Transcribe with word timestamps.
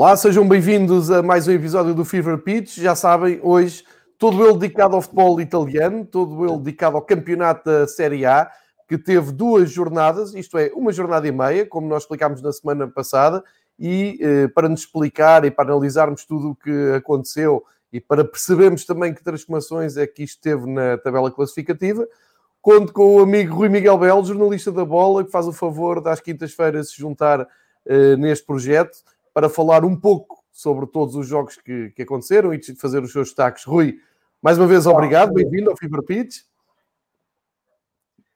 Olá, 0.00 0.16
sejam 0.16 0.46
bem-vindos 0.46 1.10
a 1.10 1.24
mais 1.24 1.48
um 1.48 1.50
episódio 1.50 1.92
do 1.92 2.04
Fever 2.04 2.38
Pitch. 2.38 2.78
Já 2.78 2.94
sabem, 2.94 3.40
hoje 3.42 3.82
todo 4.16 4.46
ele 4.46 4.56
dedicado 4.56 4.94
ao 4.94 5.02
futebol 5.02 5.40
italiano, 5.40 6.04
todo 6.06 6.46
ele 6.46 6.56
dedicado 6.58 6.94
ao 6.94 7.02
campeonato 7.02 7.64
da 7.68 7.84
Série 7.88 8.24
A, 8.24 8.48
que 8.86 8.96
teve 8.96 9.32
duas 9.32 9.72
jornadas, 9.72 10.34
isto 10.34 10.56
é, 10.56 10.70
uma 10.72 10.92
jornada 10.92 11.26
e 11.26 11.32
meia, 11.32 11.66
como 11.66 11.88
nós 11.88 12.04
explicámos 12.04 12.40
na 12.40 12.52
semana 12.52 12.86
passada, 12.86 13.42
e 13.76 14.20
eh, 14.22 14.46
para 14.46 14.68
nos 14.68 14.82
explicar 14.82 15.44
e 15.44 15.50
para 15.50 15.72
analisarmos 15.72 16.24
tudo 16.24 16.50
o 16.50 16.54
que 16.54 16.92
aconteceu 16.96 17.64
e 17.92 18.00
para 18.00 18.24
percebermos 18.24 18.86
também 18.86 19.12
que 19.12 19.24
transformações 19.24 19.96
é 19.96 20.06
que 20.06 20.22
isto 20.22 20.40
teve 20.40 20.64
na 20.70 20.96
tabela 20.98 21.28
classificativa, 21.28 22.06
conto 22.62 22.92
com 22.92 23.16
o 23.16 23.18
amigo 23.18 23.52
Rui 23.52 23.68
Miguel 23.68 23.98
Belo, 23.98 24.24
jornalista 24.24 24.70
da 24.70 24.84
bola, 24.84 25.24
que 25.24 25.32
faz 25.32 25.48
o 25.48 25.52
favor 25.52 26.00
de 26.00 26.08
às 26.08 26.20
quintas-feiras 26.20 26.90
se 26.90 26.98
juntar 26.98 27.48
eh, 27.84 28.16
neste 28.16 28.46
projeto 28.46 28.96
para 29.38 29.48
falar 29.48 29.84
um 29.84 29.94
pouco 29.94 30.42
sobre 30.50 30.84
todos 30.84 31.14
os 31.14 31.24
jogos 31.24 31.56
que, 31.58 31.90
que 31.90 32.02
aconteceram 32.02 32.52
e 32.52 32.58
de 32.58 32.74
fazer 32.74 33.04
os 33.04 33.12
seus 33.12 33.28
destaques. 33.28 33.62
Rui, 33.62 34.00
mais 34.42 34.58
uma 34.58 34.66
vez 34.66 34.84
obrigado, 34.84 35.32
bem-vindo 35.32 35.70
ao 35.70 35.76
Fever 35.76 36.02
Pitch. 36.02 36.38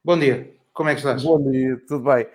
Bom 0.04 0.16
dia, 0.16 0.54
como 0.72 0.90
é 0.90 0.94
que 0.94 1.00
estás? 1.00 1.24
Bom 1.24 1.42
dia, 1.50 1.76
tudo 1.88 2.04
bem. 2.04 2.28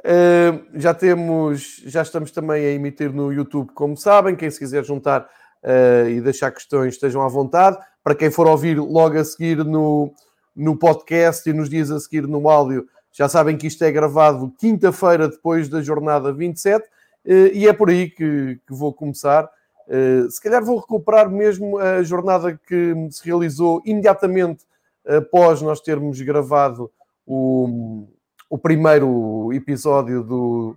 Uh, 0.00 0.80
já 0.80 0.92
temos, 0.92 1.80
já 1.86 2.02
estamos 2.02 2.32
também 2.32 2.64
a 2.64 2.70
emitir 2.70 3.12
no 3.12 3.32
YouTube, 3.32 3.70
como 3.72 3.96
sabem. 3.96 4.34
Quem 4.34 4.50
se 4.50 4.58
quiser 4.58 4.84
juntar 4.84 5.30
uh, 5.62 6.08
e 6.08 6.20
deixar 6.20 6.50
questões, 6.50 6.94
estejam 6.94 7.22
à 7.22 7.28
vontade. 7.28 7.78
Para 8.02 8.16
quem 8.16 8.32
for 8.32 8.48
ouvir 8.48 8.80
logo 8.80 9.16
a 9.16 9.24
seguir 9.24 9.64
no, 9.64 10.12
no 10.56 10.76
podcast 10.76 11.48
e 11.48 11.52
nos 11.52 11.70
dias 11.70 11.88
a 11.92 12.00
seguir 12.00 12.26
no 12.26 12.48
áudio, 12.48 12.84
já 13.12 13.28
sabem 13.28 13.56
que 13.56 13.68
isto 13.68 13.84
é 13.84 13.92
gravado 13.92 14.52
quinta-feira 14.58 15.28
depois 15.28 15.68
da 15.68 15.80
jornada 15.80 16.32
27 16.32 16.84
eh, 16.84 16.97
e 17.24 17.68
é 17.68 17.72
por 17.72 17.90
aí 17.90 18.08
que, 18.08 18.60
que 18.66 18.74
vou 18.74 18.92
começar. 18.92 19.48
Eh, 19.88 20.28
se 20.28 20.40
calhar 20.40 20.62
vou 20.62 20.78
recuperar 20.78 21.30
mesmo 21.30 21.78
a 21.78 22.02
jornada 22.02 22.60
que 22.66 22.94
se 23.10 23.24
realizou 23.24 23.80
imediatamente 23.86 24.64
após 25.06 25.62
nós 25.62 25.80
termos 25.80 26.20
gravado 26.20 26.90
o, 27.26 28.06
o 28.50 28.58
primeiro 28.58 29.50
episódio 29.54 30.22
do, 30.22 30.76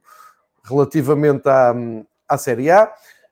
relativamente 0.64 1.50
à, 1.50 1.74
à 2.28 2.38
Série 2.38 2.72
A. 2.72 2.92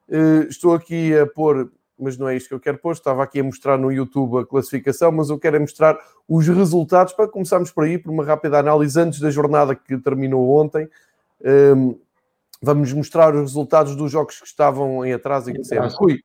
Eh, 0.10 0.48
estou 0.50 0.74
aqui 0.74 1.18
a 1.18 1.26
pôr, 1.26 1.72
mas 1.98 2.18
não 2.18 2.28
é 2.28 2.36
isto 2.36 2.50
que 2.50 2.56
eu 2.56 2.60
quero 2.60 2.78
pôr, 2.78 2.92
estava 2.92 3.24
aqui 3.24 3.40
a 3.40 3.44
mostrar 3.44 3.78
no 3.78 3.90
YouTube 3.90 4.40
a 4.40 4.46
classificação, 4.46 5.14
mas 5.14 5.30
eu 5.30 5.40
quero 5.40 5.56
é 5.56 5.60
mostrar 5.60 5.98
os 6.28 6.46
resultados 6.46 7.14
para 7.14 7.28
começarmos 7.30 7.72
por 7.72 7.86
aí, 7.86 7.98
por 7.98 8.12
uma 8.12 8.26
rápida 8.26 8.60
análise 8.60 9.00
antes 9.00 9.22
da 9.22 9.32
jornada 9.32 9.74
que 9.74 9.98
terminou 9.98 10.50
ontem. 10.50 10.90
Vamos 12.62 12.92
mostrar 12.92 13.34
os 13.34 13.42
resultados 13.42 13.96
dos 13.96 14.12
jogos 14.12 14.40
que 14.40 14.46
estavam 14.46 15.06
em 15.06 15.14
atraso 15.14 15.50
e 15.50 15.54
que 15.54 15.62
disseram. 15.62 15.88
Rui, 15.90 16.16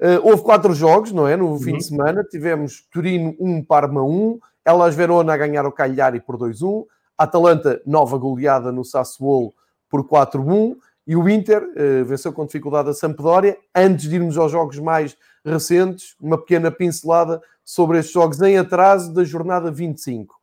uh, 0.00 0.28
houve 0.28 0.42
quatro 0.42 0.72
jogos, 0.74 1.12
não 1.12 1.26
é? 1.26 1.36
No 1.36 1.48
uhum. 1.48 1.58
fim 1.58 1.76
de 1.76 1.84
semana. 1.84 2.24
Tivemos 2.24 2.86
Turino 2.90 3.34
1, 3.40 3.64
Parma 3.64 4.02
1, 4.02 4.38
Elas 4.64 4.94
Verona 4.94 5.34
a 5.34 5.36
ganhar 5.36 5.66
o 5.66 5.72
Cagliari 5.72 6.20
por 6.20 6.38
2-1, 6.38 6.84
Atalanta, 7.18 7.82
nova 7.84 8.16
goleada 8.16 8.70
no 8.70 8.84
Sassuolo 8.84 9.52
por 9.88 10.04
4-1 10.04 10.76
e 11.06 11.16
o 11.16 11.28
Inter 11.28 11.62
uh, 11.62 12.04
venceu 12.04 12.32
com 12.32 12.46
dificuldade 12.46 12.88
a 12.88 12.94
Sampdoria. 12.94 13.56
Antes 13.74 14.08
de 14.08 14.16
irmos 14.16 14.38
aos 14.38 14.52
jogos 14.52 14.78
mais 14.78 15.16
recentes, 15.44 16.14
uma 16.20 16.38
pequena 16.38 16.70
pincelada 16.70 17.42
sobre 17.64 17.98
estes 17.98 18.12
jogos 18.12 18.40
em 18.40 18.56
atraso 18.56 19.12
da 19.12 19.24
jornada 19.24 19.70
25. 19.70 20.41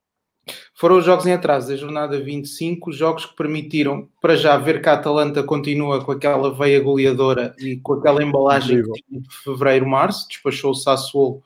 Foram 0.74 0.98
os 0.98 1.06
jogos 1.06 1.26
em 1.26 1.34
atraso 1.34 1.68
da 1.68 1.76
jornada 1.76 2.20
25, 2.20 2.92
jogos 2.92 3.26
que 3.26 3.36
permitiram, 3.36 4.08
para 4.22 4.36
já, 4.36 4.58
ver 4.58 4.82
que 4.82 4.90
a 4.90 4.94
Atalanta 4.94 5.44
continua 5.44 6.04
com 6.04 6.12
aquela 6.12 6.54
veia 6.54 6.80
goleadora 6.80 7.54
e 7.60 7.78
com 7.78 7.94
aquela 7.94 8.24
embalagem 8.24 8.78
Incrível. 8.78 8.94
que 8.94 9.04
tinha 9.08 9.22
de 9.22 9.36
fevereiro, 9.44 9.88
março, 9.88 10.28
despachou 10.28 10.72
o 10.72 10.76
Sassuolo 10.76 11.42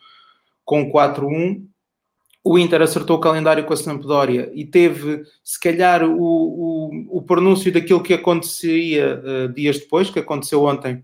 com 0.64 0.92
4-1. 0.92 1.64
O 2.44 2.60
Inter 2.60 2.82
acertou 2.82 3.18
o 3.18 3.22
calendário 3.22 3.64
com 3.64 3.74
a 3.74 3.78
Sampdoria 3.78 4.52
e 4.54 4.66
teve, 4.66 5.24
se 5.44 5.60
calhar, 5.60 6.04
o, 6.04 6.20
o, 6.20 7.18
o 7.18 7.22
pronúncio 7.22 7.72
daquilo 7.72 8.04
que 8.04 8.14
aconteceria 8.14 9.22
uh, 9.24 9.54
dias 9.54 9.80
depois, 9.80 10.10
que 10.10 10.20
aconteceu 10.20 10.64
ontem 10.64 11.04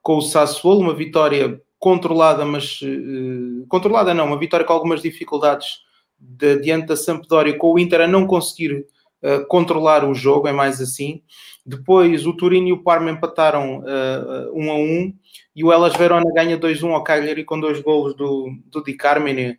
com 0.00 0.16
o 0.16 0.22
Sassuolo, 0.22 0.80
uma 0.80 0.94
vitória 0.94 1.60
controlada, 1.78 2.44
mas 2.44 2.80
uh, 2.82 3.66
controlada 3.68 4.14
não, 4.14 4.26
uma 4.26 4.38
vitória 4.38 4.64
com 4.64 4.72
algumas 4.72 5.02
dificuldades 5.02 5.87
de, 6.18 6.60
diante 6.60 6.86
da 6.86 6.96
Sampdoria 6.96 7.56
com 7.56 7.72
o 7.72 7.78
Inter 7.78 8.02
a 8.02 8.06
não 8.06 8.26
conseguir 8.26 8.86
uh, 9.22 9.46
controlar 9.46 10.04
o 10.04 10.14
jogo, 10.14 10.48
é 10.48 10.52
mais 10.52 10.80
assim. 10.80 11.22
Depois 11.64 12.26
o 12.26 12.32
Turino 12.32 12.68
e 12.68 12.72
o 12.72 12.82
Parma 12.82 13.10
empataram 13.10 13.80
uh, 13.80 14.52
um 14.54 14.70
a 14.70 14.74
um 14.74 15.14
e 15.54 15.64
o 15.64 15.72
Elas 15.72 15.96
Verona 15.96 16.32
ganha 16.34 16.58
2-1 16.58 16.92
ao 16.92 17.04
Cagliari 17.04 17.44
com 17.44 17.60
dois 17.60 17.80
golos 17.80 18.14
do, 18.14 18.50
do 18.66 18.82
Di 18.82 18.94
Carmine, 18.94 19.58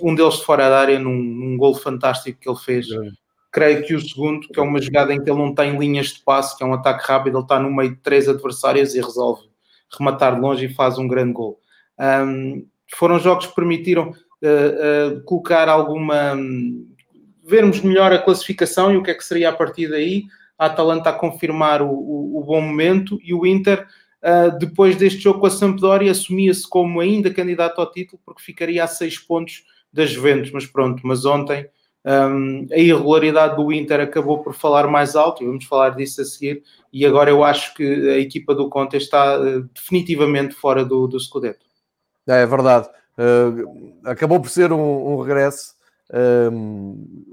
um 0.00 0.14
deles 0.14 0.36
de 0.36 0.44
fora 0.44 0.70
da 0.70 0.78
área 0.78 0.98
num, 0.98 1.20
num 1.20 1.56
golo 1.56 1.74
fantástico 1.74 2.38
que 2.40 2.48
ele 2.48 2.58
fez. 2.58 2.90
É. 2.90 2.96
Creio 3.50 3.84
que 3.84 3.94
o 3.94 4.00
segundo, 4.00 4.46
que 4.48 4.58
é 4.58 4.62
uma 4.62 4.80
jogada 4.80 5.12
em 5.12 5.22
que 5.22 5.28
ele 5.28 5.38
não 5.38 5.54
tem 5.54 5.76
linhas 5.76 6.06
de 6.06 6.20
passe, 6.20 6.56
que 6.56 6.62
é 6.62 6.66
um 6.66 6.72
ataque 6.72 7.04
rápido, 7.06 7.36
ele 7.36 7.44
está 7.44 7.58
no 7.58 7.70
meio 7.70 7.90
de 7.90 7.96
três 7.96 8.28
adversários 8.28 8.94
e 8.94 9.00
resolve 9.00 9.42
rematar 9.98 10.34
de 10.34 10.40
longe 10.40 10.66
e 10.66 10.74
faz 10.74 10.98
um 10.98 11.06
grande 11.06 11.32
gol. 11.32 11.60
Um, 11.98 12.66
foram 12.96 13.18
jogos 13.18 13.46
que 13.46 13.54
permitiram 13.54 14.12
uh, 14.42 15.16
uh, 15.16 15.22
colocar 15.22 15.68
alguma. 15.68 16.36
vermos 17.44 17.80
melhor 17.80 18.12
a 18.12 18.18
classificação 18.18 18.92
e 18.92 18.96
o 18.96 19.02
que 19.02 19.10
é 19.10 19.14
que 19.14 19.24
seria 19.24 19.48
a 19.48 19.52
partir 19.52 19.88
daí. 19.88 20.24
A 20.58 20.66
Atalanta 20.66 21.10
a 21.10 21.12
confirmar 21.12 21.82
o, 21.82 21.90
o, 21.90 22.38
o 22.38 22.44
bom 22.44 22.60
momento 22.60 23.18
e 23.22 23.34
o 23.34 23.44
Inter, 23.44 23.86
uh, 24.22 24.56
depois 24.58 24.94
deste 24.96 25.20
jogo 25.20 25.40
com 25.40 25.46
a 25.46 25.50
Sampdoria, 25.50 26.12
assumia-se 26.12 26.68
como 26.68 27.00
ainda 27.00 27.32
candidato 27.32 27.80
ao 27.80 27.90
título, 27.90 28.20
porque 28.24 28.42
ficaria 28.42 28.84
a 28.84 28.86
seis 28.86 29.18
pontos 29.18 29.64
das 29.92 30.10
Juventus. 30.10 30.52
Mas 30.52 30.66
pronto, 30.66 31.00
mas 31.04 31.24
ontem. 31.24 31.68
Um, 32.04 32.66
a 32.72 32.78
irregularidade 32.78 33.54
do 33.54 33.72
Inter 33.72 34.00
acabou 34.00 34.42
por 34.42 34.54
falar 34.54 34.88
mais 34.88 35.14
alto, 35.14 35.42
e 35.42 35.46
vamos 35.46 35.64
falar 35.66 35.90
disso 35.90 36.20
a 36.20 36.24
seguir. 36.24 36.62
E 36.92 37.06
agora 37.06 37.30
eu 37.30 37.44
acho 37.44 37.72
que 37.74 37.84
a 38.10 38.18
equipa 38.18 38.56
do 38.56 38.68
Conte 38.68 38.96
está 38.96 39.40
uh, 39.40 39.62
definitivamente 39.72 40.52
fora 40.52 40.84
do, 40.84 41.06
do 41.06 41.18
Scudetto. 41.18 41.64
É, 42.28 42.42
é 42.42 42.46
verdade. 42.46 42.88
Uh, 43.18 43.94
acabou 44.04 44.40
por 44.40 44.48
ser 44.48 44.72
um, 44.72 45.12
um 45.12 45.20
regresso 45.20 45.74
um, 46.52 47.24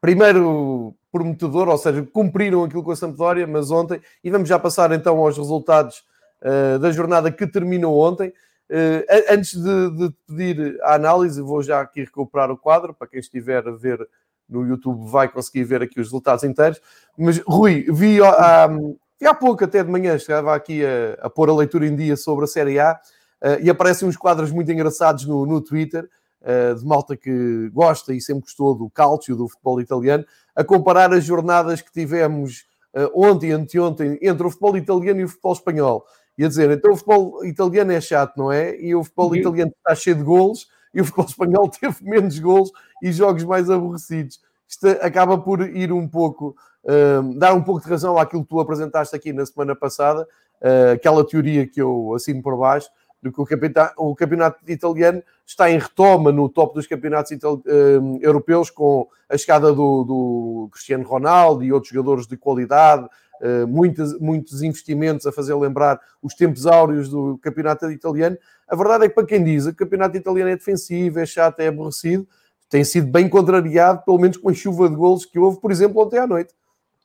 primeiro 0.00 0.94
prometedor, 1.10 1.68
ou 1.68 1.78
seja, 1.78 2.06
cumpriram 2.12 2.64
aquilo 2.64 2.82
com 2.82 2.90
a 2.90 2.96
Sampdoria, 2.96 3.46
mas 3.46 3.70
ontem, 3.70 4.00
e 4.22 4.30
vamos 4.30 4.48
já 4.48 4.58
passar 4.58 4.92
então 4.92 5.18
aos 5.18 5.36
resultados 5.36 6.04
uh, 6.42 6.78
da 6.78 6.90
jornada 6.90 7.32
que 7.32 7.46
terminou 7.46 7.98
ontem. 7.98 8.28
Uh, 8.68 9.30
antes 9.30 9.54
de, 9.54 9.90
de, 9.90 10.14
pedir 10.26 10.78
a 10.82 10.94
análise, 10.94 11.40
vou 11.40 11.62
já 11.62 11.80
aqui 11.80 12.00
recuperar 12.00 12.50
o 12.50 12.58
quadro, 12.58 12.92
para 12.92 13.06
quem 13.06 13.20
estiver 13.20 13.66
a 13.66 13.70
ver 13.70 14.06
no 14.48 14.66
YouTube 14.66 15.08
vai 15.10 15.28
conseguir 15.28 15.64
ver 15.64 15.82
aqui 15.82 16.00
os 16.00 16.06
resultados 16.06 16.44
inteiros. 16.44 16.80
Mas, 17.16 17.38
Rui, 17.38 17.86
vi 17.90 18.22
há, 18.22 18.68
há 19.24 19.34
pouco, 19.34 19.64
até 19.64 19.82
de 19.82 19.90
manhã, 19.90 20.14
estava 20.14 20.54
aqui 20.54 20.84
a, 20.84 21.26
a 21.26 21.30
pôr 21.30 21.48
a 21.48 21.54
leitura 21.54 21.86
em 21.86 21.96
dia 21.96 22.16
sobre 22.16 22.44
a 22.44 22.48
Série 22.48 22.78
A 22.78 22.98
Uh, 23.42 23.60
e 23.62 23.68
aparecem 23.68 24.08
uns 24.08 24.16
quadros 24.16 24.50
muito 24.50 24.70
engraçados 24.72 25.26
no, 25.26 25.44
no 25.44 25.60
Twitter, 25.60 26.08
uh, 26.42 26.74
de 26.74 26.84
malta 26.84 27.16
que 27.16 27.68
gosta 27.70 28.14
e 28.14 28.20
sempre 28.20 28.42
gostou 28.42 28.74
do 28.74 28.88
calcio, 28.88 29.36
do 29.36 29.48
futebol 29.48 29.80
italiano, 29.80 30.24
a 30.54 30.64
comparar 30.64 31.12
as 31.12 31.24
jornadas 31.24 31.80
que 31.82 31.92
tivemos 31.92 32.64
uh, 32.94 33.10
ontem 33.14 33.48
e 33.48 33.52
anteontem 33.52 34.18
entre 34.22 34.46
o 34.46 34.50
futebol 34.50 34.76
italiano 34.76 35.20
e 35.20 35.24
o 35.24 35.28
futebol 35.28 35.52
espanhol. 35.52 36.04
E 36.38 36.44
a 36.44 36.48
dizer, 36.48 36.70
então 36.70 36.92
o 36.92 36.96
futebol 36.96 37.44
italiano 37.44 37.92
é 37.92 38.00
chato, 38.00 38.36
não 38.36 38.52
é? 38.52 38.78
E 38.80 38.94
o 38.94 39.04
futebol 39.04 39.28
uhum. 39.30 39.36
italiano 39.36 39.72
está 39.76 39.94
cheio 39.94 40.16
de 40.16 40.22
golos 40.22 40.68
e 40.94 41.00
o 41.00 41.04
futebol 41.04 41.26
espanhol 41.28 41.68
teve 41.68 41.96
menos 42.02 42.38
golos 42.38 42.70
e 43.02 43.12
jogos 43.12 43.44
mais 43.44 43.68
aborrecidos. 43.68 44.40
Isto 44.68 44.88
acaba 45.00 45.38
por 45.38 45.60
ir 45.60 45.92
um 45.92 46.08
pouco, 46.08 46.56
uh, 46.84 47.38
dar 47.38 47.54
um 47.54 47.62
pouco 47.62 47.82
de 47.82 47.88
razão 47.88 48.18
àquilo 48.18 48.42
que 48.42 48.48
tu 48.48 48.60
apresentaste 48.60 49.14
aqui 49.14 49.32
na 49.32 49.44
semana 49.44 49.76
passada, 49.76 50.26
aquela 50.90 51.22
teoria 51.22 51.66
que 51.66 51.82
eu 51.82 52.14
assino 52.14 52.42
por 52.42 52.56
baixo, 52.56 52.88
do 53.26 53.32
que 53.32 53.40
o 53.40 54.10
o 54.10 54.14
campeonato 54.14 54.58
italiano 54.70 55.22
está 55.44 55.70
em 55.70 55.78
retoma 55.78 56.30
no 56.30 56.48
top 56.48 56.74
dos 56.74 56.86
campeonatos 56.86 57.32
uh, 57.32 58.18
europeus 58.20 58.70
com 58.70 59.08
a 59.28 59.36
chegada 59.36 59.72
do, 59.72 60.04
do, 60.04 60.68
Cristiano 60.72 61.04
Ronaldo 61.04 61.64
e 61.64 61.72
outros 61.72 61.92
jogadores 61.92 62.26
de 62.26 62.36
qualidade, 62.36 63.04
uh, 63.04 63.66
muitos, 63.66 64.62
investimentos 64.62 65.26
a 65.26 65.32
fazer 65.32 65.54
lembrar 65.54 66.00
os 66.22 66.34
tempos 66.34 66.66
áureos 66.66 67.08
do 67.08 67.38
campeonato 67.38 67.90
italiano. 67.90 68.36
A 68.68 68.76
verdade 68.76 69.04
é 69.04 69.08
que 69.08 69.14
para 69.14 69.26
quem 69.26 69.42
diz 69.42 69.66
o 69.66 69.74
campeonato 69.74 70.16
italiano 70.16 70.50
é 70.50 70.56
defensivo, 70.56 71.18
é 71.18 71.26
chato, 71.26 71.60
é 71.60 71.68
aborrecido, 71.68 72.26
tem 72.68 72.84
sido 72.84 73.06
bem 73.06 73.28
contrariado, 73.28 74.02
pelo 74.04 74.18
menos 74.18 74.36
com 74.36 74.48
a 74.48 74.54
chuva 74.54 74.88
de 74.88 74.96
golos 74.96 75.24
que 75.24 75.38
houve, 75.38 75.60
por 75.60 75.70
exemplo, 75.70 76.02
ontem 76.02 76.18
à 76.18 76.26
noite. 76.26 76.52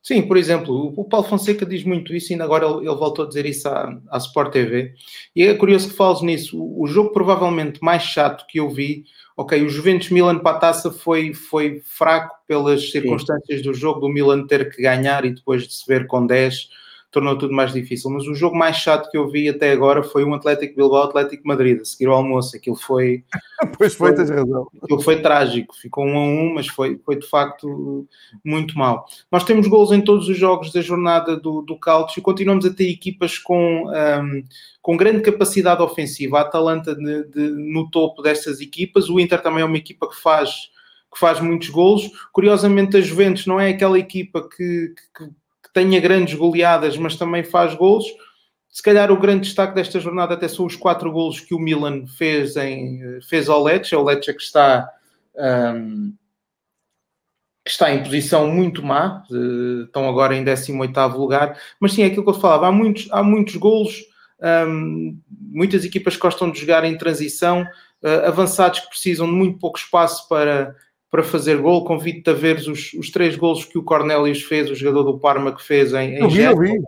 Sim, 0.03 0.23
por 0.23 0.35
exemplo, 0.35 0.93
o 0.97 1.05
Paulo 1.05 1.27
Fonseca 1.27 1.63
diz 1.63 1.83
muito 1.83 2.15
isso 2.15 2.31
e 2.31 2.33
ainda 2.33 2.43
agora 2.43 2.65
ele, 2.65 2.87
voltou 2.87 3.23
a 3.23 3.27
dizer 3.27 3.45
isso 3.45 3.69
à, 3.69 3.99
à 4.09 4.17
Sport 4.17 4.51
TV. 4.51 4.93
E 5.35 5.43
é 5.43 5.53
curioso 5.53 5.89
que 5.89 5.95
fales 5.95 6.23
nisso. 6.23 6.59
O, 6.59 6.83
o, 6.83 6.87
jogo 6.87 7.11
provavelmente 7.11 7.79
mais 7.83 8.01
chato 8.01 8.45
que 8.47 8.59
eu 8.59 8.67
vi, 8.67 9.03
ok, 9.37 9.61
o 9.61 9.69
Juventus 9.69 10.09
Milan 10.09 10.39
para 10.39 10.57
a 10.57 10.59
taça 10.59 10.91
foi, 10.91 11.35
foi 11.35 11.81
fraco 11.85 12.35
pelas 12.47 12.89
circunstâncias 12.89 13.59
Sim. 13.59 13.63
do 13.63 13.73
jogo, 13.75 13.99
do 13.99 14.09
Milan 14.09 14.47
ter 14.47 14.71
que 14.71 14.81
ganhar 14.81 15.23
e 15.23 15.35
depois 15.35 15.67
de 15.67 15.73
se 15.73 15.85
ver 15.87 16.07
com 16.07 16.25
10 16.25 16.69
tornou 17.11 17.37
tudo 17.37 17.53
mais 17.53 17.73
difícil. 17.73 18.09
Mas 18.09 18.25
o 18.25 18.33
jogo 18.33 18.55
mais 18.55 18.77
chato 18.77 19.09
que 19.11 19.17
eu 19.17 19.29
vi 19.29 19.49
até 19.49 19.71
agora 19.71 20.01
foi 20.01 20.23
um 20.23 20.33
Atlético 20.33 20.75
Bilbao 20.75 21.03
Atlético 21.03 21.47
Madrid, 21.47 21.81
a 21.81 21.85
seguir 21.85 22.07
ao 22.07 22.15
almoço. 22.15 22.55
Aquilo 22.55 22.77
foi. 22.77 23.23
pois 23.77 23.93
foi, 23.93 24.09
foi 24.09 24.15
tens 24.15 24.29
razão. 24.29 24.67
Aquilo 24.81 25.01
foi 25.01 25.21
trágico, 25.21 25.75
ficou 25.75 26.05
um 26.05 26.17
a 26.17 26.23
um, 26.23 26.53
mas 26.53 26.67
foi, 26.67 26.99
foi 27.05 27.17
de 27.17 27.27
facto 27.27 28.07
muito 28.43 28.77
mal. 28.77 29.05
Nós 29.31 29.43
temos 29.43 29.67
gols 29.67 29.91
em 29.91 30.01
todos 30.01 30.29
os 30.29 30.37
jogos 30.37 30.71
da 30.71 30.81
jornada 30.81 31.35
do, 31.35 31.61
do 31.61 31.77
Calcio 31.77 32.19
e 32.19 32.23
continuamos 32.23 32.65
a 32.65 32.73
ter 32.73 32.89
equipas 32.89 33.37
com. 33.37 33.87
Um, 33.87 34.43
com 34.81 34.97
grande 34.97 35.21
capacidade 35.21 35.79
ofensiva, 35.83 36.39
a 36.39 36.41
Atalanta 36.41 36.95
de, 36.95 37.25
de, 37.25 37.49
no 37.51 37.87
topo 37.91 38.23
destas 38.23 38.59
equipas, 38.59 39.09
o 39.09 39.19
Inter 39.19 39.39
também 39.39 39.61
é 39.61 39.65
uma 39.65 39.77
equipa 39.77 40.09
que 40.09 40.19
faz 40.19 40.71
que 41.13 41.19
faz 41.19 41.39
muitos 41.39 41.69
golos. 41.69 42.09
Curiosamente, 42.31 42.95
a 42.95 43.01
Juventus 43.01 43.45
não 43.45 43.59
é 43.59 43.69
aquela 43.69 43.99
equipa 43.99 44.47
que, 44.47 44.93
que, 45.17 45.29
tenha 45.73 45.99
grandes 45.99 46.33
goleadas, 46.33 46.97
mas 46.97 47.15
também 47.15 47.43
faz 47.43 47.73
golos. 47.73 48.05
Se 48.69 48.81
calhar 48.81 49.11
o 49.11 49.19
grande 49.19 49.41
destaque 49.41 49.75
desta 49.75 49.99
jornada 49.99 50.33
até 50.33 50.47
são 50.47 50.65
os 50.65 50.75
quatro 50.75 51.11
golos 51.11 51.39
que 51.39 51.53
o 51.53 51.59
Milan 51.59 52.05
fez, 52.07 52.55
em, 52.55 53.19
fez 53.27 53.49
ao 53.49 53.63
Lecce. 53.63 53.95
O 53.95 54.03
Lecce 54.03 54.33
que 54.33 54.41
está, 54.41 54.89
um, 55.75 56.13
que 57.65 57.71
está 57.71 57.91
em 57.93 58.01
posição 58.01 58.47
muito 58.47 58.81
má, 58.81 59.23
estão 59.85 60.07
agora 60.07 60.35
em 60.35 60.43
18º 60.43 61.17
lugar. 61.17 61.59
Mas 61.79 61.93
sim, 61.93 62.03
é 62.03 62.05
aquilo 62.05 62.23
que 62.23 62.29
eu 62.29 62.39
falava, 62.39 62.67
há 62.67 62.71
muitos, 62.71 63.09
há 63.11 63.21
muitos 63.21 63.57
golos, 63.57 64.05
um, 64.67 65.19
muitas 65.29 65.83
equipas 65.83 66.15
gostam 66.15 66.49
de 66.49 66.59
jogar 66.59 66.85
em 66.85 66.97
transição, 66.97 67.63
uh, 68.01 68.27
avançados 68.27 68.79
que 68.79 68.89
precisam 68.89 69.27
de 69.27 69.33
muito 69.33 69.59
pouco 69.59 69.77
espaço 69.77 70.27
para 70.29 70.75
para 71.11 71.21
fazer 71.21 71.57
gol. 71.57 71.83
Convido-te 71.83 72.29
a 72.29 72.33
ver 72.33 72.57
os, 72.57 72.93
os 72.93 73.11
três 73.11 73.35
golos 73.35 73.65
que 73.65 73.77
o 73.77 73.83
Cornelius 73.83 74.41
fez, 74.43 74.71
o 74.71 74.75
jogador 74.75 75.03
do 75.03 75.19
Parma 75.19 75.53
que 75.53 75.61
fez 75.61 75.93
em, 75.93 76.15
em 76.15 76.21
Eu 76.21 76.29
vi, 76.29 76.37
Génova. 76.37 76.65
eu 76.65 76.73
vi. 76.73 76.81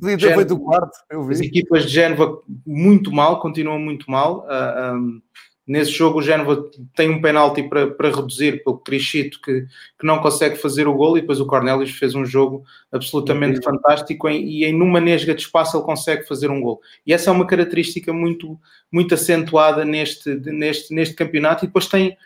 Podia 0.00 0.18
ter 0.18 0.34
feito 0.34 0.54
o 0.54 0.60
quarto, 0.60 0.98
eu 1.10 1.22
vi. 1.22 1.34
As 1.34 1.40
equipas 1.40 1.82
de 1.84 1.90
Génova 1.90 2.40
muito 2.66 3.12
mal, 3.12 3.38
continuam 3.38 3.78
muito 3.78 4.10
mal. 4.10 4.38
Uh, 4.38 4.46
ah, 4.48 4.94
um, 4.96 5.20
nesse 5.66 5.92
jogo 5.92 6.18
o 6.18 6.22
Génova 6.22 6.64
tem 6.96 7.10
um 7.10 7.20
penalti 7.20 7.62
para, 7.62 7.86
para 7.88 8.10
reduzir 8.10 8.64
pelo 8.64 8.78
Crichito 8.78 9.40
que, 9.40 9.66
que 9.98 10.06
não 10.06 10.18
consegue 10.18 10.56
fazer 10.56 10.88
o 10.88 10.94
gol 10.94 11.16
e 11.16 11.20
depois 11.20 11.38
o 11.38 11.46
Cornelius 11.46 11.90
fez 11.90 12.14
um 12.14 12.24
jogo 12.24 12.64
absolutamente 12.90 13.56
Sim. 13.56 13.62
fantástico 13.62 14.28
em, 14.28 14.44
e 14.44 14.64
em 14.64 14.72
numa 14.72 15.00
nesga 15.00 15.34
de 15.34 15.42
espaço 15.42 15.76
ele 15.76 15.84
consegue 15.84 16.26
fazer 16.26 16.50
um 16.50 16.60
gol. 16.60 16.80
E 17.06 17.12
essa 17.12 17.30
é 17.30 17.32
uma 17.32 17.46
característica 17.46 18.12
muito, 18.12 18.58
muito 18.90 19.14
acentuada 19.14 19.84
neste, 19.84 20.34
neste, 20.34 20.94
neste 20.94 21.14
campeonato 21.14 21.64
e 21.64 21.68
depois 21.68 21.86
tem 21.86 22.16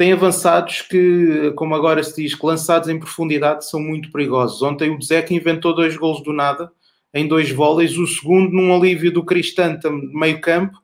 tem 0.00 0.14
avançados 0.14 0.80
que, 0.80 1.52
como 1.56 1.74
agora 1.74 2.02
se 2.02 2.22
diz, 2.22 2.34
que 2.34 2.46
lançados 2.46 2.88
em 2.88 2.98
profundidade 2.98 3.68
são 3.68 3.78
muito 3.78 4.10
perigosos. 4.10 4.62
Ontem 4.62 4.88
o 4.88 4.98
Dzek 4.98 5.34
inventou 5.34 5.74
dois 5.74 5.94
gols 5.94 6.22
do 6.22 6.32
nada, 6.32 6.72
em 7.12 7.28
dois 7.28 7.50
vôleis, 7.50 7.98
o 7.98 8.06
segundo 8.06 8.50
num 8.50 8.74
alívio 8.74 9.12
do 9.12 9.22
Cristanta 9.22 9.90
meio 9.90 10.40
campo, 10.40 10.78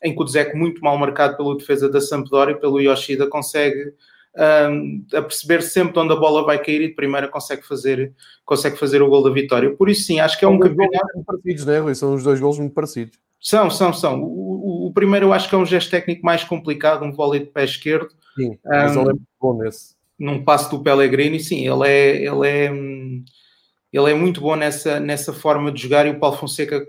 em 0.00 0.14
que 0.14 0.22
o 0.22 0.24
Dzek, 0.24 0.56
muito 0.56 0.80
mal 0.80 0.96
marcado 0.96 1.36
pela 1.36 1.56
defesa 1.56 1.88
da 1.88 2.00
Sampdoria, 2.00 2.56
pelo 2.56 2.80
Yoshida, 2.80 3.26
consegue 3.26 3.94
um, 4.70 5.04
a 5.12 5.22
perceber 5.22 5.60
sempre 5.60 5.98
onde 5.98 6.12
a 6.12 6.16
bola 6.16 6.44
vai 6.44 6.62
cair 6.62 6.82
e 6.82 6.88
de 6.90 6.94
primeira 6.94 7.26
consegue 7.26 7.66
fazer, 7.66 8.12
consegue 8.44 8.76
fazer 8.76 9.02
o 9.02 9.08
gol 9.08 9.24
da 9.24 9.30
vitória. 9.30 9.74
Por 9.74 9.88
isso 9.88 10.04
sim, 10.04 10.20
acho 10.20 10.38
que 10.38 10.44
é 10.44 10.48
um 10.48 10.60
campeonato... 10.60 11.08
Muito 11.16 11.26
parecidos, 11.26 11.66
né, 11.66 11.80
Rui? 11.80 11.96
São 11.96 12.14
os 12.14 12.22
dois 12.22 12.38
gols 12.38 12.60
muito 12.60 12.74
parecidos. 12.74 13.18
São, 13.40 13.68
são, 13.68 13.92
são. 13.92 14.22
O, 14.22 14.84
o, 14.84 14.86
o, 14.86 14.92
primeiro 14.92 15.26
eu 15.26 15.32
acho 15.32 15.48
que 15.48 15.54
é 15.56 15.58
um 15.58 15.66
gesto 15.66 15.90
técnico 15.90 16.24
mais 16.24 16.44
complicado, 16.44 17.04
um 17.04 17.10
vôlei 17.10 17.40
de 17.40 17.46
pé 17.46 17.64
esquerdo, 17.64 18.10
Sim, 18.34 18.58
mas 18.64 18.96
um, 18.96 19.00
ele 19.00 19.10
é 19.10 19.12
muito 19.12 19.28
bom 19.40 19.58
nesse. 19.58 19.94
Num 20.18 20.44
passo 20.44 20.70
do 20.70 20.82
Pellegrini, 20.82 21.40
sim, 21.40 21.68
ele 21.68 21.88
é, 21.88 22.16
ele 22.24 22.48
é, 22.48 22.70
ele 23.92 24.10
é 24.10 24.14
muito 24.14 24.40
bom 24.40 24.56
nessa, 24.56 25.00
nessa 25.00 25.32
forma 25.32 25.72
de 25.72 25.82
jogar 25.82 26.06
e 26.06 26.10
o 26.10 26.18
Paulo 26.18 26.36
Fonseca 26.36 26.86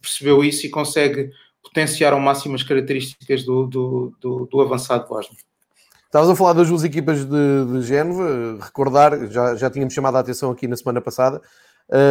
percebeu 0.00 0.44
isso 0.44 0.66
e 0.66 0.70
consegue 0.70 1.30
potenciar 1.62 2.12
ao 2.12 2.20
máximo 2.20 2.54
as 2.54 2.62
características 2.62 3.44
do, 3.44 3.66
do, 3.66 4.16
do, 4.20 4.46
do 4.46 4.60
avançado 4.60 5.08
Bosnia. 5.08 5.36
Estavas 6.04 6.30
a 6.30 6.36
falar 6.36 6.52
das 6.52 6.68
duas 6.68 6.84
equipas 6.84 7.24
de, 7.24 7.64
de 7.72 7.82
Génova, 7.82 8.58
recordar, 8.64 9.28
já, 9.30 9.56
já 9.56 9.68
tínhamos 9.68 9.92
chamado 9.92 10.16
a 10.16 10.20
atenção 10.20 10.50
aqui 10.50 10.68
na 10.68 10.76
semana 10.76 11.00
passada, 11.00 11.42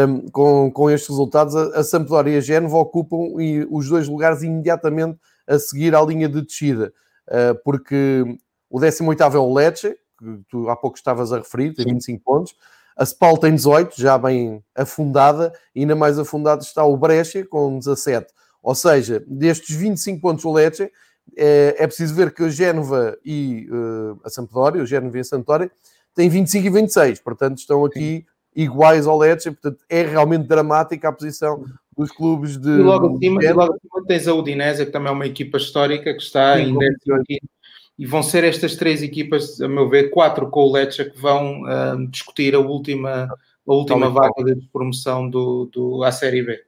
um, 0.08 0.30
com, 0.30 0.72
com 0.72 0.92
estes 0.92 1.10
resultados, 1.10 1.56
a, 1.56 1.80
a 1.80 1.84
Sampdoria 1.84 2.36
e 2.36 2.38
a 2.38 2.42
Génova 2.42 2.78
ocupam 2.78 3.42
e, 3.42 3.66
os 3.70 3.90
dois 3.90 4.08
lugares 4.08 4.44
imediatamente 4.44 5.18
a 5.48 5.58
seguir 5.58 5.96
à 5.96 6.02
linha 6.02 6.28
de 6.28 6.42
descida, 6.42 6.94
uh, 7.30 7.56
porque 7.64 8.24
o 8.70 8.80
18 8.80 9.22
é 9.22 9.38
o 9.38 9.54
Lecce, 9.54 9.96
que 10.18 10.40
tu 10.50 10.70
há 10.70 10.76
pouco 10.76 10.98
estavas 10.98 11.32
a 11.32 11.38
referir, 11.38 11.74
tem 11.74 11.86
25 11.86 12.24
pontos. 12.24 12.56
A 12.98 13.04
Spal 13.04 13.38
tem 13.38 13.54
18, 13.54 14.00
já 14.00 14.18
bem 14.18 14.64
afundada, 14.74 15.54
e 15.74 15.82
ainda 15.82 15.96
mais 15.96 16.18
afundado 16.18 16.64
está 16.64 16.84
o 16.84 16.96
Brescia 16.96 17.46
com 17.46 17.78
17. 17.78 18.34
Ou 18.64 18.74
seja, 18.74 19.24
destes 19.28 19.76
25 19.76 20.22
pontos 20.22 20.46
o 20.46 20.52
Lecce, 20.52 20.92
é, 21.38 21.76
é 21.78 21.88
preciso 21.88 22.16
ver 22.16 22.34
que 22.34 22.44
a 22.44 22.50
Génova 22.50 23.18
e 23.24 23.68
uh, 23.70 24.20
a 24.24 24.30
Sampdoria, 24.30 24.82
o 24.82 24.86
Génova 24.86 25.18
e 25.18 25.22
a 25.22 25.24
Sampdoria, 25.24 25.72
têm 26.14 26.30
25 26.30 26.66
e 26.66 26.70
26, 26.70 27.20
portanto 27.20 27.58
estão 27.58 27.84
aqui 27.84 28.26
iguais 28.56 29.06
ao 29.06 29.18
Lecce, 29.18 29.52
portanto 29.52 29.84
é 29.90 30.04
realmente 30.04 30.48
dramática 30.48 31.10
a 31.10 31.12
posição 31.12 31.66
dos 31.98 32.12
clubes 32.12 32.58
de... 32.58 32.70
E 32.70 32.78
logo 32.78 33.16
acima, 33.16 33.44
e 33.44 33.52
logo 33.52 33.74
acima 33.74 34.08
tens 34.08 34.28
a 34.28 34.34
Udinese, 34.34 34.86
que 34.86 34.92
também 34.92 35.10
é 35.10 35.12
uma 35.12 35.26
equipa 35.26 35.58
histórica 35.58 36.14
que 36.14 36.22
está 36.22 36.56
Sim, 36.56 36.72
em 36.72 36.78
15 36.78 37.42
e 37.98 38.06
vão 38.06 38.22
ser 38.22 38.44
estas 38.44 38.76
três 38.76 39.02
equipas, 39.02 39.60
a 39.62 39.68
meu 39.68 39.90
ver, 39.90 40.10
quatro 40.10 40.50
com 40.50 40.62
o 40.62 40.72
Lecce 40.72 41.10
que 41.10 41.20
vão 41.20 41.62
uh, 41.64 42.08
discutir 42.10 42.54
a 42.54 42.60
última, 42.60 43.26
a 43.68 43.74
última 43.74 44.10
vaga 44.10 44.56
de 44.56 44.68
promoção 44.68 45.30
do, 45.30 45.70
do, 45.72 46.04
à 46.04 46.12
Série 46.12 46.44
B. 46.44 46.62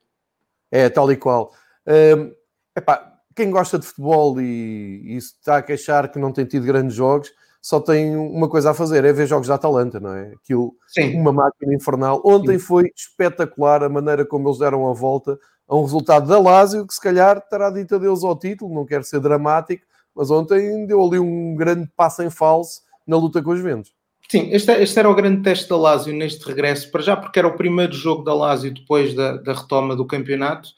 É, 0.71 0.89
tal 0.89 1.11
e 1.11 1.17
qual. 1.17 1.51
Uh, 1.85 2.33
epá, 2.75 3.17
quem 3.35 3.51
gosta 3.51 3.77
de 3.77 3.85
futebol 3.85 4.39
e, 4.41 5.13
e 5.13 5.17
está 5.17 5.57
a 5.57 5.61
queixar 5.61 6.11
que 6.11 6.19
não 6.19 6.31
tem 6.31 6.45
tido 6.45 6.65
grandes 6.65 6.95
jogos, 6.95 7.31
só 7.61 7.81
tem 7.81 8.15
uma 8.15 8.47
coisa 8.47 8.71
a 8.71 8.73
fazer, 8.73 9.03
é 9.03 9.11
ver 9.11 9.27
jogos 9.27 9.49
da 9.49 9.55
Atalanta, 9.55 9.99
não 9.99 10.13
é? 10.13 10.33
Aquilo, 10.33 10.73
Sim. 10.87 11.19
uma 11.19 11.33
máquina 11.33 11.75
infernal. 11.75 12.21
Ontem 12.23 12.57
Sim. 12.57 12.65
foi 12.65 12.91
espetacular 12.95 13.83
a 13.83 13.89
maneira 13.89 14.25
como 14.25 14.47
eles 14.47 14.59
deram 14.59 14.89
a 14.89 14.93
volta 14.93 15.37
a 15.67 15.75
um 15.75 15.83
resultado 15.83 16.27
da 16.27 16.39
Lazio, 16.39 16.87
que 16.87 16.93
se 16.93 17.01
calhar 17.01 17.41
terá 17.41 17.69
dito 17.69 17.95
adeus 17.95 18.23
ao 18.23 18.39
título, 18.39 18.73
não 18.73 18.85
quero 18.85 19.03
ser 19.03 19.19
dramático, 19.19 19.85
mas 20.17 20.31
ontem 20.31 20.85
deu 20.87 21.05
ali 21.05 21.19
um 21.19 21.55
grande 21.55 21.87
passo 21.95 22.23
em 22.23 22.29
falso 22.29 22.81
na 23.05 23.15
luta 23.15 23.41
com 23.41 23.51
os 23.51 23.61
ventos. 23.61 23.91
Sim, 24.29 24.49
este, 24.51 24.71
este, 24.73 24.99
era 24.99 25.09
o 25.09 25.15
grande 25.15 25.41
teste 25.41 25.69
da 25.69 25.77
Lazio 25.77 26.13
neste 26.13 26.45
regresso, 26.45 26.91
para 26.91 27.01
já 27.01 27.15
porque 27.15 27.39
era 27.39 27.47
o 27.47 27.55
primeiro 27.55 27.93
jogo 27.93 28.23
da 28.23 28.33
Lazio 28.33 28.73
depois 28.73 29.13
da, 29.13 29.37
da 29.37 29.53
retoma 29.53 29.95
do 29.95 30.05
campeonato 30.05 30.69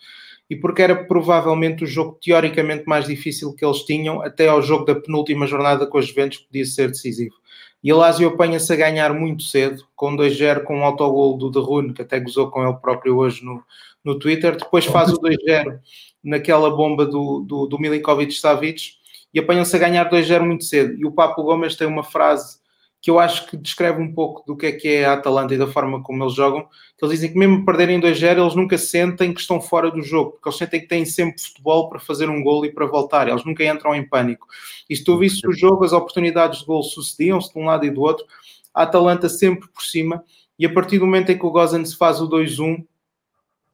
e 0.47 0.55
porque 0.55 0.81
era 0.81 1.03
provavelmente 1.05 1.83
o 1.83 1.87
jogo 1.87 2.19
teoricamente 2.21 2.83
mais 2.85 3.05
difícil 3.05 3.53
que 3.55 3.65
eles 3.65 3.83
tinham, 3.83 4.21
até 4.21 4.47
ao 4.47 4.61
jogo 4.61 4.85
da 4.85 4.95
penúltima 4.95 5.47
jornada 5.47 5.87
com 5.87 5.97
os 5.97 6.07
Juventus, 6.07 6.39
que 6.39 6.47
podia 6.47 6.65
ser 6.65 6.89
decisivo. 6.89 7.35
E 7.83 7.91
a 7.91 7.95
Lazio 7.95 8.27
apanha-se 8.27 8.71
a 8.73 8.75
ganhar 8.75 9.13
muito 9.13 9.43
cedo, 9.43 9.83
com 9.95 10.15
2-0, 10.15 10.63
com 10.63 10.79
um 10.79 10.83
autogol 10.83 11.37
do 11.37 11.49
Derrune, 11.49 11.93
que 11.93 12.01
até 12.01 12.19
gozou 12.19 12.51
com 12.51 12.63
ele 12.63 12.77
próprio 12.77 13.17
hoje 13.17 13.43
no, 13.43 13.63
no 14.03 14.19
Twitter. 14.19 14.57
Depois 14.57 14.85
faz 14.85 15.13
o 15.13 15.21
2-0 15.21 15.79
naquela 16.23 16.69
bomba 16.69 17.05
do, 17.05 17.39
do, 17.39 17.67
do 17.67 17.79
Milinkovic-Savic 17.79 18.98
e 19.33 19.39
apanham-se 19.39 19.75
a 19.75 19.79
ganhar 19.79 20.09
2-0 20.09 20.45
muito 20.45 20.63
cedo. 20.63 20.93
E 20.97 21.05
o 21.05 21.11
Papo 21.11 21.43
Gomes 21.43 21.75
tem 21.75 21.87
uma 21.87 22.03
frase 22.03 22.59
que 23.01 23.09
eu 23.09 23.17
acho 23.17 23.47
que 23.47 23.55
descreve 23.55 24.01
um 24.01 24.13
pouco 24.13 24.45
do 24.45 24.57
que 24.57 24.65
é 24.65 24.71
que 24.73 24.87
é 24.87 25.05
a 25.05 25.13
Atalanta 25.13 25.53
e 25.53 25.57
da 25.57 25.67
forma 25.67 26.03
como 26.03 26.23
eles 26.23 26.33
jogam, 26.33 26.67
que 26.97 27.05
eles 27.05 27.15
dizem 27.15 27.31
que 27.31 27.39
mesmo 27.39 27.63
perderem 27.63 27.99
2-0, 27.99 28.41
eles 28.41 28.55
nunca 28.55 28.77
sentem 28.77 29.33
que 29.33 29.39
estão 29.39 29.61
fora 29.61 29.89
do 29.89 30.01
jogo, 30.01 30.31
porque 30.31 30.49
eles 30.49 30.57
sentem 30.57 30.81
que 30.81 30.87
têm 30.87 31.05
sempre 31.05 31.41
futebol 31.41 31.89
para 31.89 31.99
fazer 31.99 32.29
um 32.29 32.43
gol 32.43 32.65
e 32.65 32.73
para 32.73 32.85
voltar, 32.85 33.29
eles 33.29 33.45
nunca 33.45 33.63
entram 33.63 33.95
em 33.95 34.07
pânico. 34.07 34.45
E 34.89 34.95
se 34.95 35.03
tu 35.03 35.17
visse 35.17 35.47
o 35.47 35.53
jogo, 35.53 35.85
as 35.85 35.93
oportunidades 35.93 36.59
de 36.59 36.65
gol 36.65 36.83
sucediam-se 36.83 37.53
de 37.53 37.59
um 37.59 37.65
lado 37.65 37.85
e 37.85 37.89
do 37.89 38.01
outro, 38.01 38.25
a 38.73 38.83
Atalanta 38.83 39.29
sempre 39.29 39.69
por 39.69 39.81
cima, 39.81 40.23
e 40.57 40.65
a 40.65 40.73
partir 40.73 40.99
do 40.99 41.05
momento 41.05 41.31
em 41.31 41.37
que 41.37 41.45
o 41.45 41.51
Gozan 41.51 41.85
se 41.85 41.95
faz 41.95 42.19
o 42.19 42.29
2-1, 42.29 42.85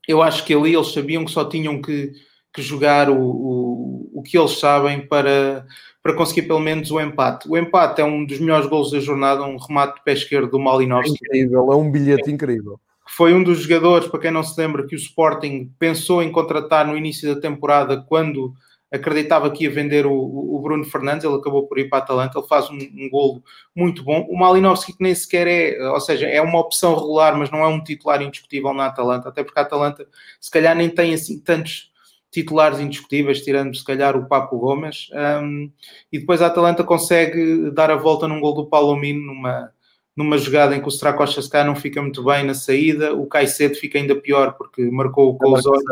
eu 0.08 0.22
acho 0.22 0.46
que 0.46 0.54
ali 0.54 0.76
eles 0.76 0.92
sabiam 0.92 1.26
que 1.26 1.32
só 1.32 1.44
tinham 1.44 1.82
que 1.82 2.14
que 2.56 2.62
jogar 2.62 3.10
o, 3.10 3.20
o, 3.20 4.10
o 4.14 4.24
que 4.24 4.38
eles 4.38 4.58
sabem 4.60 5.06
para, 5.06 5.66
para 6.02 6.14
conseguir 6.16 6.44
pelo 6.44 6.60
menos 6.60 6.90
o 6.90 7.00
empate. 7.00 7.50
O 7.50 7.58
empate 7.58 8.02
é 8.02 8.06
um 8.06 8.26
dos 8.26 8.40
melhores 8.40 8.68
gols 8.68 8.92
da 8.92 9.00
jornada, 9.00 9.44
um 9.44 9.58
remate 9.58 9.96
de 9.96 10.04
pé 10.04 10.14
esquerdo 10.14 10.52
do 10.52 10.60
Malinowski. 10.60 11.18
É 11.32 11.38
incrível, 11.38 11.72
é 11.72 11.76
um 11.76 11.92
bilhete 11.92 12.32
incrível. 12.32 12.80
Foi 13.08 13.34
um 13.34 13.44
dos 13.44 13.60
jogadores, 13.60 14.08
para 14.08 14.20
quem 14.20 14.32
não 14.32 14.42
se 14.42 14.60
lembra, 14.60 14.88
que 14.88 14.96
o 14.96 14.98
Sporting 14.98 15.72
pensou 15.78 16.24
em 16.24 16.32
contratar 16.32 16.88
no 16.88 16.98
início 16.98 17.34
da 17.34 17.40
temporada, 17.40 18.02
quando 18.02 18.54
acreditava 18.92 19.52
que 19.52 19.66
ia 19.66 19.72
vender 19.72 20.06
o, 20.06 20.14
o 20.14 20.60
Bruno 20.62 20.86
Fernandes, 20.86 21.26
ele 21.26 21.36
acabou 21.36 21.68
por 21.68 21.78
ir 21.78 21.90
para 21.90 22.00
a 22.00 22.02
Atalanta, 22.02 22.40
ele 22.40 22.48
faz 22.48 22.70
um, 22.70 22.78
um 22.78 23.10
golo 23.10 23.44
muito 23.76 24.04
bom. 24.04 24.26
O 24.30 24.38
Malinowski 24.38 24.94
que 24.94 25.04
nem 25.04 25.14
sequer 25.14 25.48
é, 25.48 25.90
ou 25.90 26.00
seja, 26.00 26.28
é 26.28 26.42
uma 26.42 26.60
opção 26.60 26.96
regular, 26.96 27.38
mas 27.38 27.52
não 27.52 27.60
é 27.60 27.68
um 27.68 27.84
titular 27.84 28.22
indiscutível 28.22 28.74
na 28.74 28.88
Atalanta, 28.88 29.30
até 29.30 29.44
porque 29.44 29.60
a 29.60 29.64
Atalanta 29.64 30.08
se 30.40 30.50
calhar 30.50 30.76
nem 30.76 30.90
tem 30.90 31.14
assim 31.14 31.40
tantos 31.40 31.92
titulares 32.36 32.82
indiscutíveis, 32.82 33.42
tirando 33.42 33.74
se 33.74 33.84
calhar 33.84 34.18
o 34.18 34.28
Papo 34.28 34.58
Gomes, 34.58 35.10
um, 35.42 35.72
e 36.12 36.20
depois 36.20 36.42
a 36.42 36.48
Atalanta 36.48 36.84
consegue 36.84 37.72
dar 37.72 37.90
a 37.90 37.96
volta 37.96 38.28
num 38.28 38.42
gol 38.42 38.54
do 38.54 38.66
Palomino 38.66 39.34
numa, 39.34 39.72
numa 40.14 40.38
jogada 40.38 40.76
em 40.76 40.82
que 40.82 40.88
o 40.88 40.92
Stracocha 40.92 41.42
se 41.42 41.64
não 41.64 41.74
fica 41.74 42.02
muito 42.02 42.22
bem 42.26 42.44
na 42.44 42.54
saída, 42.54 43.14
o 43.14 43.26
Caicedo 43.26 43.76
fica 43.76 43.98
ainda 43.98 44.16
pior 44.18 44.52
porque 44.58 44.84
marcou 44.92 45.38
com 45.38 45.54
os 45.54 45.66
olhos. 45.66 45.84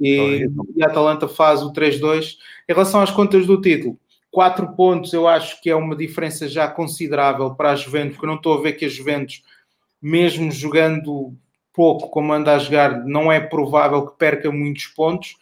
e, 0.00 0.44
e, 0.76 0.82
a 0.82 0.88
Atalanta 0.88 1.28
faz 1.28 1.62
o 1.62 1.72
3-2. 1.72 2.36
Em 2.68 2.72
relação 2.72 3.00
às 3.00 3.12
contas 3.12 3.46
do 3.46 3.60
título, 3.60 3.96
4 4.32 4.74
pontos 4.74 5.12
eu 5.12 5.28
acho 5.28 5.62
que 5.62 5.70
é 5.70 5.76
uma 5.76 5.94
diferença 5.94 6.48
já 6.48 6.66
considerável 6.66 7.54
para 7.54 7.70
a 7.70 7.76
Juventus, 7.76 8.14
porque 8.14 8.26
eu 8.26 8.30
não 8.30 8.36
estou 8.36 8.58
a 8.58 8.60
ver 8.60 8.72
que 8.72 8.86
a 8.86 8.88
Juventus, 8.88 9.44
mesmo 10.02 10.50
jogando 10.50 11.32
pouco 11.72 12.10
como 12.10 12.32
anda 12.32 12.56
a 12.56 12.58
jogar, 12.58 13.04
não 13.04 13.30
é 13.30 13.38
provável 13.38 14.04
que 14.04 14.18
perca 14.18 14.50
muitos 14.50 14.86
pontos 14.88 15.36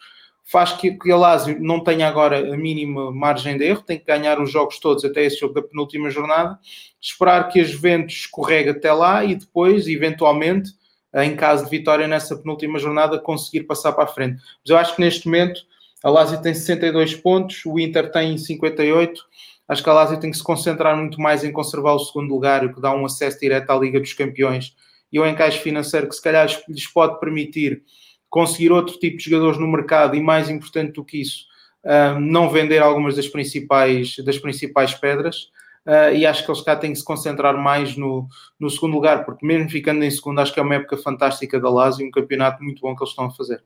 faz 0.49 0.73
que, 0.73 0.91
que 0.91 1.11
a 1.11 1.15
Lazio 1.15 1.59
não 1.61 1.79
tenha 1.79 2.07
agora 2.07 2.53
a 2.53 2.57
mínima 2.57 3.11
margem 3.11 3.55
de 3.55 3.65
erro, 3.65 3.83
tem 3.83 3.99
que 3.99 4.05
ganhar 4.05 4.41
os 4.41 4.51
jogos 4.51 4.79
todos 4.79 5.05
até 5.05 5.23
esse 5.23 5.39
jogo 5.39 5.53
da 5.53 5.61
penúltima 5.61 6.09
jornada, 6.09 6.57
esperar 6.99 7.49
que 7.49 7.59
a 7.59 7.63
Juventus 7.63 8.15
escorregue 8.15 8.69
até 8.69 8.91
lá 8.91 9.23
e 9.23 9.35
depois, 9.35 9.87
eventualmente, 9.87 10.71
em 11.13 11.35
caso 11.35 11.65
de 11.65 11.69
vitória 11.69 12.07
nessa 12.07 12.35
penúltima 12.35 12.79
jornada, 12.79 13.19
conseguir 13.19 13.65
passar 13.65 13.91
para 13.91 14.05
a 14.05 14.07
frente. 14.07 14.37
Mas 14.37 14.69
eu 14.69 14.77
acho 14.77 14.95
que 14.95 15.01
neste 15.01 15.27
momento 15.27 15.61
a 16.03 16.09
Lazio 16.09 16.41
tem 16.41 16.53
62 16.53 17.15
pontos, 17.15 17.63
o 17.65 17.79
Inter 17.79 18.11
tem 18.11 18.35
58. 18.35 19.21
Acho 19.67 19.83
que 19.83 19.89
a 19.89 19.93
Lazio 19.93 20.19
tem 20.19 20.31
que 20.31 20.37
se 20.37 20.43
concentrar 20.43 20.97
muito 20.97 21.21
mais 21.21 21.43
em 21.43 21.51
conservar 21.51 21.93
o 21.93 21.99
segundo 21.99 22.33
lugar, 22.33 22.65
o 22.65 22.73
que 22.73 22.81
dá 22.81 22.91
um 22.91 23.05
acesso 23.05 23.39
direto 23.39 23.69
à 23.69 23.77
Liga 23.77 23.99
dos 23.99 24.13
Campeões 24.13 24.75
e 25.11 25.19
ao 25.19 25.27
encaixe 25.27 25.59
financeiro 25.59 26.07
que 26.09 26.15
se 26.15 26.21
calhar 26.21 26.47
lhes 26.67 26.87
pode 26.87 27.19
permitir 27.19 27.83
conseguir 28.29 28.71
outro 28.71 28.97
tipo 28.99 29.17
de 29.17 29.25
jogadores 29.25 29.59
no 29.59 29.67
mercado 29.67 30.15
e 30.15 30.21
mais 30.21 30.49
importante 30.49 30.93
do 30.93 31.03
que 31.03 31.21
isso, 31.21 31.45
uh, 31.83 32.19
não 32.19 32.49
vender 32.49 32.79
algumas 32.79 33.15
das 33.15 33.27
principais, 33.27 34.15
das 34.23 34.37
principais 34.37 34.93
pedras. 34.93 35.49
Uh, 35.85 36.13
e 36.13 36.25
acho 36.25 36.45
que 36.45 36.51
eles 36.51 36.61
cá 36.61 36.75
têm 36.75 36.91
que 36.91 36.99
se 36.99 37.05
concentrar 37.05 37.57
mais 37.57 37.95
no, 37.97 38.27
no 38.59 38.69
segundo 38.69 38.93
lugar, 38.93 39.25
porque 39.25 39.45
mesmo 39.45 39.69
ficando 39.69 40.03
em 40.03 40.11
segundo, 40.11 40.39
acho 40.39 40.53
que 40.53 40.59
é 40.59 40.63
uma 40.63 40.75
época 40.75 40.97
fantástica 40.97 41.59
da 41.59 41.69
Lazio, 41.69 42.05
um 42.05 42.11
campeonato 42.11 42.63
muito 42.63 42.81
bom 42.81 42.95
que 42.95 43.01
eles 43.01 43.09
estão 43.09 43.25
a 43.25 43.31
fazer. 43.31 43.63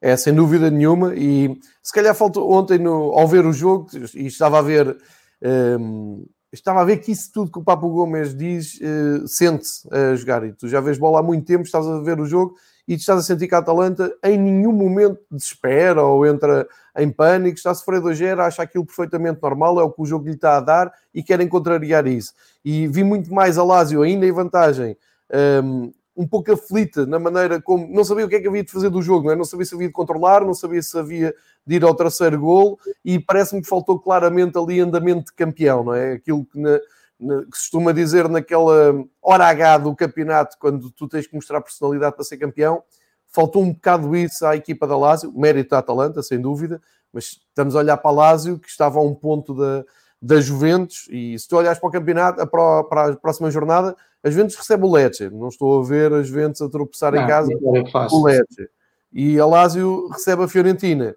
É, 0.00 0.16
sem 0.16 0.34
dúvida 0.34 0.68
nenhuma, 0.68 1.14
e 1.14 1.56
se 1.80 1.92
calhar 1.92 2.14
faltou 2.14 2.52
ontem 2.52 2.76
no, 2.76 3.12
ao 3.12 3.26
ver 3.26 3.46
o 3.46 3.52
jogo, 3.52 3.86
e 4.14 4.26
estava 4.26 4.58
a 4.58 4.62
ver 4.62 4.96
um, 5.80 6.26
estava 6.52 6.82
a 6.82 6.84
ver 6.84 6.98
que 6.98 7.12
isso 7.12 7.30
tudo 7.32 7.50
que 7.50 7.58
o 7.58 7.64
Papo 7.64 7.88
Gomes 7.88 8.36
diz 8.36 8.78
uh, 8.80 9.26
sente-se 9.26 9.88
a 9.94 10.14
jogar, 10.16 10.44
e 10.44 10.52
tu 10.52 10.68
já 10.68 10.80
vês 10.80 10.98
bola 10.98 11.20
há 11.20 11.22
muito 11.22 11.46
tempo, 11.46 11.62
estás 11.62 11.86
a 11.86 12.00
ver 12.00 12.20
o 12.20 12.26
jogo 12.26 12.56
e 12.86 12.94
estás 12.94 13.18
a 13.18 13.22
sentir 13.22 13.48
que 13.48 13.54
a 13.54 13.58
Atalanta 13.58 14.12
em 14.24 14.38
nenhum 14.38 14.72
momento 14.72 15.20
desespera 15.30 16.02
ou 16.02 16.26
entra 16.26 16.66
em 16.96 17.10
pânico, 17.10 17.56
está 17.56 17.70
a 17.70 17.74
sofrer 17.74 18.00
2-0, 18.00 18.40
acha 18.40 18.62
aquilo 18.62 18.84
perfeitamente 18.84 19.40
normal, 19.40 19.80
é 19.80 19.84
o 19.84 19.90
que 19.90 20.02
o 20.02 20.06
jogo 20.06 20.26
lhe 20.26 20.34
está 20.34 20.56
a 20.56 20.60
dar 20.60 20.92
e 21.14 21.22
querem 21.22 21.48
contrariar 21.48 22.06
isso. 22.06 22.34
E 22.64 22.86
vi 22.86 23.04
muito 23.04 23.32
mais 23.32 23.56
a 23.56 23.64
Lazio 23.64 24.02
ainda 24.02 24.26
em 24.26 24.32
vantagem, 24.32 24.96
um, 25.64 25.92
um 26.16 26.26
pouco 26.26 26.52
aflita 26.52 27.06
na 27.06 27.18
maneira 27.18 27.60
como 27.60 27.88
não 27.88 28.04
sabia 28.04 28.26
o 28.26 28.28
que 28.28 28.36
é 28.36 28.40
que 28.40 28.48
havia 28.48 28.62
de 28.62 28.70
fazer 28.70 28.90
do 28.90 29.00
jogo, 29.00 29.26
não, 29.26 29.32
é? 29.32 29.36
não 29.36 29.44
sabia 29.44 29.64
se 29.64 29.74
havia 29.74 29.86
de 29.86 29.92
controlar, 29.92 30.44
não 30.44 30.54
sabia 30.54 30.82
se 30.82 30.98
havia 30.98 31.34
de 31.66 31.76
ir 31.76 31.84
ao 31.84 31.94
terceiro 31.94 32.38
gol 32.38 32.78
e 33.04 33.18
parece-me 33.18 33.62
que 33.62 33.68
faltou 33.68 33.98
claramente 33.98 34.58
ali 34.58 34.80
andamento 34.80 35.26
de 35.26 35.32
campeão, 35.32 35.84
não 35.84 35.94
é? 35.94 36.14
Aquilo 36.14 36.44
que 36.44 36.58
na, 36.58 36.78
costuma 37.50 37.92
dizer 37.92 38.28
naquela 38.28 38.94
hora 39.20 39.46
H 39.46 39.78
do 39.78 39.94
campeonato, 39.94 40.56
quando 40.58 40.90
tu 40.90 41.08
tens 41.08 41.26
que 41.26 41.34
mostrar 41.34 41.60
personalidade 41.60 42.14
para 42.14 42.24
ser 42.24 42.36
campeão, 42.36 42.82
faltou 43.28 43.62
um 43.62 43.72
bocado 43.72 44.14
isso 44.14 44.44
à 44.46 44.54
equipa 44.54 44.86
da 44.86 44.96
Lazio, 44.96 45.32
mérito 45.32 45.70
da 45.70 45.78
Atalanta, 45.78 46.22
sem 46.22 46.40
dúvida, 46.40 46.80
mas 47.12 47.40
estamos 47.48 47.74
a 47.74 47.78
olhar 47.78 47.96
para 47.96 48.10
a 48.10 48.14
Lazio, 48.14 48.58
que 48.58 48.68
estava 48.68 48.98
a 48.98 49.02
um 49.02 49.14
ponto 49.14 49.54
da, 49.54 49.84
da 50.20 50.40
Juventus, 50.40 51.08
e 51.10 51.38
se 51.38 51.48
tu 51.48 51.56
olhares 51.56 51.78
para 51.78 51.88
o 51.88 51.92
campeonato, 51.92 52.46
para, 52.46 52.84
para 52.84 53.12
a 53.12 53.16
próxima 53.16 53.50
jornada, 53.50 53.96
a 54.22 54.30
Juventus 54.30 54.56
recebe 54.56 54.84
o 54.84 54.92
Lecce, 54.92 55.30
não 55.30 55.48
estou 55.48 55.80
a 55.80 55.84
ver 55.84 56.12
a 56.12 56.22
Juventus 56.22 56.62
a 56.62 56.68
tropeçar 56.68 57.12
não, 57.12 57.22
em 57.22 57.26
casa 57.26 57.52
é 57.52 57.56
o 57.56 58.24
Lecce, 58.24 58.68
e 59.12 59.38
a 59.40 59.46
Lazio 59.46 60.08
recebe 60.08 60.44
a 60.44 60.48
Fiorentina, 60.48 61.16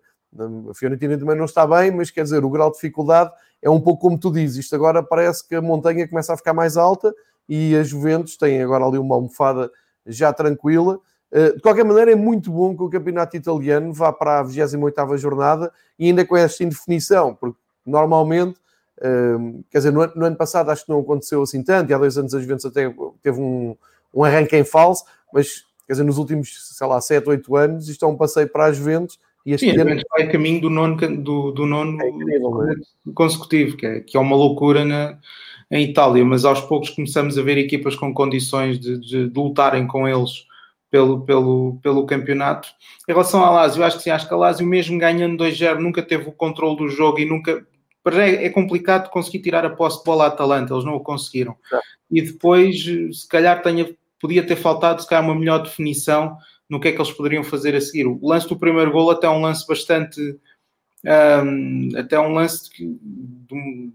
a 0.70 0.74
Fiorentina 0.74 1.18
também 1.18 1.36
não 1.36 1.46
está 1.46 1.66
bem, 1.66 1.92
mas 1.92 2.12
quer 2.12 2.24
dizer, 2.24 2.44
o 2.44 2.50
grau 2.50 2.70
de 2.70 2.76
dificuldade 2.76 3.32
é 3.62 3.70
um 3.70 3.80
pouco 3.80 4.02
como 4.02 4.20
tu 4.20 4.32
dizes. 4.32 4.66
Isto 4.66 4.76
agora 4.76 5.02
parece 5.02 5.48
que 5.48 5.56
a 5.56 5.62
montanha 5.62 6.08
começa 6.08 6.34
a 6.34 6.38
ficar 6.38 6.54
mais 6.54 6.78
alta 6.78 7.14
e 7.48 7.76
a 7.76 7.84
Juventus 7.84 8.38
tem 8.38 8.62
agora 8.62 8.86
ali 8.86 8.98
uma 8.98 9.16
almofada 9.16 9.72
já 10.06 10.32
tranquila. 10.34 11.00
Eh, 11.32 11.54
de 11.54 11.62
qualquer 11.62 11.84
maneira, 11.84 12.12
é 12.12 12.16
muito 12.16 12.52
bom 12.52 12.76
que 12.76 12.84
o 12.84 12.90
campeonato 12.90 13.36
italiano 13.36 13.92
vá 13.92 14.12
para 14.14 14.40
a 14.40 14.44
28 14.44 15.18
jornada 15.18 15.72
e 15.98 16.08
ainda 16.08 16.26
com 16.26 16.38
esta 16.38 16.64
indefinição, 16.64 17.34
porque 17.34 17.58
normalmente, 17.86 18.60
eh, 19.02 19.36
quer 19.70 19.80
dizer, 19.80 19.92
no 19.92 20.26
ano 20.26 20.36
passado 20.36 20.70
acho 20.70 20.86
que 20.86 20.92
não 20.92 21.00
aconteceu 21.00 21.42
assim 21.42 21.64
tanto, 21.64 21.90
e 21.90 21.94
há 21.94 21.98
dois 21.98 22.18
anos 22.18 22.34
a 22.34 22.40
Juventus 22.40 22.66
até 22.66 22.94
teve 23.22 23.42
um, 23.42 23.76
um 24.14 24.24
arranque 24.24 24.56
em 24.56 24.64
falso, 24.64 25.04
mas 25.34 25.66
quer 25.88 25.94
dizer, 25.94 26.04
nos 26.04 26.18
últimos, 26.18 26.76
sei 26.78 26.88
lá, 26.88 27.02
7, 27.02 27.28
8 27.28 27.56
anos, 27.56 27.90
isto 27.90 28.06
é 28.06 28.08
um 28.08 28.16
passeio 28.16 28.50
para 28.50 28.66
a 28.66 28.72
Juventus 28.72 29.20
e 29.46 29.54
este 29.54 29.72
Sim, 29.72 29.78
ano... 29.78 30.02
vai 30.10 30.28
caminho 30.28 30.62
do 30.62 30.70
nono, 30.70 30.96
do, 31.18 31.52
do 31.52 31.66
nono 31.66 32.02
é 32.02 32.10
incrível, 32.10 32.64
é? 32.64 32.74
consecutivo, 33.14 33.78
que 33.78 33.86
é, 33.86 34.00
que 34.00 34.18
é 34.18 34.20
uma 34.20 34.36
loucura 34.36 34.84
na, 34.84 35.20
em 35.70 35.84
Itália, 35.84 36.26
mas 36.26 36.46
aos 36.46 36.62
poucos 36.62 36.90
começamos 36.90 37.38
a 37.38 37.44
ver 37.44 37.58
equipas 37.58 37.96
com 37.96 38.14
condições 38.14 38.80
de, 38.80 39.00
de, 39.00 39.30
de 39.30 39.40
lutarem 39.40 39.86
com 39.86 40.08
eles 40.08 40.46
pelo, 40.90 41.22
pelo, 41.22 41.80
pelo 41.84 42.06
campeonato. 42.06 42.70
Em 43.08 43.12
relação 43.12 43.44
ao 43.44 43.54
Lazio, 43.54 43.84
acho 43.84 43.98
que 43.98 44.04
sim, 44.04 44.10
acho 44.10 44.28
que 44.28 44.34
a 44.34 44.38
Lazio, 44.38 44.66
mesmo 44.66 44.98
ganhando 44.98 45.44
2-0, 45.44 45.80
nunca 45.80 46.02
teve 46.02 46.30
o 46.30 46.32
controle 46.32 46.78
do 46.78 46.90
jogo 46.90 47.20
e 47.20 47.26
nunca. 47.26 47.66
É, 48.08 48.46
é 48.46 48.50
complicado 48.50 49.10
conseguir 49.10 49.40
tirar 49.40 49.66
a 49.66 49.70
posse 49.70 49.98
de 49.98 50.06
bola 50.06 50.26
à 50.26 50.28
Atalanta, 50.28 50.74
eles 50.74 50.86
não 50.86 50.96
o 50.96 51.00
conseguiram. 51.00 51.56
É. 51.74 51.80
E 52.12 52.22
depois, 52.22 52.84
se 52.84 53.28
calhar, 53.28 53.62
tenha, 53.64 53.90
podia 54.20 54.46
ter 54.46 54.56
faltado 54.56 55.02
se 55.02 55.08
calhar, 55.08 55.24
uma 55.24 55.36
melhor 55.36 55.60
definição 55.60 56.38
no 56.70 56.80
que 56.80 56.88
é 56.88 56.92
que 56.92 56.98
eles 56.98 57.12
poderiam 57.12 57.44
fazer 57.44 57.76
a 57.76 57.82
seguir. 57.82 58.08
O 58.08 58.20
lance 58.28 58.48
do 58.48 58.58
primeiro 58.58 58.92
gol 58.92 59.12
até 59.12 59.28
é 59.28 59.30
um 59.30 59.42
lance 59.42 59.66
bastante. 59.68 60.20
Um, 61.06 61.90
até 61.96 62.20
um 62.20 62.34
lance 62.34 62.70
que 62.70 62.84
um, 63.52 63.92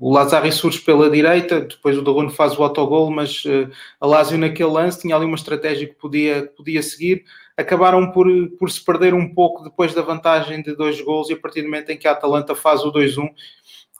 o 0.00 0.12
Lazari 0.12 0.50
surge 0.52 0.80
pela 0.80 1.10
direita, 1.10 1.60
depois 1.60 1.96
o 1.98 2.02
Darwin 2.02 2.30
faz 2.30 2.58
o 2.58 2.62
autogol, 2.62 3.10
mas 3.10 3.44
uh, 3.44 3.70
a 4.00 4.06
Lazio 4.06 4.38
naquele 4.38 4.70
lance 4.70 5.00
tinha 5.00 5.14
ali 5.14 5.24
uma 5.24 5.36
estratégia 5.36 5.86
que 5.86 5.94
podia, 5.94 6.50
podia 6.56 6.82
seguir. 6.82 7.24
Acabaram 7.56 8.10
por, 8.12 8.26
por 8.58 8.70
se 8.70 8.84
perder 8.84 9.14
um 9.14 9.32
pouco 9.32 9.64
depois 9.64 9.94
da 9.94 10.02
vantagem 10.02 10.62
de 10.62 10.74
dois 10.74 11.00
gols 11.00 11.30
e 11.30 11.32
a 11.32 11.38
partir 11.38 11.62
do 11.62 11.68
momento 11.68 11.90
em 11.90 11.96
que 11.96 12.06
a 12.06 12.12
Atalanta 12.12 12.54
faz 12.54 12.82
o 12.84 12.92
2-1, 12.92 13.28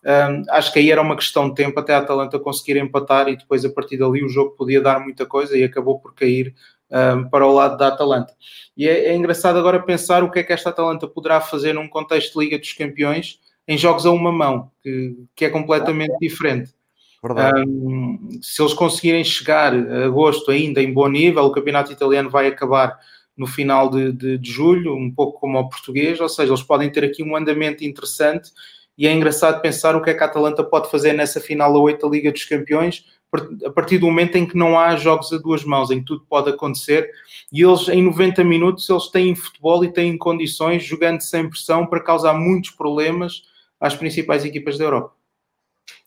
um, 0.07 0.45
acho 0.51 0.73
que 0.73 0.79
aí 0.79 0.89
era 0.89 1.03
uma 1.03 1.17
questão 1.17 1.49
de 1.49 1.57
tempo 1.57 1.81
até 1.81 1.93
a 1.93 1.99
Atalanta 1.99 2.39
conseguir 2.39 2.79
empatar 2.79 3.29
e 3.29 3.37
depois 3.37 3.65
a 3.65 3.71
partir 3.71 3.97
dali 3.97 4.25
o 4.25 4.29
jogo 4.29 4.53
podia 4.53 4.81
dar 4.81 5.01
muita 5.01 5.27
coisa 5.27 5.59
e 5.59 5.65
acabou 5.65 5.99
por 5.99 6.15
cair 6.15 6.55
um, 6.89 7.29
para 7.29 7.45
o 7.45 7.53
lado 7.53 7.77
da 7.77 7.89
Atalanta. 7.89 8.33
E 8.77 8.89
é, 8.89 9.07
é, 9.07 9.17
engraçado 9.17 9.59
agora 9.59 9.83
pensar 9.83 10.23
o 10.23 10.31
que 10.31 10.39
é 10.39 10.43
que 10.45 10.53
esta 10.53 10.71
Atalanta 10.71 11.09
poderá 11.09 11.41
fazer 11.41 11.73
num 11.73 11.89
contexto 11.89 12.39
de 12.39 12.45
Liga 12.45 12.57
dos 12.57 12.73
Campeões 12.73 13.41
em 13.67 13.77
jogos 13.77 14.07
a 14.07 14.13
uma 14.13 14.31
mão, 14.31 14.71
que, 14.81 15.17
que 15.35 15.45
é 15.45 15.51
completamente 15.51 16.17
diferente. 16.21 16.73
Um, 17.25 18.29
se 18.41 18.63
eles 18.63 18.75
conseguirem 18.75 19.25
chegar 19.25 19.75
a 19.75 20.05
agosto 20.05 20.53
ainda 20.53 20.81
em 20.81 20.93
bom 20.93 21.09
nível, 21.09 21.43
o 21.47 21.51
campeonato 21.51 21.91
italiano 21.91 22.31
vai 22.31 22.47
acabar 22.47 22.97
no 23.37 23.49
final 23.49 23.91
de, 23.91 24.13
de, 24.13 24.39
de, 24.39 24.51
julho, 24.51 24.95
um 24.95 25.11
pouco 25.13 25.41
como 25.41 25.59
o 25.59 25.69
português, 25.69 26.21
ou 26.21 26.29
seja, 26.29 26.53
eles 26.53 26.63
podem 26.63 26.89
ter 26.91 27.03
aqui 27.03 27.25
um 27.25 27.35
andamento 27.35 27.85
interessante 27.85 28.53
e 28.97 29.07
é 29.07 29.13
engraçado 29.13 29.61
pensar 29.61 29.95
o 29.95 30.03
que 30.03 30.11
é 30.11 30.15
que 30.15 30.23
a 30.23 30.27
Atalanta 30.27 30.65
pode 30.65 30.91
fazer 30.91 31.13
nessa 31.13 31.41
final 31.41 31.75
a 31.75 31.79
8 31.79 32.07
da 32.07 32.13
Liga 32.13 32.33
dos 32.33 32.45
Campeões, 32.45 33.05
a 33.65 33.71
partir 33.71 33.99
do 33.99 34.07
momento 34.07 34.37
em 34.37 34.47
que 34.47 34.57
não 34.57 34.79
há 34.79 34.97
jogos 34.97 35.33
a 35.33 35.37
duas 35.37 35.65
mãos, 35.65 35.91
em 35.91 35.99
que 35.99 36.07
tudo 36.07 36.25
pode 36.29 36.49
acontecer, 36.49 37.11
e 37.53 37.63
eles 37.63 37.89
em 37.89 38.03
90 38.03 38.43
minutos 38.45 38.89
eles 38.89 39.09
têm 39.09 39.35
futebol 39.35 39.85
e 39.85 39.93
têm 39.93 40.17
condições, 40.17 40.85
jogando 40.85 41.21
sem 41.21 41.49
pressão, 41.49 41.87
para 41.87 42.03
causar 42.03 42.35
muitos 42.35 42.71
problemas 42.71 43.43
às 43.81 43.95
principais 43.95 44.45
equipas 44.45 44.79
da 44.79 44.85
Europa. 44.85 45.13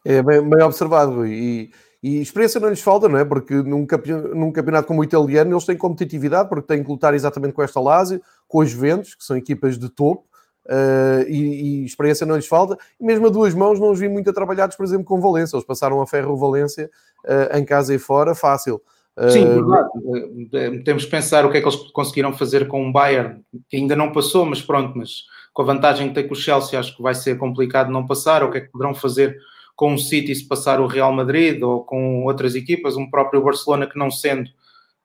É 0.05 0.23
bem, 0.23 0.41
bem 0.41 0.63
observado 0.63 1.25
e, 1.27 1.71
e, 2.01 2.21
experiência 2.21 2.59
não 2.59 2.69
lhes 2.69 2.81
falta, 2.81 3.09
não 3.09 3.19
é? 3.19 3.25
Porque 3.25 3.53
num, 3.53 3.85
num, 4.33 4.51
campeonato 4.51 4.87
como 4.87 5.01
o 5.01 5.03
italiano 5.03 5.51
eles 5.51 5.65
têm 5.65 5.77
competitividade, 5.77 6.49
porque 6.49 6.67
têm 6.67 6.83
que 6.83 6.89
lutar 6.89 7.13
exatamente 7.13 7.53
com 7.53 7.61
esta 7.61 7.79
Lazio, 7.79 8.21
com 8.47 8.59
os 8.59 8.69
Juventus, 8.69 9.13
que 9.13 9.23
são 9.23 9.37
equipas 9.37 9.77
de 9.77 9.89
topo, 9.89 10.28
Uh, 10.69 11.27
e, 11.27 11.81
e, 11.81 11.85
experiência 11.85 12.27
não 12.27 12.35
lhes 12.35 12.45
falta. 12.45 12.77
E 12.99 13.03
mesmo 13.03 13.25
a 13.25 13.29
duas 13.29 13.55
mãos 13.55 13.79
não 13.79 13.89
os 13.89 13.99
vi 13.99 14.07
muito 14.07 14.31
trabalhados, 14.31 14.77
por 14.77 14.85
exemplo, 14.85 15.05
com 15.05 15.19
Valência. 15.19 15.55
Eles 15.55 15.65
passaram 15.65 15.99
a 15.99 16.05
ferro 16.05 16.37
Valência 16.37 16.91
uh, 17.25 17.57
em 17.57 17.65
casa 17.65 17.93
e 17.95 17.97
fora, 17.97 18.35
fácil. 18.35 18.79
Uh, 19.17 19.31
Sim, 19.31 19.45
verdade. 19.45 20.83
Temos 20.83 21.05
que 21.05 21.11
pensar 21.11 21.43
o 21.43 21.51
que 21.51 21.57
é 21.57 21.61
que 21.61 21.67
eles 21.67 21.91
conseguiram 21.91 22.31
fazer 22.33 22.67
com 22.67 22.87
o 22.87 22.91
Bayern, 22.91 23.41
que 23.67 23.77
ainda 23.77 23.95
não 23.95 24.11
passou, 24.11 24.45
mas 24.45 24.61
pronto, 24.61 24.95
mas 24.95 25.23
com 25.53 25.63
a 25.63 25.65
vantagem 25.65 26.09
que 26.09 26.13
tem 26.13 26.27
com 26.27 26.33
o 26.33 26.37
Chelsea, 26.37 26.79
acho 26.79 26.95
que 26.95 27.01
vai 27.01 27.15
ser 27.15 27.35
complicado 27.39 27.91
não 27.91 28.05
passar. 28.05 28.43
O 28.43 28.51
que 28.51 28.59
é 28.59 28.61
que 28.61 28.71
poderão 28.71 28.93
fazer 28.93 29.39
com 29.75 29.95
o 29.95 29.97
City 29.97 30.35
se 30.35 30.47
passar 30.47 30.79
o 30.79 30.85
Real 30.85 31.11
Madrid 31.11 31.59
ou 31.63 31.83
com 31.83 32.25
outras 32.25 32.53
equipas, 32.53 32.95
um 32.95 33.09
próprio 33.09 33.41
Barcelona 33.41 33.87
que 33.87 33.97
não 33.97 34.11
sendo 34.11 34.47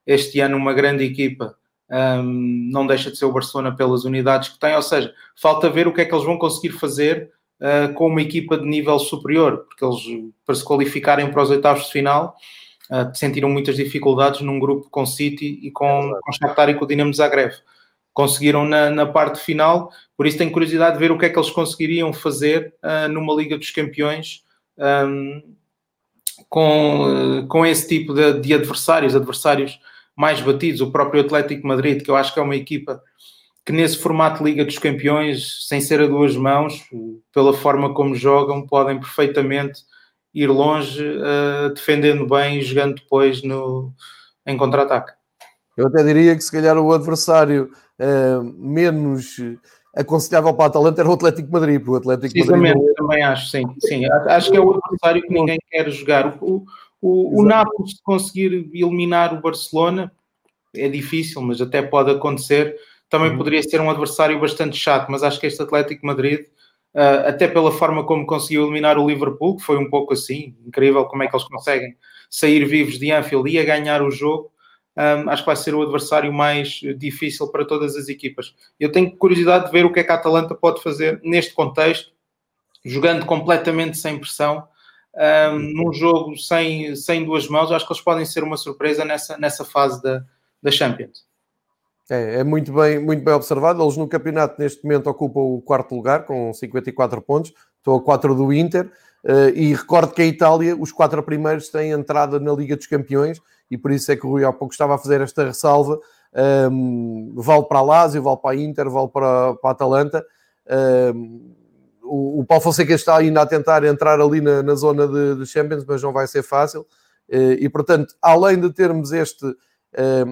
este 0.07 0.41
ano 0.41 0.59
uma 0.59 0.75
grande 0.75 1.05
equipa, 1.05 1.57
um, 1.91 2.69
não 2.71 2.87
deixa 2.87 3.11
de 3.11 3.19
ser 3.19 3.25
o 3.25 3.33
Barcelona 3.33 3.75
pelas 3.75 4.05
unidades 4.05 4.49
que 4.49 4.59
tem, 4.59 4.75
ou 4.75 4.83
seja, 4.83 5.13
falta 5.37 5.69
ver 5.69 5.87
o 5.87 5.93
que 5.93 6.01
é 6.01 6.05
que 6.05 6.15
eles 6.15 6.25
vão 6.25 6.39
conseguir 6.39 6.71
fazer 6.71 7.31
uh, 7.61 7.93
com 7.95 8.07
uma 8.07 8.23
equipa 8.23 8.57
de 8.57 8.65
nível 8.65 8.99
superior, 8.99 9.67
porque 9.69 9.85
eles, 9.85 10.33
para 10.45 10.55
se 10.55 10.65
qualificarem 10.65 11.31
para 11.31 11.43
os 11.43 11.51
oitavos 11.51 11.87
de 11.87 11.93
final, 11.93 12.35
uh, 12.91 13.15
sentiram 13.15 13.51
muitas 13.51 13.77
dificuldades 13.77 14.41
num 14.41 14.59
grupo 14.59 14.89
com 14.91 15.05
City 15.05 15.59
e 15.63 15.71
com, 15.71 16.11
com 16.23 16.33
Shakhtar 16.33 16.71
e 16.71 16.75
com 16.75 16.85
o 16.85 16.89
Dinamo 16.89 17.13
Zagreb. 17.13 17.53
Conseguiram 18.13 18.65
na, 18.65 18.91
na, 18.91 19.07
parte 19.07 19.41
final, 19.41 19.91
por 20.17 20.27
isso 20.27 20.39
tenho 20.39 20.53
curiosidade 20.53 20.95
de 20.95 21.01
ver 21.01 21.11
o 21.11 21.19
que 21.19 21.27
é 21.27 21.29
que 21.29 21.39
eles 21.39 21.51
conseguiriam 21.51 22.13
fazer 22.13 22.75
uh, 22.83 23.09
numa 23.09 23.35
Liga 23.35 23.59
dos 23.59 23.71
Campeões 23.71 24.45
um, 24.79 25.43
com, 26.49 27.47
com 27.49 27.67
esse 27.67 27.89
tipo 27.89 28.15
de, 28.15 28.41
de 28.41 28.55
adversários, 28.55 29.17
adversários 29.17 29.81
mais 30.17 30.41
batidos. 30.41 30.81
O 30.81 30.91
próprio 30.91 31.23
Atlético 31.23 31.67
Madrid, 31.67 32.03
que 32.03 32.11
eu 32.11 32.17
acho 32.17 32.33
que 32.33 32.41
é 32.41 32.43
uma 32.43 32.57
equipa 32.57 33.03
que 33.65 33.73
nesse 33.73 33.99
formato 33.99 34.45
de 34.45 34.51
Liga 34.51 34.65
dos 34.65 34.79
Campeões, 34.79 35.67
sem 35.67 35.81
ser 35.81 36.01
a 36.01 36.07
duas 36.07 36.37
mãos, 36.37 36.85
pela 37.33 37.55
forma 37.55 37.95
como 37.95 38.15
jogam, 38.15 38.67
podem 38.67 39.01
perfeitamente 39.01 39.81
ir 40.35 40.49
longe, 40.49 41.03
uh, 41.03 41.73
defendendo 41.73 42.27
bem 42.27 42.59
e 42.59 42.63
jogando 42.63 42.97
depois 42.97 43.43
no, 43.43 43.93
em 44.47 44.57
contra-ataque. 44.57 45.13
Eu 45.77 45.87
até 45.87 46.03
diria 46.03 46.37
que 46.37 46.43
se 46.43 46.53
calhar 46.53 46.77
o 46.77 46.93
adversário 46.93 47.71
uh, 47.99 48.45
menos 48.59 49.37
aconselhável 49.97 50.53
para 50.55 50.65
o 50.65 50.67
Atalanta 50.67 51.01
era 51.01 51.09
o 51.09 51.15
Atlético 51.15 51.53
Madrid, 51.53 51.79
porque 51.79 51.93
o 51.93 51.97
Atlético 51.97 52.51
Madrid... 52.51 52.75
Não... 52.75 52.95
também 52.95 53.23
acho, 53.23 53.49
sim, 53.49 53.65
sim. 53.81 54.05
Acho 54.29 54.51
que 54.51 54.57
é 54.57 54.61
o 54.61 54.75
adversário 54.75 55.23
que 55.23 55.33
ninguém 55.33 55.59
quer 55.71 55.89
jogar. 55.91 56.37
O, 56.41 56.65
o, 57.07 57.43
o 57.43 57.45
Nápoles 57.45 58.01
conseguir 58.03 58.71
eliminar 58.73 59.35
o 59.35 59.41
Barcelona 59.43 60.11
é 60.75 60.89
difícil, 60.89 61.43
mas 61.43 61.61
até 61.61 61.83
pode 61.83 62.11
acontecer. 62.11 62.75
Também 63.11 63.31
uhum. 63.31 63.37
poderia 63.37 63.63
ser 63.63 63.79
um 63.79 63.91
adversário 63.91 64.41
bastante 64.41 64.75
chato, 64.79 65.11
mas 65.11 65.23
acho 65.23 65.39
que 65.39 65.47
este 65.47 65.61
Atlético 65.61 66.07
Madrid 66.07 66.47
uh, 66.95 67.29
até 67.29 67.47
pela 67.47 67.71
forma 67.71 68.05
como 68.05 68.27
conseguiu 68.27 68.65
eliminar 68.65 68.97
o 68.97 69.07
Liverpool, 69.07 69.57
que 69.59 69.63
foi 69.63 69.77
um 69.77 69.91
pouco 69.91 70.15
assim, 70.15 70.57
incrível 70.67 71.05
como 71.05 71.23
é 71.23 71.29
que 71.29 71.37
eles 71.37 71.47
conseguem 71.47 71.95
sair 72.31 72.65
vivos 72.65 72.99
de 72.99 73.13
Anfield 73.13 73.51
e 73.51 73.59
a 73.59 73.65
ganhar 73.65 74.03
o 74.03 74.11
jogo. 74.11 74.51
Um, 74.97 75.29
acho 75.29 75.43
que 75.43 75.47
vai 75.47 75.57
ser 75.57 75.75
o 75.75 75.83
adversário 75.83 76.33
mais 76.33 76.81
difícil 76.97 77.49
para 77.49 77.67
todas 77.67 77.97
as 77.97 78.09
equipas. 78.09 78.55
Eu 78.81 78.91
tenho 78.91 79.15
curiosidade 79.15 79.67
de 79.67 79.73
ver 79.73 79.85
o 79.85 79.93
que 79.93 80.01
é 80.01 80.05
que 80.05 80.13
a 80.13 80.15
Atalanta 80.15 80.55
pode 80.55 80.83
fazer 80.83 81.21
neste 81.23 81.53
contexto, 81.53 82.13
jogando 82.83 83.27
completamente 83.27 83.99
sem 83.99 84.19
pressão, 84.19 84.67
um, 85.17 85.59
num 85.59 85.93
jogo 85.93 86.37
sem, 86.37 86.95
sem 86.97 87.25
duas 87.25 87.49
mãos. 87.49 87.71
Acho 87.71 87.87
que 87.87 87.93
eles 87.93 88.03
podem 88.03 88.25
ser 88.25 88.43
uma 88.43 88.57
surpresa 88.57 89.05
nessa, 89.05 89.37
nessa 89.39 89.65
fase 89.65 90.03
da, 90.03 90.23
da 90.63 90.71
Champions. 90.71 91.25
É, 92.11 92.41
é, 92.41 92.45
muito, 92.45 92.73
bem, 92.73 92.99
muito 92.99 93.25
bem 93.25 93.35
observado. 93.35 93.83
Eles 93.83 93.97
no 93.97 94.09
campeonato, 94.09 94.61
neste 94.61 94.83
momento, 94.85 95.09
ocupam 95.09 95.41
o 95.41 95.63
quarto 95.63 95.95
lugar 95.95 96.25
com 96.25 96.53
54 96.53 97.21
pontos. 97.23 97.53
Estão 97.79 97.95
a 97.95 98.03
4 98.03 98.35
do 98.35 98.53
Inter. 98.53 98.91
Uh, 99.25 99.49
e 99.55 99.75
recordo 99.75 100.13
que 100.13 100.21
a 100.21 100.27
Itália, 100.27 100.77
os 100.77 100.93
quatro 100.93 101.23
primeiros, 101.23 101.71
têm 101.71 101.93
entrada 101.93 102.39
na 102.39 102.53
Liga 102.53 102.77
dos 102.77 102.87
Campeões 102.87 103.41
e 103.71 103.79
por 103.79 103.91
isso 103.91 104.13
é 104.13 104.17
que 104.17 104.27
o 104.27 104.31
Rui 104.31 104.45
há 104.45 104.53
pouco 104.53 104.75
estava 104.75 104.95
a 104.95 104.99
fazer 104.99 105.23
esta 105.23 105.45
ressalva. 105.45 105.99
Um, 106.71 107.33
vale 107.35 107.65
para 107.65 107.79
a 107.79 107.83
Lazio, 107.83 108.23
vale 108.23 108.37
para 108.37 108.51
a 108.51 108.57
Inter, 108.57 108.91
vale 108.91 109.09
para, 109.09 109.55
para 109.55 109.71
a 109.71 109.73
Atalanta. 109.73 110.25
Um, 111.15 111.54
o, 112.05 112.41
o 112.41 112.45
Paulo 112.45 112.63
Fonseca 112.63 112.93
está 112.93 113.17
ainda 113.17 113.43
a 113.43 113.47
tentar 113.47 113.85
entrar 113.85 114.21
ali 114.21 114.41
na, 114.41 114.63
na 114.63 114.75
zona 114.75 115.09
de, 115.09 115.37
de, 115.37 115.47
Champions, 115.47 115.85
mas 115.87 116.03
não 116.03 116.13
vai 116.13 116.27
ser 116.27 116.43
fácil. 116.43 116.83
Uh, 117.29 117.57
e 117.59 117.69
portanto, 117.69 118.15
além 118.21 118.61
de 118.61 118.71
termos 118.73 119.13
este 119.13 119.45
uh, 119.47 119.57